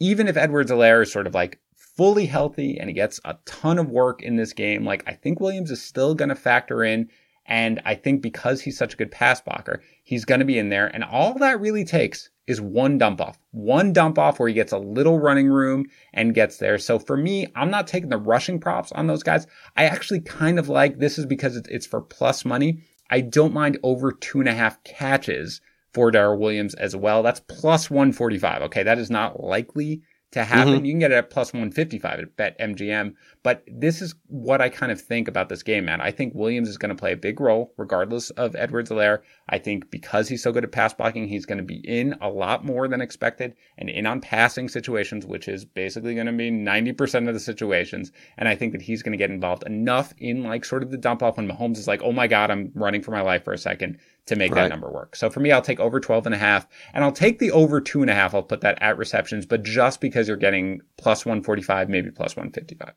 even 0.00 0.28
if 0.28 0.36
Edwards 0.36 0.70
Helaire 0.70 1.02
is 1.02 1.12
sort 1.12 1.26
of 1.26 1.34
like 1.34 1.60
fully 1.74 2.26
healthy 2.26 2.78
and 2.78 2.88
he 2.88 2.94
gets 2.94 3.20
a 3.24 3.36
ton 3.44 3.78
of 3.78 3.90
work 3.90 4.22
in 4.22 4.36
this 4.36 4.52
game, 4.52 4.84
like 4.84 5.02
I 5.06 5.12
think 5.12 5.40
Williams 5.40 5.70
is 5.70 5.82
still 5.82 6.14
going 6.14 6.30
to 6.30 6.34
factor 6.34 6.82
in. 6.82 7.08
And 7.50 7.82
I 7.84 7.96
think 7.96 8.22
because 8.22 8.60
he's 8.60 8.78
such 8.78 8.94
a 8.94 8.96
good 8.96 9.10
pass 9.10 9.40
blocker, 9.40 9.82
he's 10.04 10.24
going 10.24 10.38
to 10.38 10.46
be 10.46 10.56
in 10.56 10.68
there. 10.68 10.86
And 10.86 11.02
all 11.02 11.34
that 11.34 11.60
really 11.60 11.84
takes 11.84 12.30
is 12.46 12.60
one 12.60 12.96
dump 12.96 13.20
off, 13.20 13.40
one 13.50 13.92
dump 13.92 14.20
off 14.20 14.38
where 14.38 14.48
he 14.48 14.54
gets 14.54 14.72
a 14.72 14.78
little 14.78 15.18
running 15.18 15.48
room 15.48 15.86
and 16.14 16.32
gets 16.32 16.58
there. 16.58 16.78
So 16.78 17.00
for 17.00 17.16
me, 17.16 17.48
I'm 17.56 17.70
not 17.70 17.88
taking 17.88 18.08
the 18.08 18.18
rushing 18.18 18.60
props 18.60 18.92
on 18.92 19.08
those 19.08 19.24
guys. 19.24 19.48
I 19.76 19.86
actually 19.86 20.20
kind 20.20 20.60
of 20.60 20.68
like 20.68 20.98
this 20.98 21.18
is 21.18 21.26
because 21.26 21.56
it's, 21.56 21.68
it's 21.68 21.86
for 21.86 22.00
plus 22.00 22.44
money. 22.44 22.82
I 23.10 23.20
don't 23.20 23.52
mind 23.52 23.78
over 23.82 24.12
two 24.12 24.38
and 24.38 24.48
a 24.48 24.54
half 24.54 24.82
catches 24.84 25.60
for 25.92 26.12
Darrel 26.12 26.38
Williams 26.38 26.74
as 26.74 26.94
well. 26.94 27.24
That's 27.24 27.40
plus 27.40 27.90
145. 27.90 28.62
Okay. 28.62 28.84
That 28.84 28.98
is 28.98 29.10
not 29.10 29.42
likely 29.42 30.02
to 30.30 30.44
happen. 30.44 30.74
Mm-hmm. 30.74 30.84
You 30.84 30.92
can 30.92 31.00
get 31.00 31.10
it 31.10 31.16
at 31.16 31.30
plus 31.30 31.52
155 31.52 32.20
at 32.20 32.36
Bet 32.36 32.58
MGM. 32.60 33.14
But 33.42 33.64
this 33.66 34.02
is 34.02 34.14
what 34.26 34.60
I 34.60 34.68
kind 34.68 34.92
of 34.92 35.00
think 35.00 35.26
about 35.26 35.48
this 35.48 35.62
game, 35.62 35.86
man. 35.86 36.02
I 36.02 36.10
think 36.10 36.34
Williams 36.34 36.68
is 36.68 36.76
going 36.76 36.94
to 36.94 37.00
play 37.00 37.12
a 37.12 37.16
big 37.16 37.40
role 37.40 37.72
regardless 37.78 38.28
of 38.30 38.54
Edwards 38.54 38.90
Helaire. 38.90 39.20
I 39.48 39.56
think 39.56 39.90
because 39.90 40.28
he's 40.28 40.42
so 40.42 40.52
good 40.52 40.62
at 40.64 40.72
pass 40.72 40.92
blocking, 40.92 41.26
he's 41.26 41.46
going 41.46 41.56
to 41.56 41.64
be 41.64 41.80
in 41.88 42.14
a 42.20 42.28
lot 42.28 42.66
more 42.66 42.86
than 42.86 43.00
expected 43.00 43.54
and 43.78 43.88
in 43.88 44.04
on 44.04 44.20
passing 44.20 44.68
situations, 44.68 45.24
which 45.24 45.48
is 45.48 45.64
basically 45.64 46.14
going 46.14 46.26
to 46.26 46.32
be 46.34 46.50
90% 46.50 47.28
of 47.28 47.34
the 47.34 47.40
situations. 47.40 48.12
And 48.36 48.46
I 48.46 48.54
think 48.56 48.72
that 48.72 48.82
he's 48.82 49.02
going 49.02 49.12
to 49.12 49.18
get 49.18 49.30
involved 49.30 49.62
enough 49.62 50.12
in 50.18 50.42
like 50.42 50.66
sort 50.66 50.82
of 50.82 50.90
the 50.90 50.98
dump 50.98 51.22
off 51.22 51.38
when 51.38 51.48
Mahomes 51.48 51.78
is 51.78 51.88
like, 51.88 52.02
oh 52.02 52.12
my 52.12 52.26
God, 52.26 52.50
I'm 52.50 52.70
running 52.74 53.00
for 53.00 53.12
my 53.12 53.22
life 53.22 53.44
for 53.44 53.54
a 53.54 53.58
second 53.58 53.98
to 54.26 54.36
make 54.36 54.52
Right. 54.52 54.64
that 54.64 54.68
number 54.68 54.90
work. 54.90 55.16
So 55.16 55.30
for 55.30 55.40
me, 55.40 55.50
I'll 55.50 55.62
take 55.62 55.80
over 55.80 55.98
12 55.98 56.26
and 56.26 56.34
a 56.34 56.38
half 56.38 56.66
and 56.92 57.02
I'll 57.02 57.10
take 57.10 57.38
the 57.38 57.52
over 57.52 57.80
two 57.80 58.02
and 58.02 58.10
a 58.10 58.14
half. 58.14 58.34
I'll 58.34 58.42
put 58.42 58.60
that 58.60 58.76
at 58.82 58.98
receptions, 58.98 59.46
but 59.46 59.62
just 59.62 60.02
because 60.02 60.28
you're 60.28 60.36
getting 60.36 60.82
plus 60.98 61.24
145, 61.24 61.88
maybe 61.88 62.10
plus 62.10 62.36
155. 62.36 62.92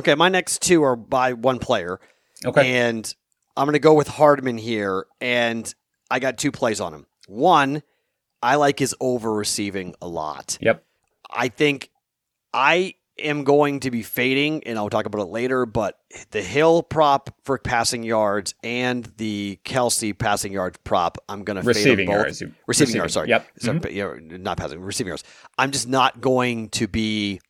Okay, 0.00 0.14
my 0.14 0.28
next 0.28 0.62
two 0.62 0.82
are 0.82 0.96
by 0.96 1.32
one 1.34 1.58
player, 1.58 2.00
Okay. 2.44 2.78
and 2.86 3.14
I'm 3.56 3.66
going 3.66 3.74
to 3.74 3.78
go 3.78 3.94
with 3.94 4.08
Hardman 4.08 4.58
here, 4.58 5.06
and 5.20 5.72
I 6.10 6.18
got 6.18 6.38
two 6.38 6.50
plays 6.50 6.80
on 6.80 6.94
him. 6.94 7.06
One, 7.28 7.82
I 8.42 8.56
like 8.56 8.78
his 8.78 8.94
over 9.00 9.32
receiving 9.32 9.94
a 10.00 10.08
lot. 10.08 10.56
Yep. 10.60 10.82
I 11.30 11.48
think 11.48 11.90
I 12.54 12.94
am 13.18 13.44
going 13.44 13.80
to 13.80 13.90
be 13.90 14.02
fading, 14.02 14.62
and 14.64 14.78
I'll 14.78 14.88
talk 14.88 15.04
about 15.04 15.20
it 15.20 15.26
later, 15.26 15.66
but 15.66 15.98
the 16.30 16.40
Hill 16.40 16.82
prop 16.82 17.34
for 17.44 17.58
passing 17.58 18.02
yards 18.02 18.54
and 18.64 19.04
the 19.18 19.58
Kelce 19.66 20.16
passing 20.18 20.52
yards 20.52 20.78
prop, 20.82 21.18
I'm 21.28 21.44
going 21.44 21.60
to 21.60 21.62
Receiving 21.62 22.06
fade 22.06 22.12
yards. 22.14 22.26
Receiving, 22.40 22.54
Receiving. 22.66 22.96
yards, 22.96 23.12
sorry. 23.12 23.28
Yep. 23.28 23.46
Mhm. 23.60 23.94
yeah, 23.94 24.38
not 24.38 24.56
passing, 24.56 24.80
receiving 24.80 25.08
yards. 25.10 25.24
I'm 25.58 25.70
just 25.70 25.86
not 25.86 26.22
going 26.22 26.70
to 26.70 26.88
be 26.88 27.40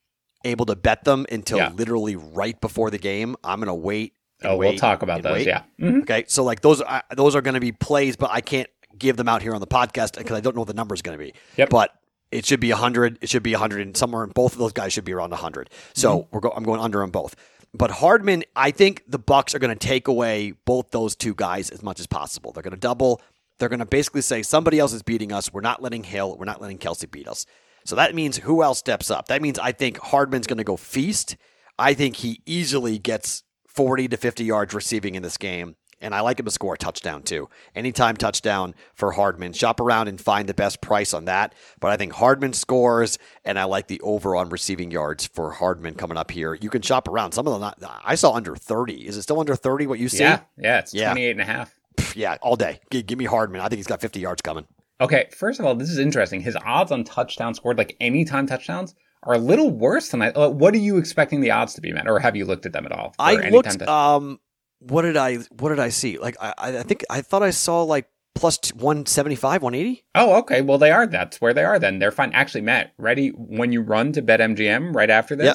able 0.45 0.67
to 0.67 0.77
bet 0.77 1.05
them 1.05 1.27
until 1.31 1.59
Yeah. 1.59 1.71
literally 1.75 2.17
right 2.17 2.59
before 2.61 2.91
the 2.91 2.99
game. 2.99 3.37
I'm 3.45 3.59
going 3.61 3.69
to 3.69 3.75
wait. 3.75 4.15
and 4.43 4.53
Oh, 4.53 4.57
we'll 4.57 4.77
talk 4.77 5.03
about 5.03 5.23
those. 5.23 5.33
wait. 5.35 5.47
Yeah. 5.47 5.63
Mhm. 5.79 6.03
Okay, 6.03 6.25
so 6.27 6.43
like 6.45 6.63
those, 6.63 6.81
I, 6.81 7.03
those 7.15 7.37
are 7.37 7.43
going 7.43 7.55
to 7.55 7.61
be 7.61 7.73
plays, 7.73 8.17
but 8.17 8.31
I 8.33 8.41
can't 8.41 8.69
give 8.99 9.17
them 9.19 9.29
out 9.29 9.43
here 9.43 9.55
on 9.55 9.61
the 9.61 9.67
podcast 9.67 10.17
because 10.17 10.35
I 10.37 10.41
don't 10.41 10.55
know 10.57 10.63
what 10.63 10.69
the 10.69 10.75
number 10.75 10.95
is 10.95 11.03
going 11.03 11.19
to 11.19 11.23
be. 11.23 11.35
Yep. 11.59 11.69
But 11.69 11.93
it 12.33 12.47
should 12.47 12.61
be 12.61 12.71
100. 12.71 13.19
It 13.21 13.29
should 13.29 13.43
be 13.43 13.53
100, 13.53 13.81
and 13.83 13.97
somewhere 13.97 14.25
in 14.25 14.31
both 14.31 14.53
of 14.55 14.59
those 14.59 14.73
guys 14.73 14.93
should 14.95 15.05
be 15.05 15.13
around 15.13 15.31
100. 15.33 15.69
So 15.95 16.21
Mm-hmm. 16.21 16.29
we're 16.35 16.41
go- 16.41 16.53
I'm 16.57 16.65
going 16.65 16.81
under 16.81 17.03
on 17.03 17.11
both. 17.11 17.37
But 17.75 17.91
Hardman, 17.91 18.45
I 18.57 18.71
think 18.71 19.05
the 19.07 19.19
Bucks 19.19 19.55
are 19.55 19.59
going 19.59 19.77
to 19.77 19.87
take 19.87 20.09
away 20.09 20.55
both 20.65 20.91
those 20.91 21.15
two 21.17 21.35
guys 21.35 21.71
as 21.71 21.83
much 21.83 22.01
as 22.01 22.07
possible. 22.07 22.53
They're 22.53 22.63
going 22.63 22.73
to 22.73 22.81
double. 22.81 23.21
They're 23.59 23.69
going 23.69 23.79
to 23.81 23.85
basically 23.87 24.23
say 24.23 24.43
somebody 24.43 24.79
else 24.79 24.93
is 24.95 25.03
beating 25.03 25.33
us. 25.33 25.53
We're 25.53 25.61
not 25.61 25.83
letting 25.83 26.03
Hill. 26.03 26.37
We're 26.39 26.47
not 26.47 26.61
letting 26.63 26.79
Kelce 26.79 27.09
beat 27.11 27.29
us. 27.29 27.45
So 27.85 27.97
that 27.97 28.15
means 28.15 28.39
who 28.39 28.63
else 28.63 28.79
steps 28.79 29.11
up? 29.11 29.29
That 29.29 29.43
means 29.43 29.59
I 29.59 29.73
think 29.73 29.99
Hardman's 29.99 30.47
going 30.47 30.59
to 30.59 30.65
go 30.65 30.77
feast. 30.77 31.37
I 31.79 31.95
think 31.95 32.17
he 32.17 32.41
easily 32.47 32.99
gets 32.99 33.43
40 33.67 34.09
to 34.09 34.17
50 34.17 34.45
yards 34.45 34.75
receiving 34.75 35.15
in 35.15 35.23
this 35.23 35.37
game. 35.37 35.77
And 36.03 36.15
I 36.15 36.21
like 36.21 36.39
him 36.41 36.47
to 36.47 36.51
score 36.51 36.75
a 36.75 36.79
touchdown 36.79 37.23
too. 37.23 37.51
Anytime 37.75 38.17
touchdown 38.17 38.75
for 38.95 39.13
Hardman. 39.13 39.53
Shop 39.53 39.81
around 39.81 40.09
and 40.09 40.19
find 40.19 40.49
the 40.49 40.55
best 40.55 40.81
price 40.81 41.13
on 41.13 41.27
that. 41.27 41.55
But 41.79 41.91
I 41.91 41.99
think 41.99 42.15
Hardman 42.15 42.55
scores, 42.55 43.19
and 43.45 43.59
I 43.59 43.65
like 43.65 43.87
the 43.87 44.01
over 44.01 44.35
on 44.35 44.49
receiving 44.49 44.91
yards 44.91 45.27
for 45.27 45.51
Hardman 45.53 45.97
coming 45.97 46.17
up 46.17 46.31
here. 46.31 46.55
You 46.55 46.71
can 46.71 46.81
shop 46.81 47.07
around. 47.07 47.33
Some 47.33 47.47
of 47.47 47.53
them, 47.53 47.61
not, 47.61 48.01
I 48.03 48.15
saw 48.15 48.33
under 48.33 48.57
30. 48.57 49.07
Is 49.07 49.19
it 49.19 49.23
still 49.23 49.41
under 49.41 49.55
30 49.55 49.89
what 49.89 49.99
you 49.99 50.09
see? 50.09 50.21
Yeah. 50.21 50.41
Yeah. 50.57 50.79
It's 50.79 50.95
Yeah. 50.95 51.11
28 51.11 51.31
and 51.33 51.41
a 51.43 51.45
half. 51.45 51.75
Yeah, 52.17 52.39
all 52.41 52.57
day. 52.57 52.81
Give, 52.91 53.05
give 53.05 53.19
me 53.19 53.27
Hardman. 53.27 53.61
I 53.61 53.69
think 53.69 53.77
he's 53.79 53.87
got 53.87 54.01
50 54.01 54.21
yards 54.21 54.41
coming. 54.41 54.67
Okay, 55.01 55.27
first 55.37 55.59
of 55.61 55.67
all, 55.67 55.75
this 55.75 55.91
is 55.91 55.99
interesting. 55.99 56.41
His 56.41 56.57
odds 56.65 56.93
on 56.93 57.05
touchdowns 57.05 57.57
scored, 57.57 57.79
like 57.79 57.97
anytime 58.01 58.47
touchdowns, 58.47 58.95
are 59.23 59.35
a 59.35 59.39
little 59.39 59.71
worse 59.71 60.09
than 60.11 60.23
I. 60.23 60.31
Uh, 60.31 60.49
what 60.51 60.75
are 60.75 60.79
you 60.79 60.97
expecting 60.99 61.41
the 61.41 61.51
odds 61.51 61.75
to 61.75 61.81
be, 61.81 61.93
Matt? 61.93 62.09
Or 62.09 62.19
have 62.19 62.37
you 62.37 62.45
looked 62.45 62.67
at 62.67 62.73
them 62.73 62.87
at 62.87 62.93
all? 62.93 63.15
I 63.19 63.35
looked. 63.51 63.79
touch- 63.79 63.89
Um, 63.89 64.41
what 64.81 65.03
did 65.03 65.17
I? 65.17 65.37
What 65.59 65.71
did 65.71 65.79
I 65.79 65.89
see? 65.91 66.19
Like 66.19 66.37
I, 66.41 66.55
I 66.59 66.83
think 66.83 67.05
I 67.11 67.21
thought 67.23 67.43
I 67.43 67.51
saw 67.51 67.83
like 67.83 68.09
plus 68.35 68.59
one 68.75 69.05
seventy 69.07 69.35
five, 69.37 69.63
one 69.63 69.75
eighty. 69.75 70.05
oh, 70.15 70.37
okay. 70.39 70.63
Well, 70.63 70.79
they 70.79 70.91
are. 70.91 71.07
That's 71.07 71.41
where 71.41 71.53
they 71.53 71.65
are. 71.65 71.79
Then 71.79 71.99
they're 71.99 72.11
fine. 72.13 72.33
Actually, 72.33 72.63
Matt, 72.63 72.93
ready 72.97 73.29
when 73.31 73.73
you 73.73 73.83
run 73.83 74.13
to 74.13 74.23
bet 74.23 74.41
MGM 74.41 74.95
right 74.95 75.11
after 75.11 75.37
this. 75.37 75.47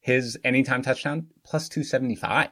His 0.00 0.38
anytime 0.44 0.82
touchdown 0.82 1.28
plus 1.46 1.68
two 1.70 1.82
seventy 1.82 2.14
five. 2.16 2.50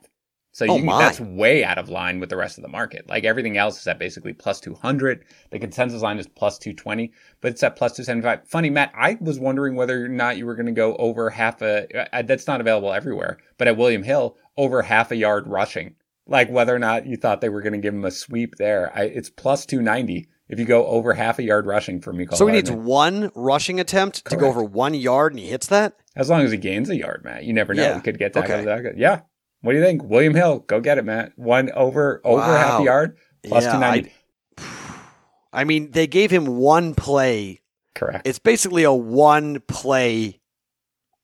So 0.55 0.67
Oh, 0.69 0.77
you 0.77 0.85
that's 0.87 1.19
way 1.19 1.65
out 1.65 1.79
of 1.79 1.89
line 1.89 2.21
with 2.21 2.29
the 2.29 2.37
rest 2.37 2.59
of 2.59 2.63
the 2.63 2.69
market. 2.69 3.09
Like 3.09 3.25
everything 3.25 3.57
else 3.57 3.81
is 3.81 3.87
at 3.87 3.99
basically 3.99 4.35
plus 4.35 4.61
200. 4.61 5.25
The 5.51 5.59
consensus 5.59 6.03
line 6.03 6.19
is 6.19 6.29
plus 6.29 6.59
220, 6.59 7.11
but 7.41 7.53
it's 7.53 7.63
at 7.63 7.75
plus 7.75 7.93
275. 7.97 8.47
Funny, 8.49 8.69
Matt, 8.69 8.93
I 8.95 9.17
was 9.21 9.39
wondering 9.41 9.75
whether 9.77 10.05
or 10.05 10.09
not 10.09 10.37
you 10.37 10.45
were 10.45 10.55
going 10.55 10.67
to 10.67 10.73
go 10.73 10.95
over 10.97 11.31
half 11.31 11.63
a, 11.63 11.87
that's 12.27 12.47
not 12.47 12.61
available 12.61 12.93
everywhere, 12.93 13.39
but 13.57 13.67
at 13.67 13.79
William 13.79 14.03
Hill, 14.03 14.37
over 14.59 14.83
half 14.83 15.11
a 15.11 15.17
yard 15.17 15.47
rushing. 15.47 15.95
Like 16.27 16.51
whether 16.51 16.75
or 16.75 16.79
not 16.79 17.07
you 17.07 17.17
thought 17.17 17.41
they 17.41 17.49
were 17.49 17.63
going 17.63 17.73
to 17.73 17.79
give 17.79 17.95
him 17.95 18.05
a 18.05 18.11
sweep 18.11 18.57
there. 18.57 18.93
I, 18.95 19.05
it's 19.05 19.31
plus 19.31 19.65
290 19.67 20.29
if 20.51 20.59
you 20.59 20.67
go 20.67 20.87
over 20.87 21.15
half 21.15 21.39
a 21.39 21.43
yard 21.43 21.65
rushing 21.67 21.99
for 22.01 22.13
Miko. 22.13 22.37
So 22.37 22.47
he 22.47 22.53
needs 22.53 22.71
one 22.71 23.31
rushing 23.35 23.81
attempt 23.81 24.27
to 24.27 24.37
go 24.37 24.47
over 24.49 24.63
one 24.63 24.93
yard, 24.93 25.33
and 25.33 25.41
he 25.41 25.49
hits 25.49 25.67
that. 25.69 25.95
As 26.15 26.29
long 26.29 26.43
as 26.43 26.53
he 26.53 26.59
gains 26.59 26.91
a 26.91 26.97
yard, 26.97 27.23
Matt. 27.25 27.45
You 27.45 27.55
never 27.55 27.73
know. 27.73 27.83
Yeah. 27.83 27.95
He 27.95 28.03
could 28.03 28.19
get 28.19 28.35
that. 28.35 28.45
Okay. 28.45 28.65
that- 28.67 28.99
Yeah. 28.99 29.21
What 29.63 29.73
do 29.73 29.79
you 29.79 29.85
think? 29.85 30.03
William 30.05 30.35
Hill, 30.35 30.61
go 30.61 30.81
get 30.81 30.99
it, 30.99 31.05
Matt. 31.05 31.33
One 31.37 31.71
over 31.73 32.21
over 32.25 32.43
half 32.43 32.81
a 32.81 32.85
yard 32.85 33.17
plus 33.45 33.65
Yeah, 33.65 33.73
290. 33.73 34.13
I 35.53 35.65
mean, 35.65 35.91
they 35.91 36.07
gave 36.07 36.31
him 36.31 36.47
one 36.47 36.95
play. 36.95 37.61
Correct. 37.95 38.27
It's 38.27 38.39
basically 38.39 38.85
a 38.85 38.93
one 38.93 39.61
play 39.69 40.41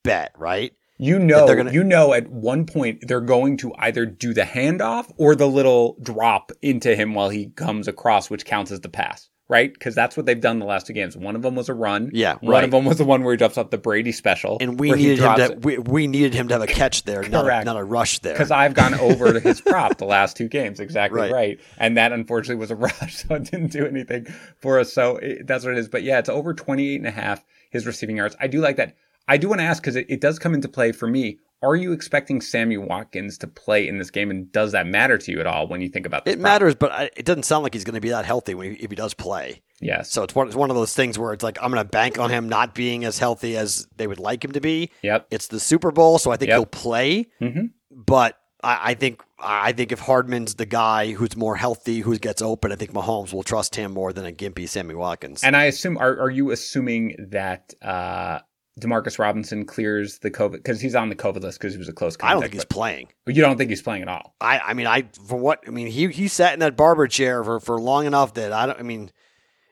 bet, 0.04 0.32
right? 0.36 0.72
You 0.98 1.18
know, 1.18 1.46
gonna- 1.46 1.72
you 1.72 1.84
know, 1.84 2.12
at 2.12 2.28
one 2.28 2.66
point 2.66 3.04
they're 3.06 3.20
going 3.20 3.56
to 3.58 3.72
either 3.78 4.04
do 4.04 4.34
the 4.34 4.42
handoff 4.42 5.10
or 5.16 5.34
the 5.36 5.46
little 5.48 5.96
drop 6.02 6.50
into 6.60 6.94
him 6.96 7.14
while 7.14 7.28
he 7.28 7.46
comes 7.50 7.86
across, 7.88 8.28
which 8.28 8.44
counts 8.44 8.70
as 8.72 8.80
the 8.80 8.88
pass, 8.88 9.30
right? 9.48 9.72
Because 9.72 9.94
that's 9.94 10.16
what 10.16 10.26
they've 10.26 10.40
done 10.40 10.58
the 10.58 10.66
last 10.66 10.86
two 10.86 10.92
games. 10.92 11.16
One 11.16 11.34
of 11.34 11.42
them 11.42 11.54
was 11.54 11.68
a 11.68 11.74
run. 11.74 12.10
Yeah, 12.12 12.34
One 12.40 12.52
right. 12.52 12.64
of 12.64 12.70
them 12.70 12.84
was 12.84 12.98
the 12.98 13.04
one 13.04 13.22
where 13.24 13.32
he 13.32 13.38
drops 13.38 13.56
off 13.56 13.70
the 13.70 13.78
Brady 13.78 14.12
special, 14.12 14.58
And 14.60 14.78
we 14.78 14.92
needed 14.92 15.18
him 15.18 15.36
to 15.36 15.58
we, 15.62 15.78
we 15.78 16.06
needed 16.06 16.34
him 16.34 16.48
to 16.48 16.54
have 16.54 16.62
a 16.62 16.66
catch 16.66 17.04
there, 17.04 17.26
not 17.28 17.46
a, 17.46 17.64
not 17.64 17.76
a 17.76 17.84
rush 17.84 18.18
there. 18.18 18.34
Because 18.34 18.50
I've 18.50 18.74
gone 18.74 18.94
over 18.94 19.32
to 19.32 19.40
his 19.40 19.60
prop 19.60 19.98
the 19.98 20.04
last 20.04 20.36
two 20.36 20.48
games, 20.48 20.80
exactly 20.80 21.20
Right. 21.20 21.32
right. 21.32 21.60
And 21.78 21.96
that 21.96 22.12
unfortunately 22.12 22.56
was 22.60 22.70
a 22.70 22.76
rush, 22.88 23.16
so 23.16 23.34
it 23.36 23.44
didn't 23.44 23.72
do 23.72 23.86
anything 23.86 24.26
for 24.58 24.78
us. 24.78 24.92
So 24.92 25.16
it, 25.16 25.46
that's 25.46 25.64
what 25.64 25.72
it 25.72 25.78
is. 25.78 25.88
But 25.88 26.02
yeah, 26.02 26.18
it's 26.18 26.28
over 26.28 26.52
28 26.54 26.96
and 26.96 27.06
a 27.06 27.10
half, 27.10 27.44
his 27.70 27.86
receiving 27.86 28.16
yards. 28.18 28.36
I 28.40 28.46
do 28.48 28.60
like 28.60 28.76
that. 28.76 28.96
I 29.26 29.36
do 29.36 29.48
want 29.48 29.60
to 29.60 29.64
ask 29.64 29.82
because 29.82 29.96
it, 29.96 30.06
it 30.08 30.20
does 30.20 30.38
come 30.38 30.54
into 30.54 30.68
play 30.68 30.92
for 30.92 31.06
me. 31.06 31.38
Are 31.62 31.74
you 31.74 31.92
expecting 31.92 32.40
Sammy 32.40 32.76
Watkins 32.76 33.36
to 33.38 33.46
play 33.48 33.88
in 33.88 33.98
this 33.98 34.10
game? 34.10 34.30
And 34.30 34.50
does 34.52 34.72
that 34.72 34.86
matter 34.86 35.18
to 35.18 35.32
you 35.32 35.40
at 35.40 35.46
all 35.46 35.66
when 35.66 35.80
you 35.80 35.88
think 35.88 36.06
about 36.06 36.24
this 36.24 36.34
It 36.34 36.40
matters, 36.40 36.74
but 36.76 36.92
I, 36.92 37.10
it 37.16 37.24
doesn't 37.24 37.42
sound 37.44 37.64
like 37.64 37.74
he's 37.74 37.84
going 37.84 37.94
to 37.96 38.00
be 38.00 38.10
that 38.10 38.24
healthy 38.24 38.54
when 38.54 38.70
he, 38.74 38.76
if 38.82 38.90
he 38.90 38.96
does 38.96 39.12
play. 39.14 39.62
Yes. 39.80 40.10
So 40.10 40.22
it's 40.22 40.34
one, 40.34 40.46
it's 40.46 40.56
one 40.56 40.70
of 40.70 40.76
those 40.76 40.94
things 40.94 41.18
where 41.18 41.32
it's 41.32 41.42
like 41.42 41.58
I'm 41.62 41.70
going 41.72 41.82
to 41.84 41.88
bank 41.88 42.18
on 42.18 42.30
him 42.30 42.48
not 42.48 42.74
being 42.74 43.04
as 43.04 43.18
healthy 43.18 43.56
as 43.56 43.88
they 43.96 44.06
would 44.06 44.20
like 44.20 44.44
him 44.44 44.52
to 44.52 44.60
be. 44.60 44.90
Yep. 45.02 45.26
It's 45.30 45.48
the 45.48 45.58
Super 45.60 45.90
Bowl, 45.90 46.18
so 46.18 46.30
I 46.30 46.36
think 46.36 46.50
Yep. 46.50 46.56
he'll 46.58 46.66
play. 46.66 47.26
hmm 47.40 47.66
But 47.90 48.38
I, 48.62 48.90
I 48.90 48.94
think 48.94 49.22
I 49.40 49.70
think 49.70 49.92
if 49.92 50.00
Hardman's 50.00 50.56
the 50.56 50.66
guy 50.66 51.12
who's 51.12 51.36
more 51.36 51.54
healthy, 51.56 52.00
who 52.00 52.18
gets 52.18 52.42
open, 52.42 52.72
I 52.72 52.74
think 52.74 52.92
Mahomes 52.92 53.32
will 53.32 53.44
trust 53.44 53.76
him 53.76 53.92
more 53.92 54.12
than 54.12 54.26
a 54.26 54.32
gimpy 54.32 54.68
Sammy 54.68 54.96
Watkins. 54.96 55.44
And 55.44 55.56
I 55.56 55.64
assume, 55.66 55.96
are, 55.96 56.18
are 56.22 56.30
you 56.30 56.50
assuming 56.50 57.14
that 57.30 57.72
uh, 57.80 58.40
Demarcus 58.78 59.18
Robinson 59.18 59.64
clears 59.64 60.18
the 60.18 60.30
COVID? 60.30 60.52
Because 60.52 60.80
he's 60.80 60.94
on 60.94 61.08
the 61.08 61.14
COVID 61.16 61.42
list 61.42 61.58
because 61.60 61.72
he 61.74 61.78
was 61.78 61.88
a 61.88 61.92
close 61.92 62.16
contact. 62.16 62.30
I 62.30 62.34
don't 62.34 62.42
think 62.42 62.54
he's 62.54 62.64
playing. 62.64 63.08
but 63.24 63.34
you 63.34 63.42
don't 63.42 63.56
think 63.58 63.70
he's 63.70 63.82
playing 63.82 64.02
at 64.02 64.08
all? 64.08 64.34
I, 64.40 64.58
I 64.60 64.74
mean, 64.74 64.86
I 64.86 65.08
for 65.26 65.38
what 65.38 65.62
I 65.66 65.70
mean, 65.70 65.86
he 65.88 66.08
he 66.08 66.28
sat 66.28 66.52
in 66.54 66.60
that 66.60 66.76
barber 66.76 67.06
chair 67.08 67.42
for, 67.44 67.60
for 67.60 67.80
long 67.80 68.06
enough 68.06 68.34
that 68.34 68.52
I 68.52 68.66
don't. 68.66 68.78
I 68.78 68.82
mean, 68.82 69.10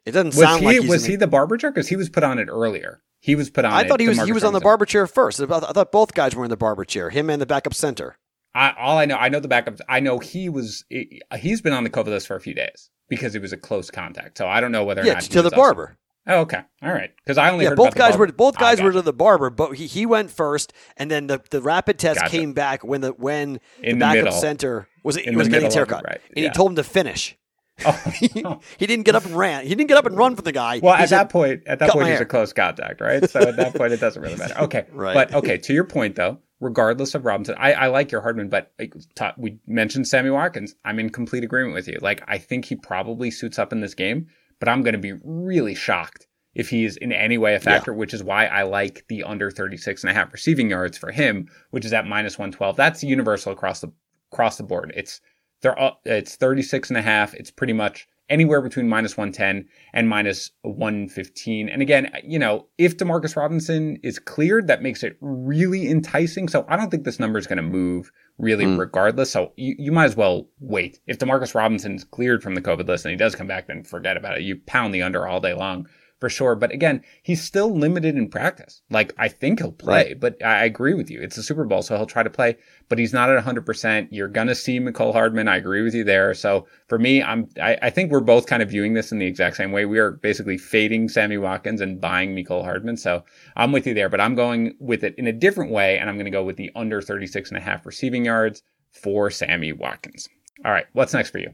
it 0.04 0.12
doesn't 0.12 0.28
Was 0.28 0.36
sound 0.38 0.60
he 0.60 0.66
like 0.80 0.88
was 0.88 1.02
gonna- 1.02 1.10
he 1.10 1.16
the 1.16 1.26
barber 1.26 1.56
chair? 1.56 1.70
Because 1.70 1.88
he 1.88 1.96
was 1.96 2.08
put 2.08 2.22
on 2.24 2.38
it 2.38 2.48
earlier. 2.48 3.02
He 3.20 3.34
was 3.34 3.50
put 3.50 3.64
on. 3.64 3.72
I 3.72 3.82
it, 3.82 3.88
thought 3.88 4.00
he 4.00 4.08
was 4.08 4.22
he 4.24 4.32
was 4.32 4.44
on 4.44 4.52
the 4.52 4.60
barber 4.60 4.84
chair 4.84 5.06
first. 5.06 5.40
I 5.40 5.46
thought 5.46 5.90
both 5.92 6.14
guys 6.14 6.34
were 6.36 6.44
in 6.44 6.50
the 6.50 6.56
barber 6.56 6.84
chair. 6.84 7.10
Him 7.10 7.30
and 7.30 7.40
the 7.42 7.46
backup 7.46 7.74
center. 7.74 8.18
I, 8.54 8.72
all 8.78 8.96
I 8.98 9.04
know, 9.04 9.16
I 9.16 9.28
know 9.28 9.40
the 9.40 9.48
backup. 9.48 9.80
I 9.88 10.00
know 10.00 10.18
he 10.18 10.48
was. 10.48 10.84
He's 10.88 11.60
been 11.60 11.72
on 11.72 11.84
the 11.84 11.90
COVID 11.90 12.06
list 12.06 12.26
for 12.26 12.36
a 12.36 12.40
few 12.40 12.54
days 12.54 12.88
because 13.08 13.32
he 13.34 13.38
was 13.38 13.52
a 13.52 13.56
close 13.56 13.90
contact. 13.90 14.38
So 14.38 14.46
I 14.46 14.60
don't 14.60 14.72
know 14.72 14.84
whether 14.84 15.02
or 15.02 15.04
Yeah, 15.04 15.14
not 15.14 15.22
he 15.24 15.28
to 15.30 15.42
the 15.42 15.50
barber. 15.50 15.98
Oh, 16.26 16.40
okay, 16.40 16.60
all 16.82 16.92
right. 16.92 17.10
Because 17.16 17.38
I 17.38 17.50
only 17.50 17.64
Yeah, 17.64 17.70
heard 17.70 17.76
both 17.76 17.94
guys 17.94 18.16
were 18.16 18.26
both 18.32 18.56
Ah, 18.56 18.60
guys 18.60 18.80
were 18.82 18.92
to 18.92 19.02
the 19.02 19.12
barber, 19.12 19.48
but 19.50 19.72
he, 19.72 19.86
he 19.86 20.06
went 20.06 20.30
first, 20.30 20.72
and 20.96 21.10
then 21.10 21.26
the, 21.28 21.40
the 21.50 21.62
rapid 21.62 21.98
test 21.98 22.20
Gotcha. 22.20 22.30
came 22.36 22.52
back 22.52 22.82
when 22.84 23.00
the 23.00 23.10
when 23.12 23.60
In 23.82 23.98
the 23.98 24.04
backup 24.04 24.24
middle. 24.24 24.32
center 24.40 24.88
was 25.04 25.16
In 25.16 25.36
was 25.36 25.48
getting 25.48 25.66
his 25.66 25.74
middle 25.76 25.86
haircut, 25.88 26.04
right, 26.04 26.20
and 26.34 26.44
he 26.44 26.50
told 26.50 26.72
him 26.72 26.76
to 26.76 26.84
finish. 26.84 27.36
he, 28.14 28.42
Oh. 28.44 28.60
he 28.78 28.86
didn't 28.86 29.04
get 29.04 29.14
up 29.14 29.24
and 29.26 29.36
ran. 29.36 29.62
He 29.64 29.68
didn't 29.74 29.88
get 29.88 29.98
up 29.98 30.06
and 30.06 30.16
run 30.16 30.34
for 30.34 30.40
the 30.42 30.50
guy. 30.52 30.80
Well, 30.82 30.96
He 30.96 31.02
at 31.02 31.10
said, 31.10 31.18
that 31.18 31.28
point, 31.28 31.62
at 31.66 31.78
that 31.80 31.90
point, 31.90 32.06
he's 32.06 32.14
hair." 32.14 32.22
a 32.22 32.26
close 32.26 32.52
contact, 32.54 33.00
right? 33.02 33.28
So 33.28 33.40
at 33.48 33.56
that 33.56 33.74
point, 33.74 33.92
it 33.92 34.00
doesn't 34.00 34.20
really 34.22 34.36
matter. 34.36 34.58
Okay, 34.60 34.86
Right. 34.92 35.12
But 35.14 35.34
okay, 35.34 35.58
to 35.58 35.74
your 35.74 35.84
point 35.84 36.16
though, 36.16 36.38
regardless 36.58 37.14
of 37.14 37.26
Robinson, 37.26 37.54
I, 37.58 37.74
I 37.74 37.86
like 37.88 38.10
your 38.10 38.22
Hardman, 38.22 38.48
but 38.48 38.72
like, 38.78 38.94
ta- 39.14 39.34
we 39.36 39.58
mentioned 39.66 40.08
Sammy 40.08 40.30
Watkins. 40.30 40.74
I'm 40.86 40.98
in 40.98 41.10
complete 41.10 41.44
agreement 41.44 41.74
with 41.74 41.86
you. 41.86 41.98
Like, 42.00 42.22
I 42.26 42.38
think 42.38 42.64
he 42.64 42.76
probably 42.76 43.30
suits 43.30 43.58
up 43.58 43.72
in 43.74 43.80
this 43.82 43.92
game, 43.92 44.28
but 44.58 44.68
I'm 44.68 44.82
going 44.82 44.94
to 44.94 44.98
be 44.98 45.14
really 45.24 45.74
shocked 45.74 46.26
if 46.54 46.70
he 46.70 46.84
is 46.84 46.96
in 46.96 47.12
any 47.12 47.36
way 47.36 47.54
a 47.54 47.60
factor, 47.60 47.92
which 47.92 48.14
is 48.14 48.24
why 48.24 48.46
I 48.46 48.62
like 48.62 49.04
the 49.08 49.24
under 49.24 49.50
36 49.50 50.02
and 50.02 50.10
a 50.10 50.14
half 50.14 50.32
receiving 50.32 50.70
yards 50.70 50.96
for 50.96 51.12
him, 51.12 51.48
which 51.70 51.84
is 51.84 51.92
at 51.92 52.06
minus 52.06 52.38
112. 52.38 52.76
That's 52.76 53.04
universal 53.04 53.52
across 53.52 53.80
the 53.80 53.92
across 54.32 54.56
the 54.56 54.62
board. 54.62 54.92
It's 54.96 55.20
they're 55.60 55.78
all, 55.78 56.00
it's 56.04 56.36
36 56.36 56.90
and 56.90 56.96
a 56.96 57.02
half. 57.02 57.34
It's 57.34 57.50
pretty 57.50 57.72
much 57.74 58.08
anywhere 58.28 58.60
between 58.60 58.88
minus 58.88 59.16
110 59.16 59.68
and 59.92 60.08
minus 60.08 60.50
115. 60.62 61.68
And 61.68 61.82
again, 61.82 62.06
uh, 62.06 62.18
you 62.24 62.38
know, 62.38 62.68
if 62.78 62.96
Demarcus 62.96 63.36
Robinson 63.36 63.98
is 64.02 64.18
cleared, 64.18 64.66
that 64.66 64.82
makes 64.82 65.02
it 65.02 65.16
really 65.20 65.88
enticing. 65.88 66.48
So 66.48 66.64
I 66.68 66.76
don't 66.76 66.90
think 66.90 67.04
this 67.04 67.20
number 67.20 67.38
is 67.38 67.46
going 67.46 67.58
to 67.58 67.62
move 67.62 68.10
really 68.38 68.64
Mm. 68.64 68.78
regardless. 68.78 69.30
So 69.30 69.52
you, 69.56 69.74
you 69.78 69.92
might 69.92 70.04
as 70.04 70.16
well 70.16 70.48
wait. 70.60 71.00
If 71.06 71.18
Demarcus 71.18 71.54
Robinson's 71.54 72.04
cleared 72.04 72.42
from 72.42 72.54
the 72.54 72.62
COVID 72.62 72.86
list 72.86 73.04
and 73.04 73.10
he 73.10 73.16
does 73.16 73.34
come 73.34 73.46
back, 73.46 73.66
then 73.66 73.82
forget 73.82 74.16
about 74.16 74.36
it. 74.36 74.42
You 74.42 74.56
pound 74.66 74.94
the 74.94 75.02
under 75.02 75.26
all 75.26 75.40
day 75.40 75.54
long 75.54 75.88
for 76.18 76.28
sure. 76.28 76.54
But 76.54 76.72
again, 76.72 77.02
he's 77.22 77.42
still 77.42 77.76
limited 77.76 78.16
in 78.16 78.28
practice. 78.28 78.82
Like 78.90 79.12
I 79.18 79.28
think 79.28 79.60
he'll 79.60 79.72
play, 79.72 80.08
right. 80.08 80.20
but 80.20 80.42
I 80.44 80.64
agree 80.64 80.94
with 80.94 81.10
you. 81.10 81.20
It's 81.20 81.36
a 81.36 81.42
Super 81.42 81.64
Bowl, 81.64 81.82
so 81.82 81.96
he'll 81.96 82.06
try 82.06 82.22
to 82.22 82.30
play, 82.30 82.56
but 82.88 82.98
he's 82.98 83.12
not 83.12 83.30
at 83.30 83.44
100%. 83.44 84.08
You're 84.10 84.28
going 84.28 84.46
to 84.46 84.54
see 84.54 84.80
Mecole 84.80 85.12
Hardman. 85.12 85.48
I 85.48 85.56
agree 85.56 85.82
with 85.82 85.94
you 85.94 86.04
there. 86.04 86.34
So 86.34 86.66
for 86.88 86.98
me, 86.98 87.22
I'm, 87.22 87.48
I, 87.60 87.78
I, 87.82 87.90
think 87.90 88.10
we're 88.10 88.20
both 88.20 88.46
kind 88.46 88.62
of 88.62 88.70
viewing 88.70 88.94
this 88.94 89.12
in 89.12 89.18
the 89.18 89.26
exact 89.26 89.56
same 89.56 89.72
way. 89.72 89.84
We 89.84 89.98
are 89.98 90.12
basically 90.12 90.58
fading 90.58 91.08
Sammy 91.08 91.38
Watkins 91.38 91.80
and 91.80 92.00
buying 92.00 92.34
Mecole 92.34 92.64
Hardman. 92.64 92.96
So 92.96 93.24
I'm 93.56 93.72
with 93.72 93.86
you 93.86 93.94
there, 93.94 94.08
but 94.08 94.20
I'm 94.20 94.34
going 94.34 94.74
with 94.80 95.04
it 95.04 95.14
in 95.18 95.26
a 95.26 95.32
different 95.32 95.70
way. 95.70 95.98
And 95.98 96.08
I'm 96.08 96.16
going 96.16 96.24
to 96.24 96.30
go 96.30 96.44
with 96.44 96.56
the 96.56 96.70
under 96.74 97.02
36 97.02 97.50
and 97.50 97.58
a 97.58 97.60
half 97.60 97.84
receiving 97.84 98.24
yards 98.24 98.62
for 98.90 99.30
Sammy 99.30 99.72
Watkins. 99.72 100.28
All 100.64 100.72
right. 100.72 100.86
What's 100.92 101.12
next 101.12 101.30
for 101.30 101.38
you? 101.38 101.52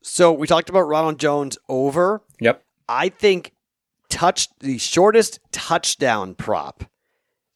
So 0.00 0.32
we 0.32 0.46
talked 0.46 0.70
about 0.70 0.82
Ronald 0.82 1.18
Jones 1.18 1.58
over. 1.68 2.22
Yep. 2.40 2.62
I 2.88 3.08
think 3.08 3.52
touch 4.08 4.48
the 4.60 4.78
shortest 4.78 5.40
touchdown 5.52 6.34
prop 6.34 6.84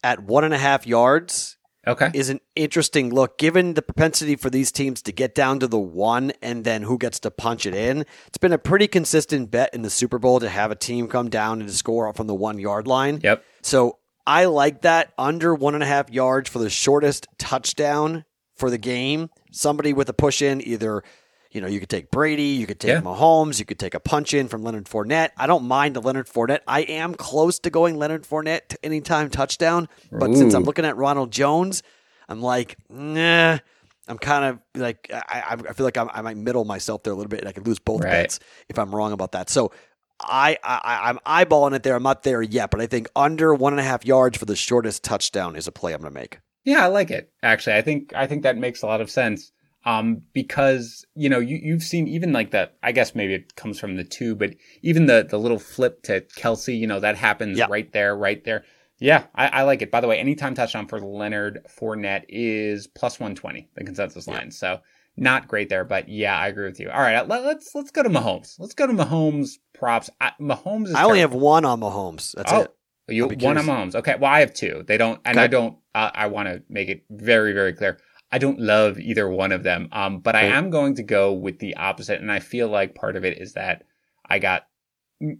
at 0.03 0.23
one 0.23 0.43
and 0.43 0.53
a 0.53 0.57
half 0.57 0.85
yards. 0.85 1.57
Okay. 1.85 2.11
Is 2.13 2.29
an 2.29 2.39
interesting 2.55 3.13
look 3.13 3.37
given 3.37 3.73
the 3.73 3.81
propensity 3.81 4.37
for 4.37 4.49
these 4.49 4.71
teams 4.71 5.01
to 5.01 5.11
get 5.11 5.35
down 5.35 5.59
to 5.59 5.67
the 5.67 5.77
one 5.77 6.31
and 6.41 6.63
then 6.63 6.83
who 6.83 6.97
gets 6.97 7.19
to 7.19 7.31
punch 7.31 7.65
it 7.65 7.75
in. 7.75 8.05
It's 8.27 8.37
been 8.37 8.53
a 8.53 8.57
pretty 8.57 8.87
consistent 8.87 9.51
bet 9.51 9.73
in 9.73 9.81
the 9.81 9.89
Super 9.89 10.17
Bowl 10.17 10.39
to 10.39 10.47
have 10.47 10.71
a 10.71 10.75
team 10.75 11.09
come 11.09 11.29
down 11.29 11.59
and 11.59 11.69
score 11.69 12.13
from 12.13 12.27
the 12.27 12.33
one 12.33 12.57
yard 12.57 12.87
line. 12.87 13.19
Yep. 13.21 13.43
So 13.63 13.97
I 14.25 14.45
like 14.45 14.83
that 14.83 15.11
under 15.17 15.53
one 15.53 15.73
and 15.73 15.83
a 15.83 15.87
half 15.87 16.09
yards 16.09 16.49
for 16.49 16.59
the 16.59 16.69
shortest 16.69 17.27
touchdown 17.37 18.23
for 18.55 18.69
the 18.69 18.77
game. 18.77 19.29
Somebody 19.51 19.91
with 19.91 20.07
a 20.07 20.13
push 20.13 20.41
in, 20.41 20.65
either 20.65 21.03
you 21.53 21.61
know, 21.61 21.67
you 21.67 21.79
could 21.79 21.89
take 21.89 22.11
Brady, 22.11 22.43
you 22.43 22.65
could 22.65 22.79
take 22.79 22.89
yeah. 22.89 23.01
Mahomes, 23.01 23.59
you 23.59 23.65
could 23.65 23.79
take 23.79 23.93
a 23.93 23.99
punch 23.99 24.33
in 24.33 24.47
from 24.47 24.63
Leonard 24.63 24.85
Fournette. 24.85 25.29
I 25.37 25.47
don't 25.47 25.65
mind 25.65 25.95
the 25.95 26.01
Leonard 26.01 26.27
Fournette. 26.27 26.61
I 26.67 26.81
am 26.81 27.13
close 27.13 27.59
to 27.59 27.69
going 27.69 27.97
Leonard 27.97 28.23
Fournette 28.23 28.67
to 28.69 28.85
anytime 28.85 29.29
touchdown, 29.29 29.87
but 30.11 30.31
Ooh. 30.31 30.35
since 30.35 30.53
I'm 30.53 30.63
looking 30.63 30.85
at 30.85 30.97
Ronald 30.97 31.31
Jones, 31.31 31.83
I'm 32.27 32.41
like, 32.41 32.77
nah. 32.89 33.59
I'm 34.05 34.17
kind 34.17 34.43
of 34.43 34.59
like 34.75 35.09
I, 35.13 35.55
I 35.69 35.71
feel 35.71 35.85
like 35.85 35.95
I'm, 35.95 36.09
i 36.13 36.21
might 36.21 36.35
middle 36.35 36.65
myself 36.65 37.03
there 37.03 37.13
a 37.13 37.15
little 37.15 37.29
bit, 37.29 37.39
and 37.39 37.47
I 37.47 37.53
could 37.53 37.65
lose 37.65 37.79
both 37.79 38.01
right. 38.01 38.11
bets 38.11 38.41
if 38.67 38.77
I'm 38.77 38.93
wrong 38.93 39.13
about 39.13 39.31
that. 39.31 39.49
So 39.49 39.71
I, 40.19 40.57
I 40.61 41.09
I'm 41.09 41.19
eyeballing 41.25 41.73
it 41.73 41.83
there. 41.83 41.95
I'm 41.95 42.03
not 42.03 42.23
there 42.23 42.41
yet, 42.41 42.69
but 42.69 42.81
I 42.81 42.85
think 42.85 43.07
under 43.15 43.53
one 43.53 43.71
and 43.71 43.79
a 43.79 43.83
half 43.83 44.05
yards 44.05 44.37
for 44.37 44.43
the 44.43 44.57
shortest 44.57 45.03
touchdown 45.03 45.55
is 45.55 45.67
a 45.67 45.71
play 45.71 45.93
I'm 45.93 46.01
going 46.01 46.13
to 46.13 46.19
make. 46.19 46.39
Yeah, 46.65 46.83
I 46.83 46.87
like 46.87 47.11
it. 47.11 47.31
Actually, 47.43 47.77
I 47.77 47.81
think 47.81 48.13
I 48.13 48.27
think 48.27 48.43
that 48.43 48.57
makes 48.57 48.81
a 48.81 48.87
lot 48.87 48.99
of 48.99 49.09
sense 49.09 49.52
um, 49.85 50.21
because 50.33 51.05
you 51.15 51.29
know 51.29 51.39
you 51.39 51.59
you've 51.61 51.83
seen 51.83 52.07
even 52.07 52.31
like 52.31 52.51
that. 52.51 52.77
I 52.83 52.91
guess 52.91 53.15
maybe 53.15 53.33
it 53.33 53.55
comes 53.55 53.79
from 53.79 53.95
the 53.95 54.03
two, 54.03 54.35
but 54.35 54.55
even 54.81 55.05
the 55.05 55.25
the 55.29 55.39
little 55.39 55.59
flip 55.59 56.03
to 56.03 56.21
Kelce, 56.21 56.77
you 56.77 56.87
know 56.87 56.99
that 56.99 57.17
happens 57.17 57.57
yep. 57.57 57.69
right 57.69 57.91
there, 57.91 58.15
right 58.15 58.43
there. 58.43 58.63
Yeah, 58.99 59.25
I, 59.35 59.47
I, 59.47 59.61
like 59.63 59.81
it. 59.81 59.91
By 59.91 59.99
the 59.99 60.07
way, 60.07 60.17
anytime 60.17 60.53
touchdown 60.53 60.87
for 60.87 61.01
Leonard 61.01 61.65
Fournette 61.67 62.23
is 62.29 62.87
plus 62.87 63.19
one 63.19 63.35
twenty, 63.35 63.67
the 63.75 63.83
consensus 63.83 64.27
line. 64.27 64.45
Yep. 64.45 64.53
So 64.53 64.79
not 65.17 65.47
great 65.47 65.67
there, 65.67 65.83
but 65.83 66.07
yeah, 66.07 66.37
I 66.37 66.47
agree 66.47 66.67
with 66.67 66.79
you. 66.79 66.89
All 66.89 67.01
right, 67.01 67.27
let, 67.27 67.41
us 67.41 67.45
let's, 67.45 67.75
let's 67.75 67.91
go 67.91 68.03
to 68.03 68.09
Mahomes. 68.09 68.55
Let's 68.59 68.73
go 68.73 68.87
to 68.87 68.93
Mahomes 68.93 69.57
props. 69.73 70.09
I, 70.21 70.31
Mahomes. 70.39 70.93
I 70.95 71.03
only 71.03 71.19
have 71.19 71.33
one 71.33 71.65
on 71.65 71.81
Mahomes. 71.81 72.33
That's 72.33 72.53
oh, 72.53 72.61
it. 72.61 72.73
You 73.09 73.27
one 73.27 73.57
on 73.57 73.65
Mahomes. 73.65 73.95
Okay, 73.95 74.15
well 74.17 74.31
I 74.31 74.39
have 74.39 74.53
two. 74.53 74.83
They 74.87 74.97
don't, 74.97 75.19
and 75.25 75.37
okay. 75.37 75.43
I 75.43 75.47
don't. 75.47 75.77
Uh, 75.93 76.11
I 76.13 76.27
want 76.27 76.47
to 76.47 76.63
make 76.69 76.87
it 76.87 77.03
very 77.09 77.51
very 77.51 77.73
clear. 77.73 77.99
I 78.33 78.39
don't 78.39 78.59
love 78.59 78.99
either 78.99 79.29
one 79.29 79.51
of 79.51 79.61
them. 79.61 79.89
Um, 79.91 80.19
but 80.19 80.35
I 80.35 80.45
am 80.45 80.71
going 80.71 80.95
to 80.95 81.03
go 81.03 81.31
with 81.33 81.59
the 81.59 81.75
opposite. 81.75 82.19
And 82.19 82.31
I 82.31 82.39
feel 82.39 82.67
like 82.67 82.95
part 82.95 83.15
of 83.15 83.23
it 83.23 83.37
is 83.37 83.53
that 83.53 83.83
I 84.27 84.39
got 84.39 84.65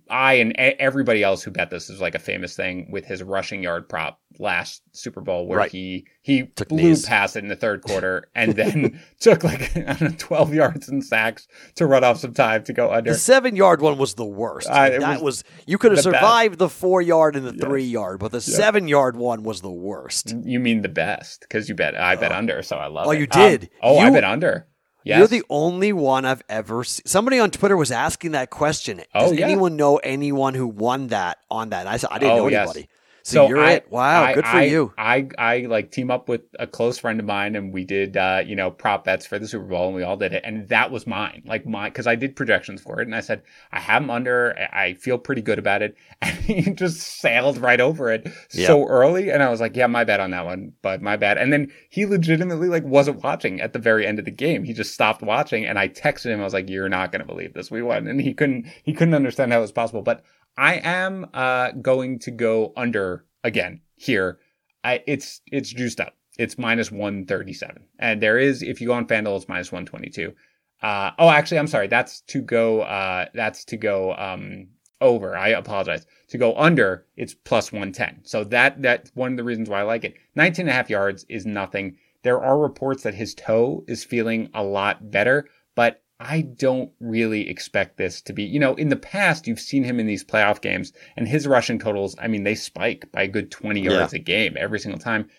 I 0.10 0.36
and 0.36 0.54
everybody 0.54 1.24
else 1.24 1.43
who 1.43 1.52
bet 1.52 1.69
this 1.69 1.89
is 1.89 2.00
like 2.00 2.15
a 2.15 2.19
famous 2.19 2.56
thing 2.56 2.89
with 2.89 3.06
his 3.06 3.22
rushing 3.22 3.62
yard 3.63 3.89
prop 3.89 4.19
last 4.39 4.82
Super 4.93 5.19
Bowl 5.22 5.46
where 5.48 5.60
right. 5.60 5.72
he 5.72 6.06
he 6.22 6.43
took 6.43 6.69
blew 6.69 6.82
knees. 6.82 7.06
past 7.06 7.36
it 7.36 7.43
in 7.43 7.50
the 7.50 7.56
third 7.56 7.82
quarter 7.88 8.30
and 8.34 8.56
then 8.56 9.00
took 9.19 9.43
like 9.43 9.76
know, 10.02 10.10
12 10.17 10.54
yards 10.54 10.89
in 10.89 11.02
sacks 11.02 11.48
to 11.76 11.86
run 11.86 12.04
off 12.04 12.17
some 12.17 12.34
time 12.34 12.63
to 12.63 12.74
go 12.74 12.91
under. 12.91 13.12
The 13.12 13.17
7 13.17 13.56
yard 13.56 13.82
one 13.82 13.98
was 13.98 14.13
the 14.13 14.26
worst. 14.26 14.69
Uh, 14.69 14.89
that 14.89 15.22
was, 15.22 15.22
was, 15.22 15.43
you 15.67 15.78
could 15.78 15.91
have 15.91 16.02
survived 16.02 16.54
best. 16.54 16.60
the 16.60 16.69
4 16.69 17.02
yard 17.02 17.36
and 17.36 17.46
the 17.46 17.54
yes. 17.54 17.63
3 17.63 17.84
yard, 17.84 18.19
but 18.19 18.32
the 18.32 18.38
yes. 18.38 18.56
7 18.56 18.88
yard 18.88 19.17
one 19.17 19.43
was 19.43 19.62
the 19.62 19.72
worst. 19.72 20.34
You 20.43 20.60
mean 20.60 20.82
the 20.82 20.89
best 20.89 21.48
cuz 21.50 21.67
you 21.67 21.76
bet 21.76 21.96
I 21.96 22.15
bet 22.15 22.32
oh. 22.32 22.36
under 22.36 22.62
so 22.63 22.78
I 22.78 22.88
love 22.88 23.08
oh, 23.08 23.12
it. 23.12 23.15
Oh, 23.15 23.19
you 23.19 23.28
did. 23.28 23.63
Um, 23.63 23.69
oh, 23.82 24.02
you, 24.02 24.08
I 24.08 24.10
bet 24.12 24.24
under. 24.24 24.67
Yes. 25.04 25.18
You're 25.20 25.28
the 25.28 25.44
only 25.50 25.92
one 25.94 26.26
I've 26.26 26.44
ever 26.48 26.84
seen. 26.84 27.06
Somebody 27.06 27.39
on 27.39 27.52
Twitter 27.52 27.76
was 27.76 27.92
asking 27.92 28.32
that 28.32 28.50
question. 28.50 29.02
Oh, 29.13 29.22
Does 29.22 29.32
oh, 29.32 29.34
yeah. 29.36 29.46
anyone 29.46 29.76
know 29.76 29.98
anyone 29.98 30.54
who 30.54 30.68
won 30.68 31.08
that 31.08 31.39
on 31.52 31.70
that? 31.70 31.88
I 31.88 31.98
said 31.98 32.10
I 32.12 32.20
didn't 32.20 32.34
oh, 32.34 32.38
know 32.38 32.48
anybody. 32.48 32.82
Yes. 32.82 32.89
So, 33.26 33.46
so 33.46 33.48
you're 33.48 33.64
I, 33.64 33.72
it. 33.72 33.88
Wow, 33.90 34.24
I, 34.24 34.34
good 34.34 34.46
for 34.46 34.58
I, 34.58 34.64
you. 34.64 34.94
I, 34.98 35.30
I 35.38 35.60
like 35.60 35.92
team 35.92 36.12
up 36.12 36.28
with 36.28 36.42
a 36.60 36.68
close 36.68 36.98
friend 36.98 37.22
of 37.22 37.26
mine, 37.26 37.56
and 37.56 37.72
we 37.72 37.86
did 37.86 38.18
uh, 38.18 38.44
you 38.46 38.54
know 38.54 38.70
prop 38.70 39.06
bets 39.06 39.26
for 39.26 39.40
the 39.40 39.48
Super 39.48 39.64
Bowl, 39.64 39.88
and 39.88 39.96
we 39.96 40.04
all 40.04 40.18
did 40.18 40.34
it, 40.34 40.44
and 40.46 40.68
that 40.68 40.92
was 40.92 41.08
mine. 41.08 41.42
Like 41.46 41.66
my 41.66 41.88
because 41.88 42.06
I 42.06 42.16
did 42.16 42.36
projections 42.36 42.82
for 42.82 43.00
it, 43.00 43.08
and 43.08 43.16
I 43.16 43.22
said 43.22 43.42
I 43.72 43.80
have 43.80 44.04
them 44.04 44.10
under. 44.10 44.54
I 44.74 44.96
feel 44.96 45.18
pretty 45.18 45.42
good 45.42 45.58
about 45.58 45.82
it, 45.82 45.96
and 46.22 46.38
he 46.40 46.74
just 46.74 47.00
sailed 47.00 47.60
right 47.60 47.80
over 47.80 48.12
it 48.12 48.26
yep. 48.52 48.68
so 48.68 48.86
early, 48.88 49.30
and 49.30 49.42
I 49.42 49.50
was 49.50 49.62
like, 49.62 49.78
yeah, 49.78 49.88
my 49.88 50.04
bad 50.04 50.20
on 50.20 50.32
that 50.32 50.44
one, 50.44 50.74
but 50.82 51.02
my 51.02 51.16
bad. 51.16 51.38
And 51.38 51.54
then 51.54 51.72
he 51.90 52.06
legitimately 52.06 52.68
like 52.68 52.84
wasn't 52.84 53.24
watching 53.24 53.62
at 53.62 53.72
the 53.72 53.80
very 53.80 54.06
end 54.06 54.20
of 54.20 54.26
the 54.26 54.32
game. 54.32 54.66
He 54.66 54.74
just 54.74 54.94
stopped 54.94 55.22
watching, 55.22 55.66
and 55.66 55.80
I 55.80 55.88
texted 55.88 56.26
him. 56.26 56.42
I 56.42 56.44
was 56.44 56.54
like, 56.54 56.70
you're 56.70 56.90
not 56.90 57.14
gonna 57.14 57.24
believe 57.24 57.54
this. 57.54 57.72
We 57.72 57.82
won, 57.82 58.06
and 58.06 58.20
he 58.20 58.34
couldn't 58.34 58.66
he 58.84 58.92
couldn't 58.92 59.14
understand 59.14 59.54
how 59.54 59.60
it 59.60 59.62
was 59.62 59.72
possible, 59.72 60.02
but. 60.02 60.26
I 60.58 60.76
am 60.84 61.28
uh, 61.34 61.72
going 61.72 62.20
to 62.20 62.32
go 62.32 62.74
under 62.78 63.26
again 63.44 63.82
here. 63.96 64.39
I, 64.84 65.02
it's 65.08 65.42
it's 65.52 65.70
juiced 65.70 66.00
up. 66.00 66.16
It's 66.38 66.58
minus 66.58 66.92
137. 66.92 67.84
And 68.00 68.22
there 68.22 68.39
is, 68.39 68.63
if 68.63 68.82
you 68.82 68.88
go 68.88 68.94
on 68.94 69.08
FanDuel, 69.08 69.38
it's 69.38 69.48
minus 69.48 69.72
122. 69.72 70.34
Uh, 70.82 71.12
oh, 71.20 71.30
actually, 71.30 71.60
I'm 71.60 71.68
sorry. 71.68 71.88
That's 71.88 72.22
to 72.22 72.42
go, 72.42 72.82
uh, 72.82 73.28
that's 73.34 73.63
to 73.66 73.78
go, 73.78 74.16
um, 74.16 74.68
over. 75.00 75.38
I 75.38 75.50
apologize. 75.50 76.06
To 76.30 76.38
go 76.38 76.56
under, 76.56 77.06
it's 77.16 77.34
plus 77.34 77.72
110. 77.72 78.22
So 78.24 78.44
that, 78.46 78.82
that's 78.82 79.12
one 79.13 79.32
of 79.32 79.38
the 79.38 79.44
reasons 79.44 79.70
why 79.70 79.82
I 79.82 79.84
like 79.84 80.04
it. 80.04 80.16
19 80.36 80.63
and 80.63 80.70
a 80.70 80.74
half 80.74 80.89
yards 80.89 81.26
is 81.30 81.46
nothing. 81.46 81.98
There 82.24 82.42
are 82.42 82.58
reports 82.58 83.04
that 83.04 83.13
his 83.13 83.36
toe 83.36 83.84
is 83.88 84.04
feeling 84.04 84.50
a 84.54 84.63
lot 84.63 85.12
better, 85.12 85.48
but 85.76 86.03
I 86.24 86.42
don't 86.42 86.90
really 87.02 87.50
expect 87.50 87.98
this 87.98 88.22
to 88.22 88.34
be, 88.34 88.44
you 88.44 88.60
know, 88.60 88.76
in 88.76 88.88
the 88.88 88.96
past, 88.96 89.46
you've 89.46 89.60
seen 89.60 89.84
him 89.84 90.00
in 90.00 90.08
these 90.08 90.24
playoff 90.24 90.62
games 90.62 90.94
and 91.18 91.28
his 91.28 91.48
rushing 91.48 91.78
totals, 91.78 92.16
I 92.18 92.28
mean, 92.28 92.44
they 92.44 92.56
spike 92.56 93.12
by 93.12 93.24
a 93.24 93.28
good 93.28 93.52
20 93.52 93.82
yards 93.82 94.14
yeah. 94.14 94.20
a 94.20 94.24
game 94.24 94.56
every 94.58 94.80
single 94.80 95.00
time. 95.00 95.30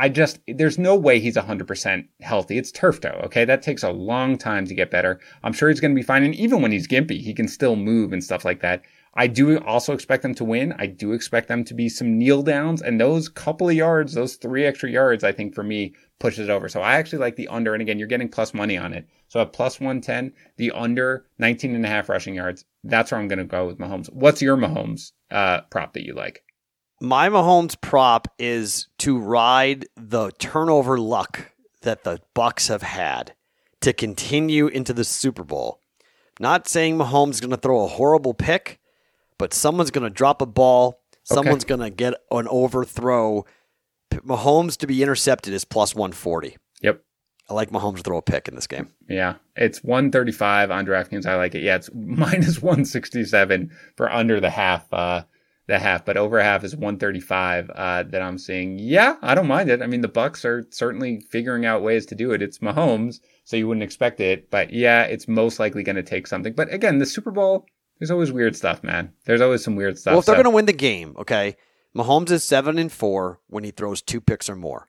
I 0.00 0.08
just, 0.08 0.40
there's 0.48 0.78
no 0.78 0.96
way 0.96 1.20
he's 1.20 1.36
100% 1.36 2.08
healthy. 2.22 2.58
It's 2.58 2.72
turf 2.72 3.00
toe, 3.00 3.20
okay? 3.24 3.44
That 3.44 3.62
takes 3.62 3.84
a 3.84 3.92
long 3.92 4.36
time 4.36 4.66
to 4.66 4.74
get 4.74 4.90
better. 4.90 5.20
I'm 5.44 5.52
sure 5.52 5.68
he's 5.68 5.78
going 5.78 5.94
to 5.94 6.00
be 6.00 6.02
fine. 6.02 6.24
And 6.24 6.34
even 6.34 6.60
when 6.60 6.72
he's 6.72 6.88
gimpy, 6.88 7.20
he 7.20 7.34
can 7.34 7.46
still 7.46 7.76
move 7.76 8.12
and 8.12 8.24
stuff 8.24 8.44
like 8.44 8.62
that. 8.62 8.82
I 9.14 9.26
do 9.26 9.58
also 9.58 9.92
expect 9.92 10.22
them 10.22 10.34
to 10.36 10.44
win. 10.44 10.74
I 10.78 10.86
do 10.86 11.12
expect 11.12 11.48
them 11.48 11.64
to 11.64 11.74
be 11.74 11.88
some 11.88 12.18
kneel 12.18 12.42
downs 12.42 12.80
and 12.80 12.98
those 12.98 13.28
couple 13.28 13.68
of 13.68 13.74
yards, 13.74 14.14
those 14.14 14.36
three 14.36 14.64
extra 14.64 14.90
yards, 14.90 15.22
I 15.22 15.32
think 15.32 15.54
for 15.54 15.62
me 15.62 15.94
pushes 16.18 16.48
it 16.48 16.50
over. 16.50 16.68
So 16.68 16.80
I 16.80 16.94
actually 16.94 17.18
like 17.18 17.36
the 17.36 17.48
under. 17.48 17.74
And 17.74 17.82
again, 17.82 17.98
you're 17.98 18.08
getting 18.08 18.28
plus 18.28 18.54
money 18.54 18.78
on 18.78 18.94
it. 18.94 19.06
So 19.28 19.40
at 19.40 19.52
plus 19.52 19.80
110, 19.80 20.32
the 20.56 20.70
under 20.70 21.26
19 21.38 21.74
and 21.74 21.84
a 21.84 21.88
half 21.88 22.08
rushing 22.08 22.34
yards. 22.34 22.64
That's 22.84 23.10
where 23.10 23.20
I'm 23.20 23.28
going 23.28 23.38
to 23.38 23.44
go 23.44 23.66
with 23.66 23.78
Mahomes. 23.78 24.10
What's 24.12 24.40
your 24.40 24.56
Mahomes 24.56 25.12
uh, 25.30 25.62
prop 25.70 25.92
that 25.92 26.06
you 26.06 26.14
like? 26.14 26.42
My 27.00 27.28
Mahomes 27.28 27.78
prop 27.80 28.28
is 28.38 28.86
to 28.98 29.18
ride 29.18 29.86
the 29.96 30.30
turnover 30.38 30.98
luck 30.98 31.52
that 31.82 32.04
the 32.04 32.20
Bucs 32.34 32.68
have 32.68 32.82
had 32.82 33.34
to 33.80 33.92
continue 33.92 34.68
into 34.68 34.92
the 34.92 35.04
Super 35.04 35.42
Bowl. 35.42 35.80
Not 36.40 36.68
saying 36.68 36.96
Mahomes 36.96 37.32
is 37.32 37.40
going 37.40 37.50
to 37.50 37.56
throw 37.56 37.84
a 37.84 37.88
horrible 37.88 38.34
pick, 38.34 38.78
but 39.42 39.52
someone's 39.52 39.90
going 39.90 40.04
to 40.04 40.10
drop 40.10 40.40
a 40.40 40.46
ball. 40.46 41.02
Someone's 41.24 41.64
okay. 41.64 41.74
going 41.74 41.80
to 41.80 41.90
get 41.90 42.14
an 42.30 42.46
overthrow 42.48 43.44
Mahomes 44.12 44.76
to 44.76 44.86
be 44.86 45.02
intercepted 45.02 45.52
is 45.52 45.64
plus 45.64 45.96
140. 45.96 46.56
Yep. 46.80 47.02
I 47.50 47.54
like 47.54 47.70
Mahomes 47.70 47.96
to 47.96 48.02
throw 48.04 48.18
a 48.18 48.22
pick 48.22 48.46
in 48.46 48.54
this 48.54 48.68
game. 48.68 48.92
Yeah. 49.08 49.34
It's 49.56 49.82
135 49.82 50.70
on 50.70 50.86
DraftKings. 50.86 51.26
I 51.26 51.34
like 51.34 51.56
it. 51.56 51.64
Yeah, 51.64 51.74
it's 51.74 51.90
minus 51.94 52.62
167 52.62 53.72
for 53.96 54.12
under 54.12 54.38
the 54.38 54.50
half. 54.50 54.86
Uh, 54.92 55.24
the 55.66 55.80
half, 55.80 56.04
but 56.04 56.16
over 56.16 56.40
half 56.40 56.62
is 56.62 56.76
135 56.76 57.70
uh, 57.70 58.02
that 58.04 58.22
I'm 58.22 58.38
seeing. 58.38 58.78
Yeah, 58.78 59.16
I 59.22 59.34
don't 59.34 59.46
mind 59.46 59.70
it. 59.70 59.82
I 59.82 59.86
mean, 59.86 60.02
the 60.02 60.08
Bucs 60.08 60.44
are 60.44 60.66
certainly 60.70 61.20
figuring 61.30 61.66
out 61.66 61.82
ways 61.82 62.04
to 62.06 62.14
do 62.14 62.32
it. 62.32 62.42
It's 62.42 62.58
Mahomes, 62.58 63.20
so 63.44 63.56
you 63.56 63.66
wouldn't 63.66 63.84
expect 63.84 64.20
it, 64.20 64.50
but 64.50 64.72
yeah, 64.72 65.04
it's 65.04 65.28
most 65.28 65.60
likely 65.60 65.82
going 65.84 65.96
to 65.96 66.02
take 66.02 66.26
something. 66.26 66.52
But 66.52 66.72
again, 66.72 66.98
the 66.98 67.06
Super 67.06 67.30
Bowl, 67.30 67.66
there's 68.02 68.10
always 68.10 68.32
weird 68.32 68.56
stuff, 68.56 68.82
man. 68.82 69.12
There's 69.26 69.40
always 69.40 69.62
some 69.62 69.76
weird 69.76 69.96
stuff. 69.96 70.10
Well, 70.10 70.18
if 70.18 70.26
they're 70.26 70.32
so. 70.34 70.42
going 70.42 70.50
to 70.52 70.56
win 70.56 70.64
the 70.66 70.72
game, 70.72 71.14
okay, 71.20 71.54
Mahomes 71.96 72.32
is 72.32 72.42
seven 72.42 72.76
and 72.76 72.90
four 72.90 73.38
when 73.46 73.62
he 73.62 73.70
throws 73.70 74.02
two 74.02 74.20
picks 74.20 74.50
or 74.50 74.56
more. 74.56 74.88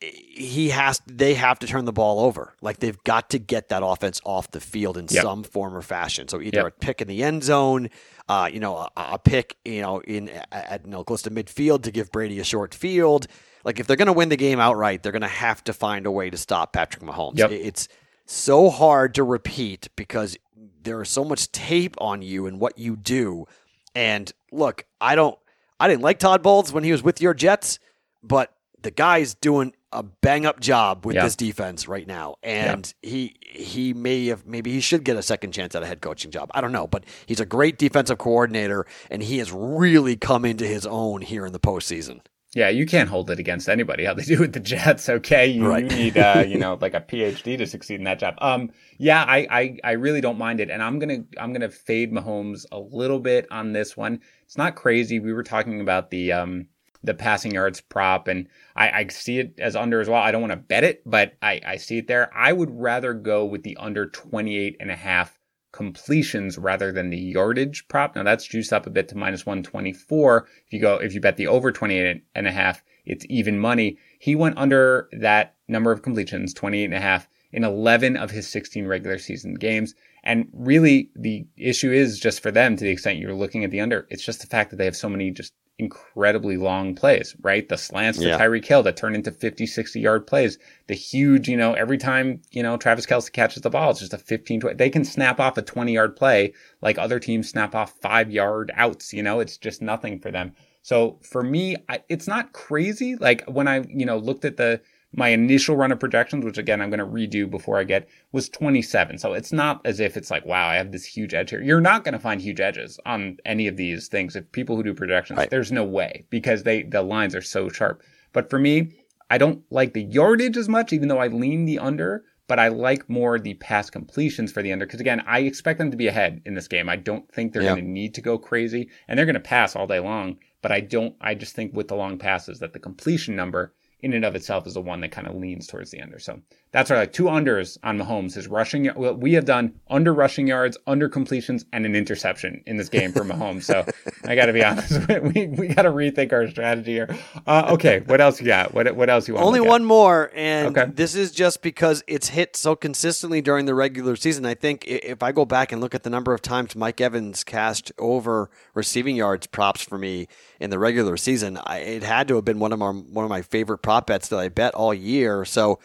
he 0.00 0.68
has 0.70 1.00
they 1.06 1.32
have 1.34 1.58
to 1.60 1.66
turn 1.66 1.84
the 1.86 1.92
ball 1.92 2.20
over. 2.20 2.54
Like 2.60 2.80
they've 2.80 3.02
got 3.04 3.30
to 3.30 3.38
get 3.38 3.68
that 3.70 3.82
offense 3.82 4.20
off 4.24 4.50
the 4.50 4.60
field 4.60 4.98
in 4.98 5.06
Yep. 5.08 5.22
some 5.22 5.42
form 5.44 5.74
or 5.76 5.80
fashion. 5.80 6.28
So 6.28 6.40
either 6.42 6.58
Yep. 6.58 6.66
a 6.66 6.70
pick 6.72 7.00
in 7.00 7.08
the 7.08 7.22
end 7.22 7.44
zone, 7.44 7.88
uh, 8.28 8.50
you 8.52 8.60
know, 8.60 8.76
a, 8.76 8.90
a 8.96 9.18
pick, 9.18 9.56
you 9.64 9.80
know, 9.80 10.00
in 10.00 10.28
at 10.50 10.84
you 10.84 10.90
know 10.90 11.04
close 11.04 11.22
to 11.22 11.30
midfield 11.30 11.84
to 11.84 11.90
give 11.92 12.10
Brady 12.10 12.40
a 12.40 12.44
short 12.44 12.74
field. 12.74 13.26
Like 13.64 13.78
if 13.80 13.86
they're 13.86 13.96
going 13.96 14.06
to 14.06 14.12
win 14.12 14.28
the 14.28 14.36
game 14.36 14.58
outright, 14.58 15.02
they're 15.02 15.12
going 15.12 15.22
to 15.22 15.28
have 15.28 15.62
to 15.64 15.72
find 15.72 16.04
a 16.04 16.10
way 16.10 16.28
to 16.30 16.36
stop 16.36 16.72
Patrick 16.72 17.02
Mahomes. 17.04 17.38
Yep. 17.38 17.52
It's 17.52 17.88
so 18.26 18.70
hard 18.70 19.14
to 19.14 19.22
repeat 19.24 19.88
because 19.96 20.36
there 20.82 21.00
is 21.02 21.08
so 21.08 21.24
much 21.24 21.50
tape 21.52 21.94
on 22.00 22.22
you 22.22 22.46
and 22.46 22.58
what 22.60 22.78
you 22.78 22.96
do. 22.96 23.46
And 23.94 24.32
look, 24.50 24.84
I 25.00 25.14
don't 25.14 25.38
I 25.78 25.88
didn't 25.88 26.02
like 26.02 26.18
Todd 26.18 26.42
Bowles 26.42 26.72
when 26.72 26.84
he 26.84 26.92
was 26.92 27.02
with 27.02 27.20
your 27.20 27.34
Jets, 27.34 27.78
but 28.22 28.52
the 28.80 28.90
guy's 28.90 29.34
doing 29.34 29.74
a 29.92 30.02
bang 30.02 30.46
up 30.46 30.58
job 30.58 31.04
with 31.04 31.14
Yeah. 31.16 31.24
this 31.24 31.36
defense 31.36 31.86
right 31.86 32.06
now. 32.06 32.36
And 32.42 32.92
he 33.02 33.36
he 33.42 33.92
may 33.92 34.26
have 34.26 34.46
maybe 34.46 34.72
he 34.72 34.80
should 34.80 35.04
get 35.04 35.16
a 35.16 35.22
second 35.22 35.52
chance 35.52 35.74
at 35.74 35.82
a 35.82 35.86
head 35.86 36.00
coaching 36.00 36.30
job. 36.30 36.50
I 36.54 36.60
don't 36.60 36.72
know, 36.72 36.86
but 36.86 37.04
he's 37.26 37.40
a 37.40 37.46
great 37.46 37.78
defensive 37.78 38.18
coordinator 38.18 38.86
and 39.10 39.22
he 39.22 39.38
has 39.38 39.52
really 39.52 40.16
come 40.16 40.44
into 40.44 40.66
his 40.66 40.86
own 40.86 41.20
here 41.20 41.44
in 41.46 41.52
the 41.52 41.60
postseason. 41.60 42.20
Yeah, 42.54 42.68
you 42.68 42.84
can't 42.84 43.08
hold 43.08 43.30
it 43.30 43.38
against 43.38 43.68
anybody 43.68 44.04
how 44.04 44.12
they 44.12 44.24
do 44.24 44.38
with 44.38 44.52
the 44.52 44.60
Jets. 44.60 45.08
Okay, 45.08 45.46
you, 45.46 45.66
Right. 45.66 45.84
you 45.84 45.88
need 45.88 46.18
uh, 46.18 46.44
you 46.46 46.58
know 46.58 46.76
like 46.80 46.92
a 46.94 47.00
PhD 47.00 47.56
to 47.56 47.66
succeed 47.66 47.94
in 47.94 48.04
that 48.04 48.18
job. 48.18 48.34
Um, 48.38 48.70
yeah, 48.98 49.24
I, 49.26 49.46
I 49.50 49.78
I 49.84 49.92
really 49.92 50.20
don't 50.20 50.38
mind 50.38 50.60
it, 50.60 50.70
and 50.70 50.82
I'm 50.82 50.98
gonna 50.98 51.24
I'm 51.38 51.52
gonna 51.52 51.70
fade 51.70 52.12
Mahomes 52.12 52.66
a 52.70 52.78
little 52.78 53.20
bit 53.20 53.46
on 53.50 53.72
this 53.72 53.96
one. 53.96 54.20
It's 54.44 54.58
not 54.58 54.76
crazy. 54.76 55.18
We 55.18 55.32
were 55.32 55.42
talking 55.42 55.80
about 55.80 56.10
the 56.10 56.32
um 56.32 56.66
the 57.02 57.14
passing 57.14 57.52
yards 57.54 57.80
prop, 57.80 58.28
and 58.28 58.46
I, 58.76 58.90
I 58.90 59.06
see 59.08 59.38
it 59.38 59.58
as 59.58 59.74
under 59.74 60.00
as 60.00 60.08
well. 60.08 60.22
I 60.22 60.30
don't 60.30 60.42
want 60.42 60.52
to 60.52 60.56
bet 60.56 60.84
it, 60.84 61.02
but 61.06 61.32
I 61.40 61.60
I 61.66 61.76
see 61.76 61.98
it 61.98 62.06
there. 62.06 62.30
I 62.36 62.52
would 62.52 62.70
rather 62.70 63.14
go 63.14 63.46
with 63.46 63.62
the 63.62 63.76
under 63.78 64.06
28 64.06 64.76
and 64.78 64.90
a 64.90 64.96
half 64.96 65.38
completions 65.72 66.58
rather 66.58 66.92
than 66.92 67.10
the 67.10 67.18
yardage 67.18 67.86
prop. 67.88 68.14
Now 68.14 68.22
that's 68.22 68.46
juiced 68.46 68.72
up 68.72 68.86
a 68.86 68.90
bit 68.90 69.08
to 69.08 69.16
minus 69.16 69.46
124. 69.46 70.46
If 70.66 70.72
you 70.72 70.80
go, 70.80 70.96
if 70.96 71.14
you 71.14 71.20
bet 71.20 71.36
the 71.36 71.46
over 71.46 71.72
28 71.72 72.22
and 72.34 72.46
a 72.46 72.52
half, 72.52 72.82
it's 73.04 73.26
even 73.28 73.58
money. 73.58 73.98
He 74.18 74.36
went 74.36 74.58
under 74.58 75.08
that 75.12 75.56
number 75.68 75.90
of 75.90 76.02
completions, 76.02 76.54
28 76.54 76.84
and 76.84 76.94
a 76.94 77.00
half, 77.00 77.26
in 77.52 77.64
11 77.64 78.16
of 78.16 78.30
his 78.30 78.48
16 78.48 78.86
regular 78.86 79.18
season 79.18 79.54
games. 79.54 79.94
And 80.22 80.48
really 80.52 81.10
the 81.16 81.46
issue 81.56 81.90
is 81.90 82.20
just 82.20 82.40
for 82.40 82.50
them 82.50 82.76
to 82.76 82.84
the 82.84 82.90
extent 82.90 83.18
you're 83.18 83.34
looking 83.34 83.64
at 83.64 83.70
the 83.70 83.80
under, 83.80 84.06
it's 84.10 84.24
just 84.24 84.40
the 84.40 84.46
fact 84.46 84.70
that 84.70 84.76
they 84.76 84.84
have 84.84 84.96
so 84.96 85.08
many 85.08 85.30
just 85.30 85.52
incredibly 85.82 86.56
long 86.56 86.94
plays, 86.94 87.34
right? 87.42 87.68
The 87.68 87.76
slants 87.76 88.18
to 88.18 88.28
Yeah. 88.28 88.38
Tyreek 88.38 88.64
Hill 88.64 88.82
that 88.84 88.96
turn 88.96 89.14
into 89.14 89.30
50, 89.30 89.66
60 89.66 90.00
yard 90.00 90.26
plays. 90.26 90.58
The 90.86 90.94
huge, 90.94 91.48
you 91.48 91.56
know, 91.56 91.74
every 91.74 91.98
time, 91.98 92.40
you 92.50 92.62
know, 92.62 92.76
Travis 92.76 93.06
Kelce 93.06 93.32
catches 93.32 93.62
the 93.62 93.70
ball, 93.70 93.90
it's 93.90 94.00
just 94.00 94.14
a 94.14 94.18
15, 94.18 94.60
20, 94.60 94.76
they 94.76 94.90
can 94.90 95.04
snap 95.04 95.40
off 95.40 95.58
a 95.58 95.62
20 95.62 95.92
yard 95.92 96.16
play 96.16 96.52
like 96.80 96.98
other 96.98 97.18
teams 97.18 97.48
snap 97.48 97.74
off 97.74 97.92
five 98.00 98.30
yard 98.30 98.72
outs, 98.74 99.12
you 99.12 99.22
know, 99.22 99.40
it's 99.40 99.56
just 99.56 99.82
nothing 99.82 100.18
for 100.18 100.30
them. 100.30 100.52
So 100.82 101.18
for 101.22 101.42
me, 101.42 101.76
I, 101.88 102.02
it's 102.08 102.26
not 102.26 102.52
crazy. 102.52 103.14
Like 103.16 103.44
when 103.46 103.68
I, 103.68 103.84
you 103.88 104.04
know, 104.04 104.18
looked 104.18 104.44
at 104.44 104.56
the, 104.56 104.80
my 105.14 105.28
initial 105.28 105.76
run 105.76 105.92
of 105.92 106.00
projections, 106.00 106.44
which 106.44 106.58
again 106.58 106.80
I'm 106.80 106.90
going 106.90 106.98
to 107.00 107.06
redo 107.06 107.50
before 107.50 107.78
I 107.78 107.84
get, 107.84 108.08
was 108.32 108.48
27. 108.48 109.18
So 109.18 109.32
it's 109.34 109.52
not 109.52 109.80
as 109.84 110.00
if 110.00 110.16
it's 110.16 110.30
like, 110.30 110.44
wow, 110.46 110.68
I 110.68 110.76
have 110.76 110.92
this 110.92 111.04
huge 111.04 111.34
edge 111.34 111.50
here. 111.50 111.62
You're 111.62 111.80
not 111.80 112.04
going 112.04 112.14
to 112.14 112.18
find 112.18 112.40
huge 112.40 112.60
edges 112.60 112.98
on 113.04 113.36
any 113.44 113.66
of 113.68 113.76
these 113.76 114.08
things. 114.08 114.36
If 114.36 114.50
people 114.52 114.76
who 114.76 114.82
do 114.82 114.94
projections, 114.94 115.38
Right. 115.38 115.50
there's 115.50 115.72
no 115.72 115.84
way 115.84 116.24
because 116.30 116.62
they 116.62 116.82
the 116.82 117.02
lines 117.02 117.34
are 117.34 117.42
so 117.42 117.68
sharp. 117.68 118.02
But 118.32 118.48
for 118.48 118.58
me, 118.58 118.92
I 119.30 119.38
don't 119.38 119.62
like 119.70 119.92
the 119.94 120.02
yardage 120.04 120.56
as 120.56 120.68
much, 120.68 120.92
even 120.92 121.08
though 121.08 121.18
I 121.18 121.28
lean 121.28 121.64
the 121.66 121.78
under. 121.78 122.24
But 122.48 122.58
I 122.58 122.68
like 122.68 123.08
more 123.08 123.38
the 123.38 123.54
pass 123.54 123.88
completions 123.88 124.52
for 124.52 124.62
the 124.62 124.72
under 124.72 124.84
because 124.84 125.00
again, 125.00 125.22
I 125.26 125.40
expect 125.40 125.78
them 125.78 125.90
to 125.90 125.96
be 125.96 126.08
ahead 126.08 126.42
in 126.44 126.54
this 126.54 126.68
game. 126.68 126.88
I 126.88 126.96
don't 126.96 127.30
think 127.32 127.52
they're 127.52 127.62
Yeah. 127.62 127.72
going 127.74 127.84
to 127.84 127.90
need 127.90 128.14
to 128.14 128.20
go 128.20 128.36
crazy, 128.36 128.88
and 129.08 129.16
they're 129.18 129.24
going 129.26 129.34
to 129.34 129.40
pass 129.40 129.74
all 129.76 129.86
day 129.86 130.00
long. 130.00 130.36
But 130.60 130.72
I 130.72 130.80
don't. 130.80 131.14
I 131.20 131.34
just 131.34 131.54
think 131.54 131.72
with 131.74 131.88
the 131.88 131.94
long 131.94 132.18
passes 132.18 132.58
that 132.58 132.72
the 132.72 132.78
completion 132.78 133.34
number 133.36 133.72
in 134.02 134.12
and 134.12 134.24
of 134.24 134.34
itself 134.34 134.66
is 134.66 134.74
the 134.74 134.80
one 134.80 135.00
that 135.00 135.12
kind 135.12 135.26
of 135.26 135.34
leans 135.34 135.66
towards 135.66 135.90
the 135.90 136.00
under. 136.00 136.18
So 136.18 136.40
that's 136.72 136.90
our 136.90 136.98
like 136.98 137.12
two 137.12 137.24
unders 137.24 137.78
on 137.82 137.98
Mahomes. 137.98 138.34
His 138.34 138.48
rushing, 138.48 138.90
well, 138.96 139.14
we 139.14 139.32
have 139.34 139.44
done 139.44 139.74
under 139.88 140.12
rushing 140.12 140.46
yards, 140.46 140.76
under 140.86 141.08
completions, 141.08 141.64
and 141.72 141.86
an 141.86 141.94
interception 141.94 142.62
in 142.66 142.76
this 142.76 142.88
game 142.88 143.12
for 143.12 143.24
Mahomes. 143.24 143.62
So 143.62 143.86
I 144.24 144.34
got 144.34 144.46
to 144.46 144.52
be 144.52 144.64
honest, 144.64 145.08
we 145.22 145.46
we 145.48 145.68
got 145.68 145.82
to 145.82 145.90
rethink 145.90 146.32
our 146.32 146.48
strategy 146.48 146.92
here. 146.92 147.16
Uh, 147.46 147.70
okay, 147.72 148.00
what 148.06 148.20
else 148.20 148.40
you 148.40 148.46
got? 148.46 148.72
What 148.72 148.94
what 148.94 149.10
else 149.10 149.26
you 149.26 149.34
want? 149.34 149.46
Only 149.46 149.60
one 149.60 149.84
more, 149.84 150.30
and 150.34 150.76
Okay. 150.76 150.90
this 150.94 151.14
is 151.14 151.32
just 151.32 151.62
because 151.62 152.04
it's 152.06 152.28
hit 152.28 152.54
so 152.56 152.76
consistently 152.76 153.40
during 153.40 153.66
the 153.66 153.74
regular 153.74 154.14
season. 154.16 154.46
I 154.46 154.54
think 154.54 154.84
if 154.86 155.22
I 155.22 155.32
go 155.32 155.44
back 155.44 155.72
and 155.72 155.80
look 155.80 155.94
at 155.94 156.02
the 156.04 156.10
number 156.10 156.32
of 156.32 156.40
times 156.42 156.76
Mike 156.76 157.00
Evans 157.00 157.42
cashed 157.44 157.90
over 157.98 158.50
receiving 158.74 159.16
yards 159.16 159.46
props 159.48 159.82
for 159.82 159.98
me 159.98 160.28
in 160.60 160.70
the 160.70 160.78
regular 160.78 161.16
season, 161.16 161.58
I, 161.64 161.78
it 161.78 162.02
had 162.02 162.28
to 162.28 162.36
have 162.36 162.44
been 162.44 162.58
one 162.58 162.72
of 162.72 162.78
my 162.78 162.90
one 162.90 163.24
of 163.24 163.28
my 163.28 163.42
favorite 163.42 163.78
prop 163.78 164.06
bets 164.06 164.28
that 164.28 164.38
I 164.38 164.48
bet 164.48 164.74
all 164.74 164.94
year. 164.94 165.44
So 165.44 165.78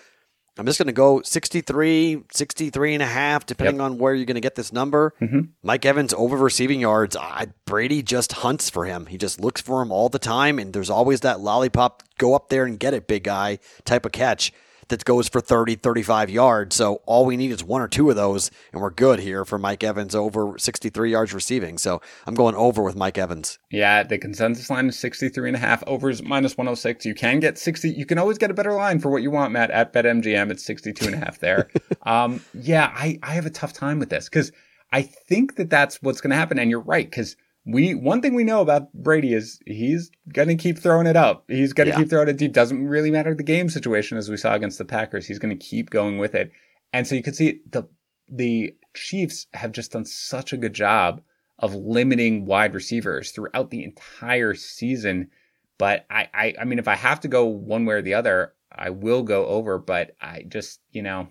I'm 0.57 0.65
just 0.65 0.79
going 0.79 0.87
to 0.87 0.93
go 0.93 1.21
63, 1.21 2.23
63 2.31 2.93
and 2.93 3.03
a 3.03 3.07
half, 3.07 3.45
depending 3.45 3.81
on 3.81 3.97
where 3.97 4.13
you're 4.13 4.25
going 4.25 4.35
to 4.35 4.41
get 4.41 4.55
this 4.55 4.73
number. 4.73 5.13
Mhm. 5.21 5.49
Mike 5.63 5.85
Evans 5.85 6.13
over 6.13 6.35
receiving 6.37 6.79
yards. 6.79 7.15
I, 7.15 7.47
Brady 7.65 8.01
just 8.01 8.31
hunts 8.33 8.69
for 8.69 8.85
him. 8.85 9.05
He 9.07 9.17
just 9.17 9.39
looks 9.39 9.61
for 9.61 9.81
him 9.81 9.91
all 9.91 10.09
the 10.09 10.19
time, 10.19 10.59
and 10.59 10.73
there's 10.73 10.89
always 10.89 11.21
that 11.21 11.39
lollipop, 11.39 12.03
go 12.17 12.33
up 12.33 12.49
there 12.49 12.65
and 12.65 12.79
get 12.79 12.93
it, 12.93 13.07
big 13.07 13.23
guy 13.23 13.59
type 13.85 14.05
of 14.05 14.11
catch 14.11 14.51
that 14.89 15.05
goes 15.05 15.27
for 15.27 15.41
30, 15.41 15.75
35 15.75 16.29
yards. 16.29 16.75
So 16.75 17.01
all 17.05 17.25
we 17.25 17.37
need 17.37 17.51
is 17.51 17.63
one 17.63 17.81
or 17.81 17.87
two 17.87 18.09
of 18.09 18.15
those, 18.15 18.51
and 18.71 18.81
we're 18.81 18.89
good 18.89 19.19
here 19.19 19.45
for 19.45 19.57
Mike 19.57 19.83
Evans 19.83 20.15
over 20.15 20.57
63 20.57 21.11
yards 21.11 21.33
receiving. 21.33 21.77
So 21.77 22.01
I'm 22.25 22.35
going 22.35 22.55
over 22.55 22.81
with 22.81 22.95
Mike 22.95 23.17
Evans. 23.17 23.59
Yeah, 23.71 24.03
the 24.03 24.17
consensus 24.17 24.69
line 24.69 24.87
is 24.87 24.99
63 24.99 25.49
and 25.49 25.55
a 25.55 25.59
half. 25.59 25.83
Overs 25.87 26.23
minus 26.23 26.57
106. 26.57 27.05
You 27.05 27.15
can 27.15 27.39
get 27.39 27.57
60. 27.57 27.89
You 27.89 28.05
can 28.05 28.17
always 28.17 28.37
get 28.37 28.51
a 28.51 28.53
better 28.53 28.73
line 28.73 28.99
for 28.99 29.09
what 29.09 29.21
you 29.21 29.31
want, 29.31 29.51
Matt, 29.51 29.71
at 29.71 29.93
BetMGM. 29.93 30.51
It's 30.51 30.65
62 30.65 31.05
and 31.05 31.15
a 31.15 31.19
half 31.19 31.39
there. 31.39 31.69
um, 32.03 32.41
yeah, 32.53 32.91
I, 32.95 33.19
I 33.23 33.31
have 33.31 33.45
a 33.45 33.51
tough 33.51 33.73
time 33.73 33.99
with 33.99 34.09
this 34.09 34.29
because 34.29 34.51
I 34.91 35.01
think 35.01 35.55
that 35.55 35.69
that's 35.69 36.01
what's 36.01 36.21
going 36.21 36.31
to 36.31 36.37
happen. 36.37 36.59
And 36.59 36.71
you're 36.71 36.79
right. 36.79 37.11
Cause 37.11 37.35
we, 37.67 37.93
one 37.93 38.21
thing 38.21 38.33
we 38.33 38.45
know 38.45 38.61
about 38.61 38.93
Brady 38.93 39.33
is 39.33 39.59
he's 39.65 40.09
going 40.33 40.47
to 40.47 40.55
keep 40.55 40.79
throwing 40.79 41.05
it 41.05 41.17
up. 41.17 41.43
He's 41.49 41.73
going 41.73 41.87
to 41.87 41.91
Yeah. 41.91 41.97
keep 41.97 42.09
throwing 42.09 42.29
it 42.29 42.37
deep. 42.37 42.53
Doesn't 42.53 42.87
really 42.87 43.11
matter 43.11 43.35
the 43.35 43.43
game 43.43 43.69
situation 43.69 44.17
as 44.17 44.29
we 44.29 44.37
saw 44.37 44.53
against 44.55 44.77
the 44.77 44.85
Packers. 44.85 45.27
He's 45.27 45.39
going 45.39 45.57
to 45.57 45.65
keep 45.65 45.89
going 45.89 46.17
with 46.17 46.33
it. 46.33 46.51
And 46.93 47.05
so 47.05 47.13
you 47.15 47.21
can 47.21 47.33
see 47.33 47.59
the, 47.69 47.87
the 48.29 48.73
Chiefs 48.95 49.47
have 49.53 49.73
just 49.73 49.91
done 49.91 50.05
such 50.05 50.53
a 50.53 50.57
good 50.57 50.73
job 50.73 51.21
of 51.59 51.75
limiting 51.75 52.45
wide 52.45 52.73
receivers 52.73 53.31
throughout 53.31 53.69
the 53.69 53.83
entire 53.83 54.53
season. 54.53 55.29
But 55.77 56.05
I, 56.09 56.29
I, 56.33 56.53
I 56.61 56.63
mean, 56.63 56.79
if 56.79 56.87
I 56.87 56.95
have 56.95 57.19
to 57.21 57.27
go 57.27 57.45
one 57.45 57.85
way 57.85 57.95
or 57.95 58.01
the 58.01 58.13
other, 58.13 58.53
I 58.71 58.91
will 58.91 59.23
go 59.23 59.45
over. 59.45 59.77
But 59.77 60.15
I 60.21 60.45
just, 60.47 60.79
you 60.91 61.01
know, 61.01 61.27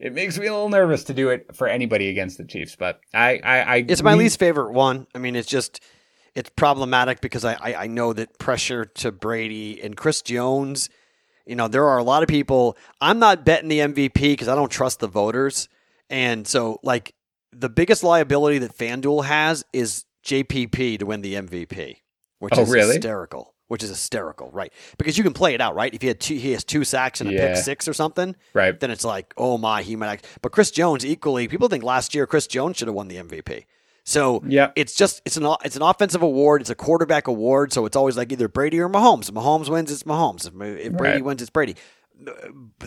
it 0.00 0.12
makes 0.14 0.38
me 0.38 0.46
a 0.46 0.52
little 0.52 0.68
nervous 0.70 1.04
to 1.04 1.14
do 1.14 1.28
it 1.28 1.54
for 1.54 1.68
anybody 1.68 2.08
against 2.08 2.38
the 2.38 2.44
Chiefs. 2.44 2.74
But 2.76 3.00
I, 3.14 3.38
I, 3.44 3.58
I 3.60 3.84
It's 3.86 4.02
my 4.02 4.14
we- 4.16 4.24
least 4.24 4.38
favorite 4.38 4.72
one. 4.72 5.06
I 5.14 5.18
mean, 5.18 5.36
it's 5.36 5.48
just 5.48 5.80
it's 6.34 6.50
problematic 6.50 7.20
because 7.20 7.44
I, 7.44 7.54
I, 7.54 7.74
I 7.74 7.86
know 7.86 8.12
that 8.12 8.38
pressure 8.38 8.84
to 8.86 9.12
Brady 9.12 9.80
and 9.82 9.96
Chris 9.96 10.22
Jones. 10.22 10.88
You 11.46 11.56
know, 11.56 11.68
there 11.68 11.84
are 11.86 11.98
a 11.98 12.04
lot 12.04 12.22
of 12.22 12.28
people. 12.28 12.76
I'm 13.00 13.18
not 13.18 13.44
betting 13.44 13.68
the 13.68 13.80
MVP 13.80 14.14
because 14.14 14.48
I 14.48 14.54
don't 14.54 14.70
trust 14.70 15.00
the 15.00 15.08
voters, 15.08 15.68
and 16.08 16.46
so 16.46 16.78
like 16.82 17.14
the 17.52 17.68
biggest 17.68 18.04
liability 18.04 18.58
that 18.58 18.76
FanDuel 18.76 19.24
has 19.24 19.64
is 19.72 20.04
JPP 20.24 21.00
to 21.00 21.06
win 21.06 21.20
the 21.22 21.34
MVP, 21.34 21.96
which 22.38 22.54
Oh, 22.56 22.62
is 22.62 22.70
really? 22.70 22.94
hysterical. 22.94 23.54
Which 23.70 23.84
is 23.84 23.88
hysterical, 23.88 24.50
right? 24.52 24.72
Because 24.98 25.16
you 25.16 25.22
can 25.22 25.32
play 25.32 25.54
it 25.54 25.60
out, 25.60 25.76
right? 25.76 25.94
If 25.94 26.02
he 26.02 26.08
had 26.08 26.18
two, 26.18 26.34
he 26.34 26.50
has 26.52 26.64
two 26.64 26.82
sacks 26.82 27.20
and 27.20 27.30
a 27.30 27.32
Yeah. 27.32 27.54
pick 27.54 27.56
six 27.62 27.86
or 27.86 27.92
something, 27.92 28.34
right. 28.52 28.78
then 28.78 28.90
it's 28.90 29.04
like, 29.04 29.32
oh 29.36 29.58
my, 29.58 29.82
he 29.82 29.94
might. 29.94 30.08
Act. 30.08 30.26
But 30.42 30.50
Chris 30.50 30.72
Jones 30.72 31.06
equally, 31.06 31.46
people 31.46 31.68
think 31.68 31.84
last 31.84 32.12
year 32.14 32.26
Chris 32.26 32.48
Jones 32.48 32.76
should 32.78 32.88
have 32.88 32.94
won 32.96 33.06
the 33.06 33.16
MVP. 33.18 33.66
So 34.02 34.42
Yeah. 34.44 34.72
it's 34.74 34.94
just 34.94 35.22
it's 35.24 35.36
an 35.36 35.46
it's 35.64 35.76
an 35.76 35.82
offensive 35.82 36.20
award. 36.22 36.62
It's 36.62 36.70
a 36.70 36.74
quarterback 36.74 37.28
award. 37.28 37.72
So 37.72 37.86
it's 37.86 37.94
always 37.94 38.16
like 38.16 38.32
either 38.32 38.48
Brady 38.48 38.80
or 38.80 38.88
Mahomes. 38.88 39.28
If 39.28 39.34
Mahomes 39.36 39.68
wins, 39.68 39.92
it's 39.92 40.02
Mahomes. 40.02 40.48
If, 40.48 40.54
if 40.86 40.92
Brady 40.94 41.18
Right. 41.18 41.24
wins, 41.24 41.40
it's 41.40 41.50
Brady. 41.50 41.76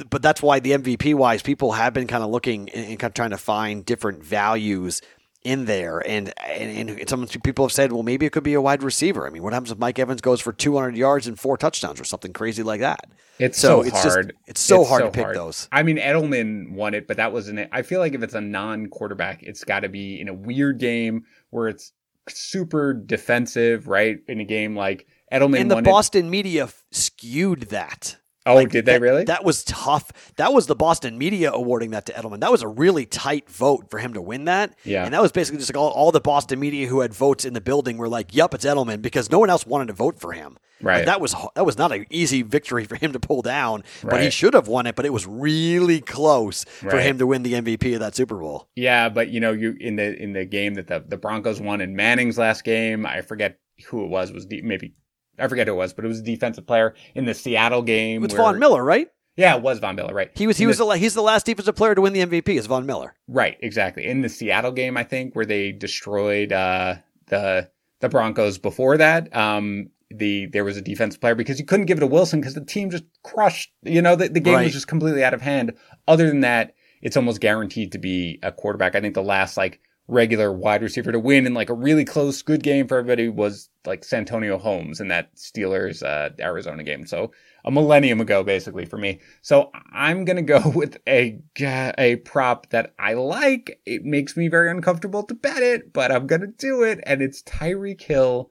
But 0.09 0.21
that's 0.21 0.41
why 0.41 0.59
the 0.59 0.71
MVP 0.73 1.13
wise, 1.13 1.41
people 1.41 1.71
have 1.71 1.93
been 1.93 2.07
kind 2.07 2.23
of 2.23 2.29
looking 2.29 2.69
and, 2.69 2.85
and 2.89 2.99
kind 2.99 3.09
of 3.11 3.13
trying 3.15 3.29
to 3.31 3.37
find 3.37 3.85
different 3.85 4.23
values 4.23 5.01
in 5.43 5.65
there. 5.65 5.99
And, 6.07 6.33
and 6.45 6.89
and 6.89 7.09
some 7.09 7.25
people 7.27 7.65
have 7.65 7.71
said, 7.71 7.91
well, 7.91 8.03
maybe 8.03 8.25
it 8.25 8.31
could 8.31 8.43
be 8.43 8.53
a 8.53 8.61
wide 8.61 8.83
receiver. 8.83 9.27
I 9.27 9.29
mean, 9.29 9.43
what 9.43 9.53
happens 9.53 9.71
if 9.71 9.77
Mike 9.77 9.99
Evans 9.99 10.21
goes 10.21 10.39
for 10.41 10.53
200 10.53 10.95
yards 10.95 11.27
and 11.27 11.39
four 11.39 11.57
touchdowns 11.57 11.99
or 11.99 12.03
something 12.03 12.33
crazy 12.33 12.63
like 12.63 12.79
that? 12.81 13.01
It's 13.39 13.57
So 13.59 13.67
so, 13.67 13.81
it's 13.81 13.91
just- 14.03 14.07
hard. 14.15 14.33
it's 14.47 14.61
so 14.61 14.83
hard 14.83 15.03
to 15.03 15.11
pick 15.11 15.33
those. 15.33 15.67
I 15.71 15.83
mean, 15.83 15.97
Edelman 15.97 16.71
won 16.73 16.93
it, 16.93 17.07
but 17.07 17.17
that 17.17 17.33
wasn't 17.33 17.59
it. 17.59 17.69
I 17.71 17.81
feel 17.81 17.99
like 17.99 18.13
if 18.13 18.23
it's 18.23 18.35
a 18.35 18.41
non-quarterback, 18.41 19.43
it's 19.43 19.63
got 19.63 19.81
to 19.81 19.89
be 19.89 20.19
in 20.21 20.27
a 20.29 20.33
weird 20.33 20.79
game 20.79 21.23
where 21.49 21.67
it's 21.67 21.91
super 22.29 22.93
defensive, 22.93 23.87
right? 23.87 24.19
In 24.27 24.39
a 24.39 24.45
game 24.45 24.75
like 24.75 25.07
Edelman 25.31 25.59
And 25.61 25.71
the 25.71 25.81
Boston 25.81 26.29
media 26.29 26.63
f- 26.65 26.83
skewed 26.91 27.63
that. 27.63 28.17
Oh, 28.45 28.55
Like, 28.55 28.69
did 28.71 28.85
they 28.85 28.93
that- 28.93 29.01
really? 29.01 29.23
That 29.23 29.43
was 29.45 29.63
tough. 29.63 30.11
That 30.35 30.53
was 30.53 30.67
the 30.67 30.75
Boston 30.75 31.17
media 31.17 31.51
awarding 31.51 31.91
that 31.91 32.05
to 32.07 32.13
Edelman. 32.13 32.41
That 32.41 32.51
was 32.51 32.61
a 32.61 32.67
really 32.67 33.05
tight 33.05 33.49
vote 33.49 33.89
for 33.89 33.99
him 33.99 34.13
to 34.15 34.21
win 34.21 34.45
that. 34.45 34.75
Yeah. 34.83 35.05
And 35.05 35.13
that 35.13 35.21
was 35.21 35.31
basically 35.31 35.59
just 35.59 35.73
like 35.73 35.77
all, 35.81 35.91
all 35.91 36.11
the 36.11 36.19
Boston 36.19 36.59
media 36.59 36.87
who 36.87 36.99
had 36.99 37.13
votes 37.13 37.45
in 37.45 37.53
the 37.53 37.61
building 37.61 37.97
were 37.97 38.09
like, 38.09 38.35
"Yep, 38.35 38.53
it's 38.55 38.65
Edelman," 38.65 39.01
because 39.01 39.31
no 39.31 39.39
one 39.39 39.49
else 39.49 39.65
wanted 39.65 39.87
to 39.87 39.93
vote 39.93 40.19
for 40.19 40.33
him. 40.33 40.57
Right. 40.81 40.97
Like, 40.97 41.05
that 41.05 41.21
was 41.21 41.33
that 41.55 41.65
was 41.65 41.77
not 41.77 41.93
an 41.93 42.05
easy 42.09 42.41
victory 42.41 42.83
for 42.83 42.95
him 42.95 43.13
to 43.13 43.19
pull 43.19 43.41
down, 43.41 43.83
but 44.03 44.21
he 44.21 44.29
should 44.29 44.53
have 44.53 44.67
won 44.67 44.85
it. 44.87 44.95
But 44.95 45.05
it 45.05 45.13
was 45.13 45.25
really 45.25 46.01
close 46.01 46.65
for 46.65 46.99
him 46.99 47.17
to 47.19 47.25
win 47.27 47.43
the 47.43 47.53
MVP 47.53 47.93
of 47.93 48.01
that 48.01 48.15
Super 48.15 48.35
Bowl. 48.37 48.67
Yeah, 48.75 49.07
but 49.07 49.29
you 49.29 49.39
know, 49.39 49.53
you 49.53 49.77
in 49.79 49.95
the 49.95 50.21
in 50.21 50.33
the 50.33 50.43
game 50.43 50.73
that 50.73 50.87
the, 50.87 51.01
the 51.07 51.15
Broncos 51.15 51.61
won 51.61 51.79
in 51.79 51.95
Manning's 51.95 52.37
last 52.37 52.65
game, 52.65 53.05
I 53.05 53.21
forget 53.21 53.59
who 53.87 54.03
it 54.03 54.09
was. 54.09 54.33
Was 54.33 54.45
de- 54.45 54.61
maybe 54.61 54.93
I 55.39 55.47
forget 55.47 55.67
who 55.67 55.73
it 55.73 55.77
was, 55.77 55.93
but 55.93 56.05
it 56.05 56.07
was 56.07 56.19
a 56.19 56.23
defensive 56.23 56.65
player 56.67 56.93
in 57.15 57.25
the 57.25 57.33
Seattle 57.33 57.81
game. 57.81 58.23
It's 58.23 58.33
where- 58.33 58.43
Von 58.43 58.59
Miller, 58.59 58.83
right? 58.83 59.07
Yeah, 59.35 59.55
it 59.55 59.63
was 59.63 59.79
Von 59.79 59.95
Miller, 59.95 60.13
right? 60.13 60.29
He 60.35 60.45
was 60.45 60.57
he 60.57 60.63
In 60.65 60.67
was 60.67 60.77
the- 60.77 60.85
the, 60.85 60.97
he's 60.97 61.15
the 61.15 61.23
last 61.23 61.45
defensive 61.47 61.75
player 61.75 61.95
to 61.95 62.01
win 62.01 62.13
the 62.13 62.21
MVP. 62.21 62.49
Is 62.57 62.67
Von 62.67 62.85
Miller? 62.85 63.15
right, 63.27 63.57
exactly. 63.61 64.05
In 64.05 64.21
the 64.21 64.29
Seattle 64.29 64.71
game, 64.71 64.95
I 64.95 65.03
think 65.03 65.35
where 65.35 65.45
they 65.45 65.71
destroyed 65.71 66.51
uh, 66.53 66.95
the 67.27 67.69
the 68.01 68.09
Broncos. 68.09 68.57
Before 68.59 68.95
that, 68.97 69.35
um, 69.35 69.89
the 70.11 70.45
there 70.47 70.63
was 70.63 70.77
a 70.77 70.81
defensive 70.81 71.19
player 71.19 71.33
because 71.33 71.59
you 71.59 71.65
couldn't 71.65 71.87
give 71.87 71.97
it 71.97 72.01
to 72.01 72.07
Wilson 72.07 72.41
because 72.41 72.53
the 72.53 72.63
team 72.63 72.91
just 72.91 73.05
crushed. 73.23 73.71
You 73.81 74.03
know, 74.03 74.15
the, 74.15 74.29
the 74.29 74.39
game 74.39 74.53
Right. 74.53 74.63
was 74.65 74.73
just 74.73 74.87
completely 74.87 75.23
out 75.23 75.33
of 75.33 75.41
hand. 75.41 75.73
Other 76.07 76.27
than 76.27 76.41
that, 76.41 76.75
it's 77.01 77.17
almost 77.17 77.41
guaranteed 77.41 77.91
to 77.93 77.97
be 77.97 78.37
a 78.43 78.51
quarterback. 78.51 78.93
I 78.93 79.01
think 79.01 79.15
the 79.15 79.23
last 79.23 79.57
like 79.57 79.79
regular 80.07 80.51
wide 80.51 80.81
receiver 80.81 81.11
to 81.11 81.19
win 81.19 81.45
in 81.45 81.53
like 81.53 81.69
a 81.69 81.73
really 81.73 82.03
close, 82.05 82.41
good 82.41 82.61
game 82.61 82.87
for 82.87 82.97
everybody 82.97 83.29
was 83.29 83.69
like 83.85 84.03
Santonio 84.03 84.57
Holmes 84.57 84.99
in 84.99 85.07
that 85.07 85.33
Steelers 85.35 86.03
uh, 86.03 86.29
Arizona 86.39 86.83
game. 86.83 87.05
So 87.05 87.31
a 87.65 87.71
millennium 87.71 88.19
ago, 88.19 88.43
basically 88.43 88.85
for 88.85 88.97
me. 88.97 89.21
So 89.41 89.71
I'm 89.93 90.25
gonna 90.25 90.41
go 90.41 90.61
with 90.75 90.97
a 91.07 91.39
a 91.57 92.17
prop 92.17 92.69
that 92.69 92.93
I 92.99 93.13
like. 93.13 93.79
It 93.85 94.03
makes 94.03 94.35
me 94.35 94.49
very 94.49 94.69
uncomfortable 94.69 95.23
to 95.23 95.33
bet 95.33 95.63
it, 95.63 95.93
but 95.93 96.11
I'm 96.11 96.27
gonna 96.27 96.47
do 96.47 96.83
it, 96.83 96.99
and 97.05 97.21
it's 97.21 97.41
Tyreek 97.43 98.01
Hill 98.01 98.49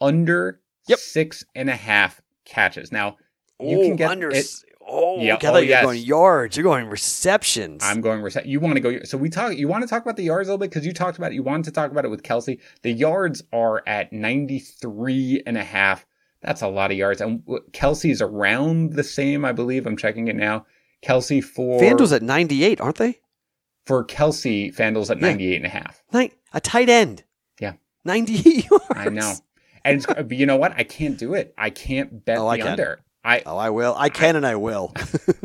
under 0.00 0.60
Yep. 0.88 0.98
six 1.00 1.44
and 1.54 1.68
a 1.68 1.76
half 1.76 2.22
catches. 2.46 2.90
Now 2.90 3.18
you 3.60 3.78
can 3.80 3.96
get 3.96 4.10
under. 4.10 4.30
it. 4.30 4.46
Oh, 4.90 5.20
Yeah, 5.20 5.34
I 5.34 5.38
thought 5.38 5.54
oh, 5.54 5.58
you 5.58 5.64
were 5.66 5.68
yes. 5.70 5.84
going 5.84 6.02
yards. 6.02 6.56
You're 6.56 6.64
going 6.64 6.88
receptions. 6.88 7.82
I'm 7.84 8.00
going 8.00 8.20
rece- 8.22 8.46
You 8.46 8.58
want 8.60 8.74
to 8.76 8.80
go? 8.80 9.02
So 9.04 9.18
we 9.18 9.28
talk. 9.28 9.54
You 9.56 9.68
want 9.68 9.82
to 9.82 9.88
talk 9.88 10.02
about 10.02 10.16
the 10.16 10.22
yards 10.24 10.48
a 10.48 10.52
little 10.52 10.58
bit 10.58 10.70
because 10.70 10.86
you 10.86 10.92
talked 10.92 11.18
about 11.18 11.32
it. 11.32 11.34
You 11.34 11.42
wanted 11.42 11.64
to 11.64 11.70
talk 11.72 11.90
about 11.90 12.04
it 12.04 12.08
with 12.08 12.22
Kelce. 12.22 12.58
The 12.82 12.92
yards 12.92 13.42
are 13.52 13.82
at 13.86 14.12
93 14.12 15.42
and 15.46 15.56
a 15.56 15.64
half. 15.64 16.06
That's 16.42 16.62
a 16.62 16.68
lot 16.68 16.90
of 16.90 16.96
yards. 16.96 17.20
And 17.20 17.40
Kelce's 17.72 18.22
around 18.22 18.92
the 18.94 19.02
same, 19.04 19.44
I 19.44 19.52
believe. 19.52 19.86
I'm 19.86 19.96
checking 19.96 20.28
it 20.28 20.36
now. 20.36 20.66
Kelce 21.04 21.42
for 21.42 21.80
FanDuel's 21.80 22.12
at 22.12 22.22
98, 22.22 22.80
aren't 22.80 22.96
they? 22.96 23.20
for 23.86 24.04
Kelce, 24.04 24.74
Fanduel's 24.74 25.10
at 25.10 25.16
Yeah. 25.18 25.28
98 25.28 25.56
and 25.56 25.64
a 25.66 25.68
half. 25.70 26.02
Nin- 26.12 26.30
a 26.52 26.60
tight 26.60 26.90
end. 26.90 27.24
Yeah. 27.58 27.72
98 28.04 28.66
yards. 28.70 28.84
I 28.90 29.08
know. 29.08 29.34
And 29.82 29.96
it's, 29.96 30.06
uh, 30.08 30.24
you 30.28 30.44
know 30.44 30.56
what? 30.58 30.74
I 30.76 30.82
can't 30.84 31.16
do 31.16 31.32
it. 31.32 31.54
I 31.56 31.70
can't 31.70 32.22
bet 32.24 32.36
Oh, 32.36 32.42
the 32.54 32.62
I 32.62 32.70
under. 32.70 33.00
I 33.28 33.42
Oh, 33.44 33.58
I 33.58 33.68
will. 33.68 33.94
I 33.98 34.08
can 34.08 34.36
and 34.36 34.46
I 34.46 34.56
will. 34.56 34.94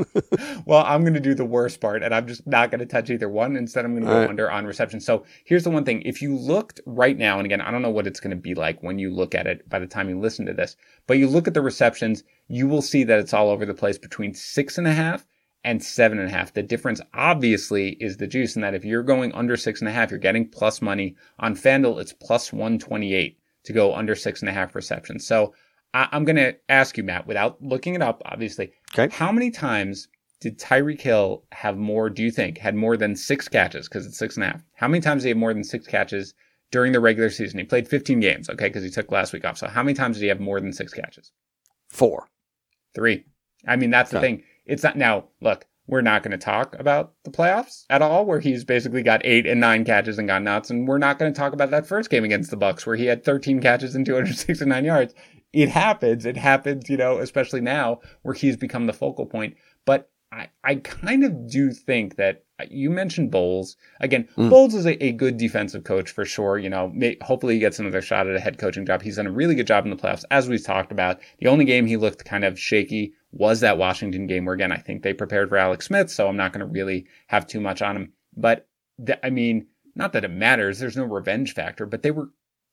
well, 0.65 0.85
I'm 0.85 1.01
going 1.01 1.15
to 1.15 1.19
do 1.19 1.33
the 1.33 1.43
worst 1.43 1.81
part, 1.81 2.01
and 2.01 2.15
I'm 2.15 2.25
just 2.27 2.47
not 2.47 2.71
going 2.71 2.79
to 2.79 2.85
touch 2.85 3.09
either 3.09 3.27
one. 3.27 3.57
Instead, 3.57 3.83
I'm 3.83 3.91
going 3.91 4.05
to 4.05 4.09
go 4.09 4.19
right. 4.21 4.29
under 4.29 4.49
on 4.49 4.65
reception. 4.65 5.01
So 5.01 5.25
here's 5.43 5.65
the 5.65 5.69
one 5.69 5.83
thing: 5.83 6.01
if 6.03 6.21
you 6.21 6.37
looked 6.37 6.79
right 6.85 7.17
now, 7.17 7.37
and 7.37 7.45
again, 7.45 7.59
I 7.59 7.71
don't 7.71 7.81
know 7.81 7.89
what 7.89 8.07
it's 8.07 8.21
going 8.21 8.35
to 8.35 8.41
be 8.41 8.55
like 8.55 8.81
when 8.81 8.99
you 8.99 9.13
look 9.13 9.35
at 9.35 9.47
it 9.47 9.67
by 9.67 9.79
the 9.79 9.85
time 9.85 10.07
you 10.07 10.17
listen 10.17 10.45
to 10.45 10.53
this, 10.53 10.77
but 11.07 11.17
you 11.17 11.27
look 11.27 11.45
at 11.45 11.53
the 11.53 11.61
receptions, 11.61 12.23
you 12.47 12.69
will 12.69 12.81
see 12.81 13.03
that 13.03 13.19
it's 13.19 13.33
all 13.33 13.49
over 13.49 13.65
the 13.65 13.73
place 13.73 13.97
between 13.97 14.33
six 14.33 14.77
and 14.77 14.87
a 14.87 14.93
half 14.93 15.25
and 15.65 15.83
seven 15.83 16.19
and 16.19 16.29
a 16.29 16.31
half. 16.31 16.53
The 16.53 16.63
difference, 16.63 17.01
obviously, 17.13 17.97
is 17.99 18.15
the 18.15 18.27
juice, 18.27 18.55
in 18.55 18.61
that 18.61 18.75
if 18.75 18.85
you're 18.85 19.03
going 19.03 19.33
under 19.33 19.57
six 19.57 19.81
and 19.81 19.89
a 19.89 19.93
half, 19.93 20.09
you're 20.09 20.19
getting 20.19 20.47
plus 20.47 20.81
money 20.81 21.17
on 21.37 21.53
FanDuel. 21.53 21.99
It's 21.99 22.13
plus 22.13 22.53
128 22.53 23.37
to 23.65 23.73
go 23.73 23.93
under 23.93 24.15
six 24.15 24.41
and 24.41 24.49
a 24.49 24.53
half 24.53 24.75
receptions. 24.75 25.25
So 25.25 25.53
I- 25.93 26.09
I'm 26.11 26.25
going 26.25 26.35
to 26.37 26.55
ask 26.69 26.97
you, 26.97 27.03
Matt, 27.03 27.27
without 27.27 27.61
looking 27.61 27.95
it 27.95 28.01
up, 28.01 28.21
obviously. 28.25 28.71
Okay. 28.97 29.13
How 29.13 29.31
many 29.31 29.51
times 29.51 30.07
did 30.41 30.59
Tyreek 30.59 31.01
Hill 31.01 31.43
have 31.51 31.77
more, 31.77 32.09
do 32.09 32.23
you 32.23 32.31
think, 32.31 32.57
had 32.57 32.75
more 32.75 32.97
than 32.97 33.15
six 33.15 33.47
catches? 33.47 33.87
Because 33.87 34.05
it's 34.05 34.17
six 34.17 34.35
and 34.35 34.43
a 34.43 34.47
half. 34.47 34.61
How 34.75 34.87
many 34.87 35.01
times 35.01 35.23
did 35.23 35.27
he 35.27 35.29
have 35.31 35.37
more 35.37 35.53
than 35.53 35.63
six 35.63 35.85
catches 35.87 36.33
during 36.71 36.91
the 36.91 36.99
regular 36.99 37.29
season? 37.29 37.59
He 37.59 37.65
played 37.65 37.87
15 37.87 38.19
games, 38.19 38.49
okay, 38.49 38.67
because 38.67 38.83
he 38.83 38.89
took 38.89 39.11
last 39.11 39.33
week 39.33 39.45
off. 39.45 39.57
So 39.57 39.67
how 39.67 39.83
many 39.83 39.93
times 39.93 40.17
did 40.17 40.23
he 40.23 40.29
have 40.29 40.39
more 40.39 40.59
than 40.59 40.73
six 40.73 40.93
catches? 40.93 41.31
Four. 41.89 42.27
Three. 42.95 43.25
I 43.67 43.75
mean, 43.75 43.89
that's 43.91 44.11
the 44.11 44.17
Okay. 44.17 44.27
thing. 44.27 44.43
It's 44.65 44.83
not, 44.83 44.97
now, 44.97 45.25
look, 45.41 45.65
we're 45.87 46.01
not 46.01 46.23
going 46.23 46.31
to 46.31 46.37
talk 46.37 46.77
about 46.79 47.13
the 47.23 47.31
playoffs 47.31 47.83
at 47.89 48.01
all, 48.01 48.25
where 48.25 48.39
he's 48.39 48.63
basically 48.63 49.03
got 49.03 49.21
eight 49.25 49.45
and 49.45 49.59
nine 49.59 49.83
catches 49.83 50.17
and 50.17 50.27
gone 50.27 50.43
nuts. 50.45 50.69
And 50.69 50.87
we're 50.87 50.97
not 50.97 51.19
going 51.19 51.31
to 51.33 51.37
talk 51.37 51.51
about 51.53 51.71
that 51.71 51.85
first 51.87 52.09
game 52.09 52.23
against 52.23 52.51
the 52.51 52.57
Bucs, 52.57 52.85
where 52.85 52.95
he 52.95 53.05
had 53.05 53.23
13 53.25 53.59
catches 53.61 53.93
and 53.95 54.05
269 54.05 54.85
yards. 54.85 55.13
It 55.53 55.69
happens. 55.69 56.25
It 56.25 56.35
happens, 56.35 56.89
you 56.89 56.97
know, 56.97 57.19
especially 57.19 57.61
now 57.61 58.01
where 58.23 58.33
he's 58.33 58.57
become 58.57 58.87
the 58.87 58.93
focal 58.93 59.25
point. 59.25 59.55
But 59.85 60.09
I, 60.31 60.49
I 60.63 60.75
kind 60.75 61.23
of 61.23 61.47
do 61.47 61.71
think 61.71 62.15
that 62.15 62.43
uh, 62.59 62.65
you 62.69 62.89
mentioned 62.89 63.29
Bowles 63.29 63.77
again. 63.99 64.27
Mm. 64.35 64.49
Bowles 64.49 64.73
is 64.73 64.85
a, 64.87 65.03
a 65.03 65.11
good 65.11 65.37
defensive 65.37 65.83
coach 65.83 66.09
for 66.09 66.25
sure. 66.25 66.57
You 66.57 66.69
know, 66.69 66.89
may, 66.89 67.17
hopefully 67.21 67.53
he 67.53 67.59
gets 67.59 67.77
another 67.77 68.01
shot 68.01 68.27
at 68.27 68.35
a 68.35 68.39
head 68.39 68.57
coaching 68.57 68.85
job. 68.85 69.03
He's 69.03 69.17
done 69.17 69.27
a 69.27 69.31
really 69.31 69.53
good 69.53 69.67
job 69.67 69.85
in 69.85 69.91
the 69.91 69.95
playoffs, 69.95 70.25
as 70.31 70.49
we've 70.49 70.65
talked 70.65 70.91
about. 70.91 71.19
The 71.39 71.47
only 71.47 71.65
game 71.65 71.85
he 71.85 71.97
looked 71.97 72.25
kind 72.25 72.43
of 72.43 72.59
shaky 72.59 73.13
was 73.31 73.59
that 73.59 73.77
Washington 73.77 74.25
game, 74.25 74.45
where 74.45 74.55
again 74.55 74.71
I 74.71 74.77
think 74.77 75.03
they 75.03 75.13
prepared 75.13 75.49
for 75.49 75.57
Alex 75.57 75.85
Smith, 75.85 76.09
so 76.09 76.27
I'm 76.27 76.37
not 76.37 76.51
going 76.51 76.65
to 76.65 76.71
really 76.71 77.05
have 77.27 77.45
too 77.45 77.61
much 77.61 77.83
on 77.83 77.95
him. 77.95 78.13
But 78.35 78.67
th- 79.05 79.19
I 79.23 79.29
mean, 79.29 79.67
not 79.95 80.13
that 80.13 80.25
it 80.25 80.31
matters. 80.31 80.79
There's 80.79 80.97
no 80.97 81.05
revenge 81.05 81.53
factor, 81.53 81.85
but 81.85 82.01
they 82.01 82.11
were. 82.11 82.29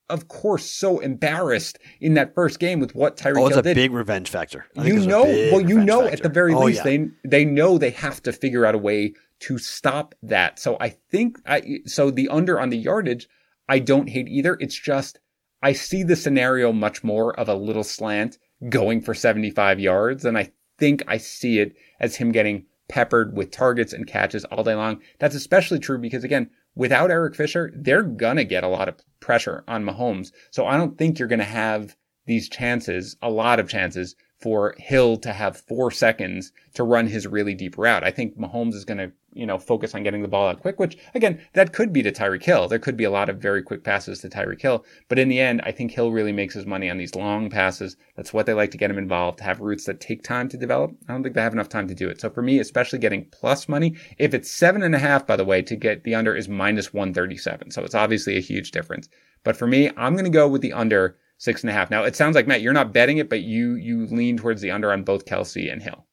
Of 0.09 0.27
course, 0.27 0.65
so 0.65 0.99
embarrassed 0.99 1.79
in 2.01 2.15
that 2.15 2.35
first 2.35 2.59
game 2.59 2.79
with 2.81 2.93
what 2.95 3.15
Tyreek 3.15 3.37
Oh, 3.41 3.45
it's 3.47 3.55
Hill 3.55 3.59
a 3.59 3.63
did. 3.63 3.75
big 3.75 3.91
revenge 3.93 4.29
factor. 4.29 4.65
I 4.77 4.83
think 4.83 4.95
you 4.95 5.03
a 5.03 5.05
know 5.07 5.23
well 5.23 5.61
you 5.61 5.79
know 5.79 6.03
at 6.05 6.21
the 6.21 6.29
very 6.29 6.53
Oh, 6.53 6.63
least 6.65 6.79
yeah. 6.79 6.83
they 6.83 7.07
they 7.23 7.45
know 7.45 7.77
they 7.77 7.91
have 7.91 8.21
to 8.23 8.33
figure 8.33 8.65
out 8.65 8.75
a 8.75 8.77
way 8.77 9.13
to 9.41 9.57
stop 9.57 10.13
that. 10.23 10.59
So 10.59 10.77
i 10.81 10.89
think 11.09 11.37
i 11.45 11.79
so 11.85 12.11
the 12.11 12.27
under 12.29 12.59
on 12.59 12.69
the 12.69 12.77
yardage 12.77 13.27
i 13.69 13.79
don't 13.79 14.09
hate 14.09 14.27
either. 14.27 14.57
It's 14.59 14.75
just 14.77 15.19
i 15.63 15.71
see 15.73 16.03
the 16.03 16.15
scenario 16.17 16.73
much 16.73 17.03
more 17.03 17.37
of 17.39 17.47
a 17.47 17.55
little 17.55 17.83
slant 17.83 18.37
going 18.69 19.01
for 19.01 19.13
75 19.13 19.79
yards 19.79 20.25
and 20.25 20.37
i 20.37 20.51
think 20.77 21.03
i 21.07 21.17
see 21.17 21.59
it 21.59 21.73
as 21.99 22.17
him 22.17 22.31
getting 22.31 22.65
peppered 22.89 23.35
with 23.37 23.49
targets 23.51 23.93
and 23.93 24.05
catches 24.05 24.43
all 24.45 24.63
day 24.65 24.75
long. 24.75 24.99
That's 25.19 25.35
especially 25.35 25.79
true 25.79 25.97
because 25.97 26.23
again 26.25 26.49
without 26.75 27.11
Eric 27.11 27.35
Fisher, 27.35 27.71
they're 27.75 28.03
gonna 28.03 28.43
get 28.43 28.63
a 28.63 28.67
lot 28.67 28.87
of 28.87 28.95
pressure 29.19 29.63
on 29.67 29.83
Mahomes. 29.83 30.31
So 30.51 30.65
I 30.65 30.77
don't 30.77 30.97
think 30.97 31.19
you're 31.19 31.27
gonna 31.27 31.43
have 31.43 31.95
these 32.25 32.49
chances, 32.49 33.17
a 33.21 33.29
lot 33.29 33.59
of 33.59 33.69
chances 33.69 34.15
for 34.39 34.75
Hill 34.77 35.17
to 35.17 35.33
have 35.33 35.57
four 35.57 35.91
seconds 35.91 36.51
to 36.73 36.83
run 36.83 37.07
his 37.07 37.27
really 37.27 37.53
deep 37.53 37.77
route. 37.77 38.03
I 38.03 38.11
think 38.11 38.37
Mahomes 38.37 38.73
is 38.73 38.85
gonna, 38.85 39.11
you 39.33 39.45
know, 39.45 39.57
focus 39.57 39.95
on 39.95 40.03
getting 40.03 40.21
the 40.21 40.27
ball 40.27 40.49
out 40.49 40.61
quick, 40.61 40.79
which 40.79 40.97
again, 41.15 41.39
that 41.53 41.73
could 41.73 41.93
be 41.93 42.03
to 42.03 42.11
Tyreek 42.11 42.43
Hill. 42.43 42.67
There 42.67 42.79
could 42.79 42.97
be 42.97 43.03
a 43.03 43.11
lot 43.11 43.29
of 43.29 43.37
very 43.37 43.61
quick 43.61 43.83
passes 43.83 44.19
to 44.19 44.29
Tyreek 44.29 44.61
Hill. 44.61 44.85
But 45.07 45.19
in 45.19 45.29
the 45.29 45.39
end, 45.39 45.61
I 45.63 45.71
think 45.71 45.91
Hill 45.91 46.11
really 46.11 46.31
makes 46.31 46.53
his 46.53 46.65
money 46.65 46.89
on 46.89 46.97
these 46.97 47.15
long 47.15 47.49
passes. 47.49 47.95
That's 48.15 48.33
what 48.33 48.45
they 48.45 48.53
like 48.53 48.71
to 48.71 48.77
get 48.77 48.91
him 48.91 48.97
involved, 48.97 49.39
have 49.39 49.59
routes 49.59 49.85
that 49.85 49.99
take 49.99 50.23
time 50.23 50.49
to 50.49 50.57
develop. 50.57 50.91
I 51.07 51.13
don't 51.13 51.23
think 51.23 51.35
they 51.35 51.41
have 51.41 51.53
enough 51.53 51.69
time 51.69 51.87
to 51.87 51.95
do 51.95 52.09
it. 52.09 52.19
So 52.19 52.29
for 52.29 52.41
me, 52.41 52.59
especially 52.59 52.99
getting 52.99 53.25
plus 53.25 53.69
money, 53.69 53.95
if 54.17 54.33
it's 54.33 54.51
seven 54.51 54.83
and 54.83 54.95
a 54.95 54.99
half, 54.99 55.25
by 55.25 55.35
the 55.35 55.45
way, 55.45 55.61
to 55.61 55.75
get 55.75 56.03
the 56.03 56.15
under 56.15 56.35
is 56.35 56.49
minus 56.49 56.93
137. 56.93 57.71
So 57.71 57.83
it's 57.83 57.95
obviously 57.95 58.37
a 58.37 58.41
huge 58.41 58.71
difference. 58.71 59.09
But 59.43 59.57
for 59.57 59.67
me, 59.67 59.89
I'm 59.97 60.13
going 60.13 60.25
to 60.25 60.29
go 60.29 60.47
with 60.47 60.61
the 60.61 60.73
under 60.73 61.17
six 61.37 61.63
and 61.63 61.71
a 61.71 61.73
half. 61.73 61.89
Now 61.89 62.03
it 62.03 62.15
sounds 62.15 62.35
like 62.35 62.45
Matt, 62.45 62.61
you're 62.61 62.71
not 62.71 62.93
betting 62.93 63.17
it, 63.17 63.29
but 63.29 63.41
you 63.41 63.73
you 63.73 64.05
lean 64.05 64.37
towards 64.37 64.61
the 64.61 64.69
under 64.71 64.91
on 64.91 65.03
both 65.03 65.25
Kelce 65.25 65.71
and 65.71 65.81
Hill. 65.81 66.05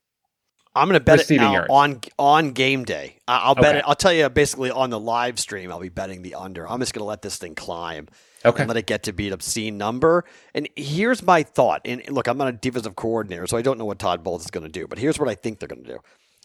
I'm 0.79 0.89
going 0.89 0.99
to 0.99 1.05
bet 1.05 1.31
it 1.31 1.37
now 1.37 1.53
yards. 1.53 1.68
on 1.70 2.01
on 2.18 2.51
game 2.53 2.85
day. 2.85 3.16
I- 3.29 3.39
I'll 3.39 3.55
bet 3.55 3.66
Okay. 3.66 3.79
it. 3.79 3.85
I'll 3.87 3.95
tell 3.95 4.12
you 4.12 4.29
basically 4.29 4.70
on 4.70 4.91
the 4.91 4.99
live 5.01 5.39
stream. 5.39 5.70
I'll 5.70 5.81
be 5.81 5.89
betting 5.89 6.22
the 6.22 6.35
under. 6.37 6.68
I'm 6.68 6.81
just 6.81 6.95
going 6.95 7.01
to 7.03 7.07
let 7.09 7.22
this 7.22 7.37
thing 7.37 7.55
climb 7.55 8.09
Okay. 8.45 8.62
and 8.62 8.68
let 8.68 8.76
it 8.76 8.87
get 8.87 9.03
to 9.05 9.12
be 9.12 9.26
an 9.29 9.33
obscene 9.33 9.76
number. 9.79 10.24
And 10.55 10.68
here's 10.76 11.22
my 11.22 11.43
thought. 11.43 11.83
And 11.85 12.09
look, 12.11 12.26
I'm 12.29 12.39
not 12.39 12.49
a 12.49 12.53
defensive 12.53 12.97
coordinator, 12.97 13.47
so 13.47 13.57
I 13.57 13.62
don't 13.62 13.79
know 13.79 13.85
what 13.85 13.99
Todd 13.99 14.22
Bowles 14.22 14.43
is 14.45 14.51
going 14.51 14.64
to 14.64 14.70
do. 14.72 14.87
But 14.87 14.99
here's 14.99 15.18
what 15.18 15.29
I 15.29 15.35
think 15.35 15.59
they're 15.59 15.68
going 15.68 15.85
to 15.85 15.91
do. 15.95 15.99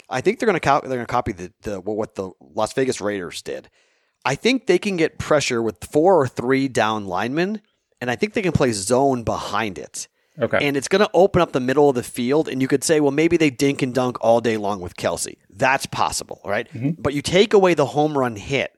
I 0.10 0.22
think 0.22 0.40
they're 0.40 0.48
going 0.48 0.60
to 0.60 0.68
co- 0.68 0.82
they're 0.82 0.98
going 0.98 1.06
to 1.06 1.12
copy 1.12 1.32
the, 1.32 1.54
the 1.62 1.80
what 1.80 2.16
the 2.16 2.32
Las 2.42 2.74
Vegas 2.74 3.00
Raiders 3.00 3.42
did. 3.42 3.70
I 4.26 4.36
think 4.36 4.68
they 4.68 4.78
can 4.78 4.98
get 4.98 5.18
pressure 5.18 5.62
with 5.62 5.84
four 5.84 6.16
or 6.20 6.28
three 6.28 6.68
down 6.68 7.06
linemen, 7.08 7.62
and 8.02 8.10
I 8.12 8.16
think 8.16 8.34
they 8.34 8.42
can 8.42 8.52
play 8.54 8.72
zone 8.72 9.24
behind 9.24 9.78
it. 9.78 10.08
Okay. 10.40 10.68
And 10.68 10.76
it's 10.76 10.88
going 10.88 11.04
to 11.04 11.10
open 11.14 11.42
up 11.42 11.52
the 11.52 11.60
middle 11.60 11.90
of 11.90 11.96
the 11.96 12.04
field. 12.04 12.48
And 12.48 12.62
you 12.62 12.68
could 12.68 12.84
say, 12.84 13.00
well, 13.00 13.12
maybe 13.12 13.38
they 13.38 13.50
dink 13.50 13.82
and 13.82 13.94
dunk 13.94 14.18
all 14.22 14.42
day 14.42 14.58
long 14.58 14.80
with 14.80 14.96
Kelce. 14.96 15.38
That's 15.50 15.86
possible, 15.86 16.42
right? 16.44 16.68
Mm-hmm. 16.74 17.02
But 17.02 17.14
you 17.14 17.22
take 17.22 17.54
away 17.54 17.74
the 17.74 17.86
home 17.86 18.18
run 18.18 18.36
hit. 18.36 18.76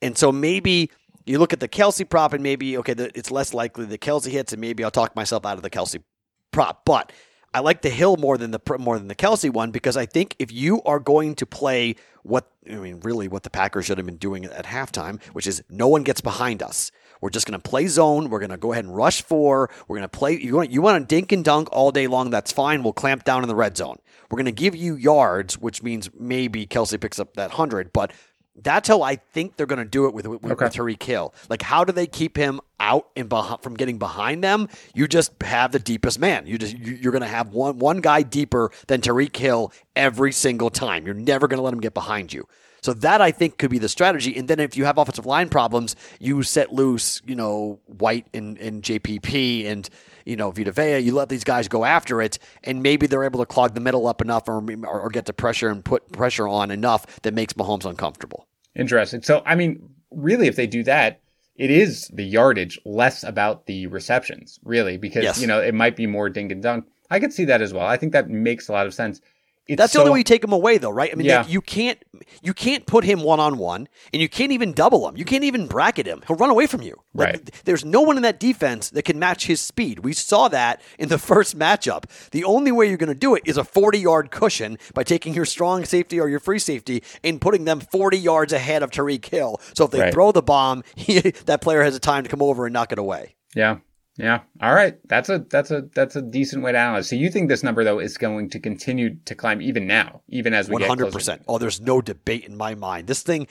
And 0.00 0.16
so 0.16 0.32
maybe 0.32 0.90
you 1.26 1.38
look 1.38 1.52
at 1.52 1.60
the 1.60 1.68
Kelce 1.68 2.08
prop 2.08 2.32
and 2.32 2.42
maybe, 2.42 2.76
okay, 2.78 2.94
the, 2.94 3.10
it's 3.16 3.30
less 3.30 3.54
likely 3.54 3.86
the 3.86 3.98
Kelce 3.98 4.30
hits, 4.30 4.52
and 4.52 4.60
maybe 4.60 4.84
I'll 4.84 4.90
talk 4.90 5.16
myself 5.16 5.46
out 5.46 5.56
of 5.56 5.62
the 5.62 5.70
Kelce 5.70 6.02
prop. 6.50 6.84
But 6.84 7.12
I 7.54 7.60
like 7.60 7.82
the 7.82 7.90
Hill 7.90 8.16
more 8.16 8.36
than 8.36 8.50
the 8.50 8.60
more 8.78 8.98
than 8.98 9.08
the 9.08 9.14
Kelce 9.14 9.50
one 9.50 9.70
because 9.70 9.96
I 9.96 10.06
think 10.06 10.34
if 10.38 10.52
you 10.52 10.82
are 10.82 10.98
going 10.98 11.36
to 11.36 11.46
play 11.46 11.94
what 12.24 12.50
I 12.68 12.74
mean, 12.74 13.00
really 13.00 13.28
what 13.28 13.44
the 13.44 13.50
Packers 13.50 13.86
should 13.86 13.98
have 13.98 14.06
been 14.06 14.16
doing 14.16 14.44
at 14.44 14.66
halftime, 14.66 15.22
which 15.32 15.46
is 15.46 15.62
no 15.70 15.86
one 15.86 16.02
gets 16.02 16.20
behind 16.20 16.62
us. 16.62 16.90
We're 17.24 17.30
just 17.30 17.46
going 17.46 17.58
to 17.58 17.70
play 17.70 17.86
zone. 17.86 18.28
We're 18.28 18.38
going 18.38 18.50
to 18.50 18.58
go 18.58 18.72
ahead 18.72 18.84
and 18.84 18.94
rush 18.94 19.22
four. 19.22 19.70
We're 19.88 19.96
going 19.96 20.02
to 20.02 20.08
play. 20.10 20.38
You 20.38 20.56
want 20.56 20.70
you 20.70 20.82
want 20.82 21.00
to 21.00 21.06
dink 21.06 21.32
and 21.32 21.42
dunk 21.42 21.70
all 21.72 21.90
day 21.90 22.06
long. 22.06 22.28
That's 22.28 22.52
fine. 22.52 22.82
We'll 22.82 22.92
clamp 22.92 23.24
down 23.24 23.42
in 23.42 23.48
the 23.48 23.54
red 23.54 23.78
zone. 23.78 23.96
We're 24.30 24.36
going 24.36 24.44
to 24.44 24.52
give 24.52 24.76
you 24.76 24.94
yards, 24.94 25.56
which 25.56 25.82
means 25.82 26.10
maybe 26.12 26.66
Kelce 26.66 27.00
picks 27.00 27.18
up 27.18 27.32
that 27.36 27.52
hundred, 27.52 27.94
but 27.94 28.12
that's 28.54 28.90
how 28.90 29.00
I 29.00 29.16
think 29.16 29.56
they're 29.56 29.64
going 29.64 29.78
to 29.78 29.86
do 29.86 30.04
it 30.04 30.12
with, 30.12 30.26
with, 30.26 30.44
okay. 30.44 30.66
with 30.66 30.74
Tyreek 30.74 31.02
Hill. 31.02 31.32
Like, 31.48 31.62
how 31.62 31.82
do 31.82 31.94
they 31.94 32.06
keep 32.06 32.36
him 32.36 32.60
out 32.78 33.08
and 33.16 33.30
beh- 33.30 33.62
from 33.62 33.72
getting 33.72 33.98
behind 33.98 34.44
them? 34.44 34.68
You 34.94 35.08
just 35.08 35.32
have 35.42 35.72
the 35.72 35.78
deepest 35.78 36.18
man. 36.18 36.46
You 36.46 36.58
just 36.58 36.76
you're 36.76 37.10
going 37.10 37.22
to 37.22 37.26
have 37.26 37.54
one 37.54 37.78
one 37.78 38.02
guy 38.02 38.20
deeper 38.20 38.70
than 38.86 39.00
Tyreek 39.00 39.34
Hill 39.34 39.72
every 39.96 40.30
single 40.30 40.68
time. 40.68 41.06
You're 41.06 41.14
never 41.14 41.48
going 41.48 41.56
to 41.56 41.62
let 41.62 41.72
him 41.72 41.80
get 41.80 41.94
behind 41.94 42.34
you. 42.34 42.46
So 42.84 42.92
that 42.92 43.22
I 43.22 43.30
think 43.30 43.56
could 43.56 43.70
be 43.70 43.78
the 43.78 43.88
strategy. 43.88 44.36
And 44.36 44.46
then 44.46 44.60
if 44.60 44.76
you 44.76 44.84
have 44.84 44.98
offensive 44.98 45.24
line 45.24 45.48
problems, 45.48 45.96
you 46.20 46.42
set 46.42 46.70
loose, 46.70 47.22
you 47.24 47.34
know, 47.34 47.80
White 47.86 48.26
and, 48.34 48.58
and 48.58 48.82
JPP 48.82 49.64
and 49.64 49.88
you 50.26 50.36
know 50.36 50.50
Vita 50.50 50.70
Vea. 50.70 50.98
You 50.98 51.14
let 51.14 51.30
these 51.30 51.44
guys 51.44 51.66
go 51.66 51.86
after 51.86 52.20
it, 52.20 52.38
and 52.62 52.82
maybe 52.82 53.06
they're 53.06 53.24
able 53.24 53.40
to 53.40 53.46
clog 53.46 53.72
the 53.72 53.80
middle 53.80 54.06
up 54.06 54.20
enough, 54.20 54.50
or 54.50 54.62
or 54.86 55.08
get 55.08 55.24
the 55.24 55.32
pressure 55.32 55.70
and 55.70 55.82
put 55.82 56.12
pressure 56.12 56.46
on 56.46 56.70
enough 56.70 57.06
that 57.22 57.32
makes 57.32 57.54
Mahomes 57.54 57.86
uncomfortable. 57.86 58.46
Interesting. 58.76 59.22
So 59.22 59.42
I 59.46 59.54
mean, 59.54 59.88
really, 60.10 60.46
if 60.46 60.56
they 60.56 60.66
do 60.66 60.82
that, 60.82 61.22
it 61.56 61.70
is 61.70 62.10
the 62.12 62.24
yardage 62.24 62.78
less 62.84 63.24
about 63.24 63.64
the 63.64 63.86
receptions, 63.86 64.60
really, 64.62 64.98
because 64.98 65.24
yes. 65.24 65.40
you 65.40 65.46
know 65.46 65.58
it 65.58 65.72
might 65.72 65.96
be 65.96 66.06
more 66.06 66.28
dink 66.28 66.52
and 66.52 66.62
dunk. 66.62 66.84
I 67.10 67.18
could 67.18 67.32
see 67.32 67.46
that 67.46 67.62
as 67.62 67.72
well. 67.72 67.86
I 67.86 67.96
think 67.96 68.12
that 68.12 68.28
makes 68.28 68.68
a 68.68 68.72
lot 68.72 68.86
of 68.86 68.92
sense. 68.92 69.22
It's 69.66 69.78
That's 69.78 69.92
so, 69.92 70.00
the 70.00 70.02
only 70.02 70.12
way 70.12 70.18
you 70.18 70.24
take 70.24 70.44
him 70.44 70.52
away, 70.52 70.76
though, 70.76 70.90
right? 70.90 71.10
I 71.10 71.14
mean, 71.14 71.26
yeah. 71.26 71.46
you 71.46 71.62
can't 71.62 71.98
you 72.42 72.52
can't 72.52 72.84
put 72.86 73.04
him 73.04 73.22
one 73.22 73.40
on 73.40 73.56
one, 73.56 73.88
and 74.12 74.20
you 74.20 74.28
can't 74.28 74.52
even 74.52 74.72
double 74.72 75.08
him. 75.08 75.16
You 75.16 75.24
can't 75.24 75.44
even 75.44 75.66
bracket 75.66 76.06
him. 76.06 76.22
He'll 76.26 76.36
run 76.36 76.50
away 76.50 76.66
from 76.66 76.82
you. 76.82 77.00
Like, 77.14 77.28
right. 77.28 77.50
There's 77.64 77.84
no 77.84 78.02
one 78.02 78.16
in 78.16 78.22
that 78.24 78.38
defense 78.38 78.90
that 78.90 79.04
can 79.04 79.18
match 79.18 79.46
his 79.46 79.62
speed. 79.62 80.00
We 80.00 80.12
saw 80.12 80.48
that 80.48 80.82
in 80.98 81.08
the 81.08 81.18
first 81.30 81.58
matchup. 81.58 82.04
The 82.30 82.44
only 82.44 82.72
way 82.72 82.88
you're 82.88 82.98
going 82.98 83.08
to 83.08 83.14
do 83.14 83.34
it 83.34 83.42
is 83.46 83.56
a 83.56 83.64
40 83.64 83.98
yard 83.98 84.30
cushion 84.30 84.78
by 84.92 85.02
taking 85.02 85.32
your 85.32 85.46
strong 85.46 85.84
safety 85.84 86.20
or 86.20 86.28
your 86.28 86.40
free 86.40 86.58
safety 86.58 87.02
and 87.22 87.40
putting 87.40 87.64
them 87.64 87.80
40 87.80 88.18
yards 88.18 88.52
ahead 88.52 88.82
of 88.82 88.90
Tyreek 88.90 89.24
Hill. 89.24 89.60
So 89.74 89.86
if 89.86 89.90
they 89.90 90.00
right. 90.00 90.12
throw 90.12 90.32
the 90.32 90.42
bomb, 90.42 90.84
he, 90.94 91.20
that 91.20 91.62
player 91.62 91.82
has 91.82 91.96
a 91.96 92.00
time 92.00 92.24
to 92.24 92.28
come 92.28 92.42
over 92.42 92.66
and 92.66 92.72
knock 92.72 92.92
it 92.92 92.98
away. 92.98 93.36
Yeah. 93.54 93.78
Yeah. 94.16 94.40
All 94.60 94.74
right. 94.74 94.96
That's 95.08 95.28
a 95.28 95.40
that's 95.50 95.70
a 95.70 95.82
that's 95.94 96.14
a 96.16 96.22
decent 96.22 96.62
way 96.62 96.72
to 96.72 96.78
analyze. 96.78 97.08
So 97.08 97.16
you 97.16 97.30
think 97.30 97.48
this 97.48 97.62
number 97.62 97.82
though 97.82 97.98
is 97.98 98.16
going 98.16 98.50
to 98.50 98.60
continue 98.60 99.16
to 99.24 99.34
climb 99.34 99.60
even 99.60 99.86
now, 99.86 100.22
even 100.28 100.54
as 100.54 100.68
we 100.68 100.76
100%. 100.76 100.98
get 100.98 101.12
100%. 101.12 101.40
Oh, 101.48 101.58
there's 101.58 101.80
no 101.80 102.00
debate 102.00 102.44
in 102.44 102.56
my 102.56 102.74
mind. 102.74 103.08
This 103.08 103.22
thing 103.22 103.48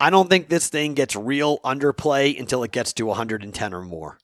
I 0.00 0.10
don't 0.10 0.28
think 0.28 0.48
this 0.48 0.68
thing 0.68 0.94
gets 0.94 1.16
real 1.16 1.58
underplay 1.60 2.38
until 2.38 2.62
it 2.62 2.72
gets 2.72 2.92
to 2.94 3.06
110 3.06 3.74
or 3.74 3.82
more. 3.82 4.18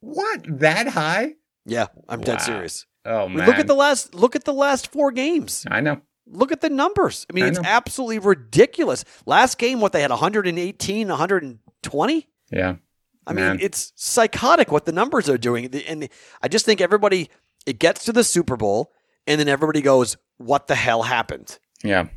What? 0.00 0.40
That 0.60 0.88
high? 0.88 1.34
Yeah, 1.66 1.86
I'm 2.08 2.20
wow. 2.20 2.24
dead 2.24 2.42
serious. 2.42 2.86
Oh 3.04 3.28
man. 3.28 3.46
Look 3.46 3.58
at 3.58 3.66
the 3.66 3.74
last 3.74 4.14
look 4.14 4.36
at 4.36 4.44
the 4.44 4.52
last 4.52 4.92
4 4.92 5.10
games. 5.12 5.66
I 5.70 5.80
know. 5.80 6.00
Look 6.26 6.52
at 6.52 6.60
the 6.60 6.70
numbers. 6.70 7.26
I 7.30 7.32
mean, 7.34 7.44
I 7.44 7.48
it's 7.48 7.58
know. 7.58 7.68
absolutely 7.68 8.18
ridiculous. 8.18 9.04
Last 9.26 9.58
game 9.58 9.80
what 9.80 9.92
they 9.92 10.02
had 10.02 10.10
118, 10.10 11.08
120? 11.08 12.28
Yeah. 12.52 12.76
I 13.30 13.32
Man. 13.32 13.56
mean, 13.56 13.64
it's 13.64 13.92
psychotic 13.94 14.72
what 14.72 14.86
the 14.86 14.92
numbers 14.92 15.28
are 15.28 15.38
doing. 15.38 15.72
And 15.86 16.08
I 16.42 16.48
just 16.48 16.66
think 16.66 16.80
everybody, 16.80 17.30
it 17.64 17.78
gets 17.78 18.04
to 18.06 18.12
the 18.12 18.24
Super 18.24 18.56
Bowl, 18.56 18.92
and 19.26 19.40
then 19.40 19.48
everybody 19.48 19.80
goes, 19.80 20.16
What 20.38 20.66
the 20.66 20.74
hell 20.74 21.02
happened? 21.04 21.58
Yeah. 21.84 22.08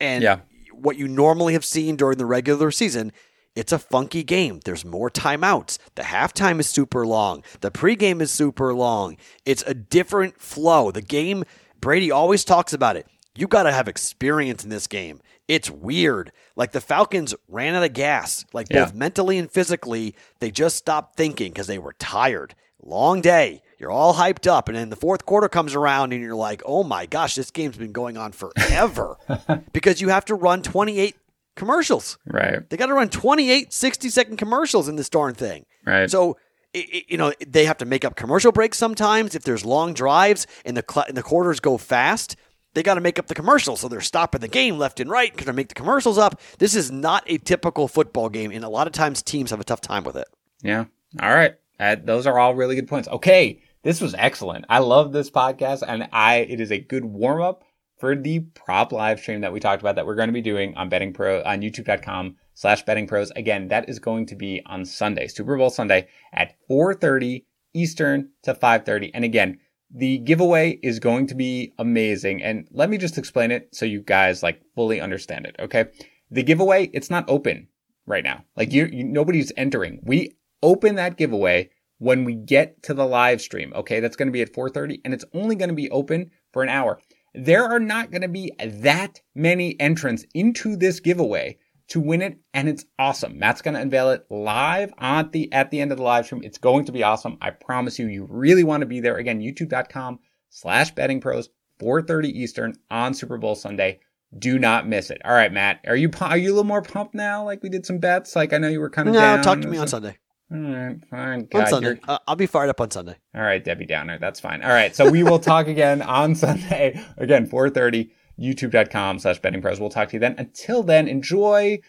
And 0.00 0.22
yeah. 0.22 0.40
what 0.72 0.96
you 0.96 1.08
normally 1.08 1.54
have 1.54 1.64
seen 1.64 1.96
during 1.96 2.18
the 2.18 2.26
regular 2.26 2.70
season, 2.70 3.12
it's 3.56 3.72
a 3.72 3.78
funky 3.78 4.22
game. 4.22 4.60
There's 4.64 4.84
more 4.84 5.10
timeouts. 5.10 5.78
The 5.96 6.02
halftime 6.02 6.60
is 6.60 6.68
super 6.68 7.06
long. 7.06 7.42
The 7.60 7.70
pregame 7.70 8.20
is 8.22 8.30
super 8.30 8.72
long. 8.72 9.16
It's 9.44 9.64
a 9.66 9.74
different 9.74 10.40
flow. 10.40 10.90
The 10.90 11.02
game, 11.02 11.44
Brady 11.80 12.10
always 12.10 12.44
talks 12.44 12.72
about 12.72 12.96
it. 12.96 13.06
You 13.34 13.48
got 13.48 13.64
to 13.64 13.72
have 13.72 13.88
experience 13.88 14.62
in 14.62 14.70
this 14.70 14.86
game. 14.86 15.20
It's 15.52 15.70
weird. 15.70 16.32
Like 16.56 16.72
the 16.72 16.80
Falcons 16.80 17.34
ran 17.46 17.74
out 17.74 17.84
of 17.84 17.92
gas, 17.92 18.46
like 18.54 18.68
yeah. 18.70 18.86
both 18.86 18.94
mentally 18.94 19.36
and 19.36 19.50
physically. 19.50 20.16
They 20.38 20.50
just 20.50 20.76
stopped 20.76 21.14
thinking 21.14 21.52
because 21.52 21.66
they 21.66 21.78
were 21.78 21.92
tired. 21.98 22.54
Long 22.82 23.20
day. 23.20 23.60
You're 23.78 23.90
all 23.90 24.14
hyped 24.14 24.50
up. 24.50 24.70
And 24.70 24.78
then 24.78 24.88
the 24.88 24.96
fourth 24.96 25.26
quarter 25.26 25.50
comes 25.50 25.74
around 25.74 26.14
and 26.14 26.22
you're 26.22 26.34
like, 26.34 26.62
oh 26.64 26.84
my 26.84 27.04
gosh, 27.04 27.34
this 27.34 27.50
game's 27.50 27.76
been 27.76 27.92
going 27.92 28.16
on 28.16 28.32
forever 28.32 29.18
because 29.74 30.00
you 30.00 30.08
have 30.08 30.24
to 30.24 30.34
run 30.34 30.62
28 30.62 31.16
commercials. 31.54 32.16
Right. 32.26 32.66
They 32.70 32.78
got 32.78 32.86
to 32.86 32.94
run 32.94 33.10
28 33.10 33.74
60 33.74 34.08
second 34.08 34.38
commercials 34.38 34.88
in 34.88 34.96
this 34.96 35.10
darn 35.10 35.34
thing. 35.34 35.66
Right. 35.84 36.10
So, 36.10 36.38
it, 36.72 37.04
you 37.10 37.18
know, 37.18 37.34
they 37.46 37.66
have 37.66 37.76
to 37.76 37.84
make 37.84 38.06
up 38.06 38.16
commercial 38.16 38.52
breaks 38.52 38.78
sometimes 38.78 39.34
if 39.34 39.42
there's 39.42 39.66
long 39.66 39.92
drives 39.92 40.46
and 40.64 40.78
the, 40.78 40.84
cl- 40.90 41.04
and 41.06 41.14
the 41.14 41.22
quarters 41.22 41.60
go 41.60 41.76
fast 41.76 42.36
they 42.74 42.82
got 42.82 42.94
to 42.94 43.00
make 43.00 43.18
up 43.18 43.26
the 43.26 43.34
commercials. 43.34 43.80
So 43.80 43.88
they're 43.88 44.00
stopping 44.00 44.40
the 44.40 44.48
game 44.48 44.78
left 44.78 45.00
and 45.00 45.10
right 45.10 45.32
because 45.32 45.46
they 45.46 45.52
make 45.52 45.68
the 45.68 45.74
commercials 45.74 46.18
up. 46.18 46.40
This 46.58 46.74
is 46.74 46.90
not 46.90 47.24
a 47.26 47.38
typical 47.38 47.88
football 47.88 48.28
game, 48.28 48.50
and 48.50 48.64
a 48.64 48.68
lot 48.68 48.86
of 48.86 48.92
times 48.92 49.22
teams 49.22 49.50
have 49.50 49.60
a 49.60 49.64
tough 49.64 49.80
time 49.80 50.04
with 50.04 50.16
it. 50.16 50.28
Yeah. 50.62 50.84
All 51.20 51.34
right. 51.34 51.54
Uh, 51.78 51.96
those 52.02 52.26
are 52.26 52.38
all 52.38 52.54
really 52.54 52.74
good 52.74 52.88
points. 52.88 53.08
Okay. 53.08 53.60
This 53.82 54.00
was 54.00 54.14
excellent. 54.16 54.64
I 54.68 54.78
love 54.78 55.12
this 55.12 55.30
podcast, 55.30 55.82
and 55.86 56.08
I 56.12 56.36
it 56.36 56.60
is 56.60 56.70
a 56.70 56.78
good 56.78 57.04
warm 57.04 57.42
up 57.42 57.64
for 57.98 58.14
the 58.14 58.40
prop 58.40 58.92
live 58.92 59.20
stream 59.20 59.40
that 59.40 59.52
we 59.52 59.60
talked 59.60 59.82
about 59.82 59.96
that 59.96 60.06
we're 60.06 60.14
going 60.14 60.28
to 60.28 60.32
be 60.32 60.40
doing 60.40 60.76
on 60.76 60.88
betting 60.88 61.12
pro 61.12 61.40
on 61.42 61.60
youtube.com 61.60 62.36
slash 62.54 62.82
betting 62.82 63.06
pros. 63.06 63.30
Again, 63.32 63.68
that 63.68 63.88
is 63.88 63.98
going 63.98 64.26
to 64.26 64.36
be 64.36 64.62
on 64.66 64.84
Sunday, 64.84 65.26
Super 65.26 65.56
Bowl 65.56 65.70
Sunday 65.70 66.08
at 66.32 66.54
4:30 66.70 67.44
Eastern 67.74 68.30
to 68.42 68.54
5:30. 68.54 69.10
And 69.14 69.24
again, 69.24 69.58
the 69.94 70.18
giveaway 70.18 70.78
is 70.82 70.98
going 70.98 71.26
to 71.26 71.34
be 71.34 71.74
amazing. 71.78 72.42
And 72.42 72.66
let 72.70 72.88
me 72.88 72.96
just 72.98 73.18
explain 73.18 73.50
it 73.50 73.74
so 73.74 73.84
you 73.84 74.00
guys 74.00 74.42
like 74.42 74.62
fully 74.74 75.00
understand 75.00 75.46
it. 75.46 75.56
Okay. 75.58 75.86
The 76.30 76.42
giveaway, 76.42 76.90
it's 76.94 77.10
not 77.10 77.28
open 77.28 77.68
right 78.06 78.24
now. 78.24 78.44
Like 78.56 78.72
you, 78.72 78.86
you 78.86 79.04
nobody's 79.04 79.52
entering. 79.56 80.00
We 80.02 80.36
open 80.62 80.94
that 80.94 81.18
giveaway 81.18 81.70
when 81.98 82.24
we 82.24 82.34
get 82.34 82.82
to 82.84 82.94
the 82.94 83.06
live 83.06 83.40
stream. 83.40 83.72
Okay. 83.74 84.00
That's 84.00 84.16
going 84.16 84.28
to 84.28 84.32
be 84.32 84.42
at 84.42 84.54
430 84.54 85.02
and 85.04 85.12
it's 85.12 85.26
only 85.34 85.56
going 85.56 85.68
to 85.68 85.74
be 85.74 85.90
open 85.90 86.30
for 86.52 86.62
an 86.62 86.70
hour. 86.70 86.98
There 87.34 87.64
are 87.64 87.80
not 87.80 88.10
going 88.10 88.22
to 88.22 88.28
be 88.28 88.52
that 88.58 89.20
many 89.34 89.78
entrants 89.80 90.24
into 90.34 90.76
this 90.76 91.00
giveaway 91.00 91.58
to 91.92 92.00
win 92.00 92.22
it, 92.22 92.38
and 92.54 92.70
it's 92.70 92.86
awesome. 92.98 93.38
Matt's 93.38 93.60
going 93.60 93.74
to 93.74 93.80
unveil 93.80 94.10
it 94.10 94.24
live 94.30 94.94
at 94.98 95.32
the 95.32 95.52
at 95.52 95.70
the 95.70 95.78
end 95.78 95.92
of 95.92 95.98
the 95.98 96.04
live 96.04 96.24
stream. 96.24 96.42
It's 96.42 96.56
going 96.56 96.86
to 96.86 96.92
be 96.92 97.02
awesome. 97.02 97.36
I 97.42 97.50
promise 97.50 97.98
you. 97.98 98.06
You 98.06 98.26
really 98.30 98.64
want 98.64 98.80
to 98.80 98.86
be 98.86 99.00
there. 99.00 99.18
Again, 99.18 99.40
YouTube.com 99.40 100.18
slash 100.48 100.92
betting 100.92 101.20
pros, 101.20 101.50
4:30 101.82 102.24
Eastern 102.30 102.74
on 102.90 103.12
Super 103.12 103.36
Bowl 103.36 103.54
Sunday. 103.54 104.00
Do 104.36 104.58
not 104.58 104.88
miss 104.88 105.10
it. 105.10 105.20
All 105.22 105.34
right, 105.34 105.52
Matt. 105.52 105.80
Are 105.86 105.94
you 105.94 106.10
are 106.22 106.38
you 106.38 106.48
a 106.48 106.54
little 106.54 106.64
more 106.64 106.80
pumped 106.80 107.14
now? 107.14 107.44
Like 107.44 107.62
we 107.62 107.68
did 107.68 107.84
some 107.84 107.98
bets. 107.98 108.34
Like 108.34 108.54
I 108.54 108.58
know 108.58 108.68
you 108.68 108.80
were 108.80 108.88
kind 108.88 109.08
of 109.08 109.14
no. 109.14 109.20
Down. 109.20 109.42
Talk 109.42 109.60
to 109.60 109.68
me 109.68 109.76
on 109.76 109.86
Sunday. 109.86 110.16
All 110.50 110.58
right, 110.58 110.96
fine. 111.10 111.46
God, 111.50 111.62
on 111.62 111.66
Sunday, 111.66 112.00
uh, 112.08 112.18
I'll 112.26 112.36
be 112.36 112.46
fired 112.46 112.70
up 112.70 112.80
on 112.80 112.90
Sunday. 112.90 113.16
All 113.34 113.42
right, 113.42 113.62
Debbie 113.62 113.86
Downer. 113.86 114.18
That's 114.18 114.40
fine. 114.40 114.62
All 114.62 114.70
right, 114.70 114.94
so 114.94 115.10
we 115.10 115.22
will 115.22 115.38
talk 115.38 115.66
again 115.66 116.00
on 116.00 116.34
Sunday. 116.36 117.02
Again, 117.18 117.46
4:30 117.46 118.10
youtube.com 118.38 119.18
slash 119.18 119.38
betting 119.40 119.62
pros. 119.62 119.80
We'll 119.80 119.90
talk 119.90 120.08
to 120.08 120.14
you 120.14 120.20
then. 120.20 120.34
Until 120.38 120.82
then, 120.82 121.08
enjoy 121.08 121.80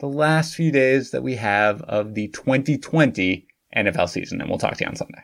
the 0.00 0.08
last 0.08 0.54
few 0.54 0.70
days 0.70 1.10
that 1.10 1.22
we 1.22 1.34
have 1.36 1.82
of 1.82 2.14
the 2.14 2.28
2020 2.28 3.46
NFL 3.76 4.08
season, 4.08 4.40
and 4.40 4.48
we'll 4.48 4.58
talk 4.58 4.76
to 4.76 4.84
you 4.84 4.88
on 4.88 4.96
Sunday. 4.96 5.22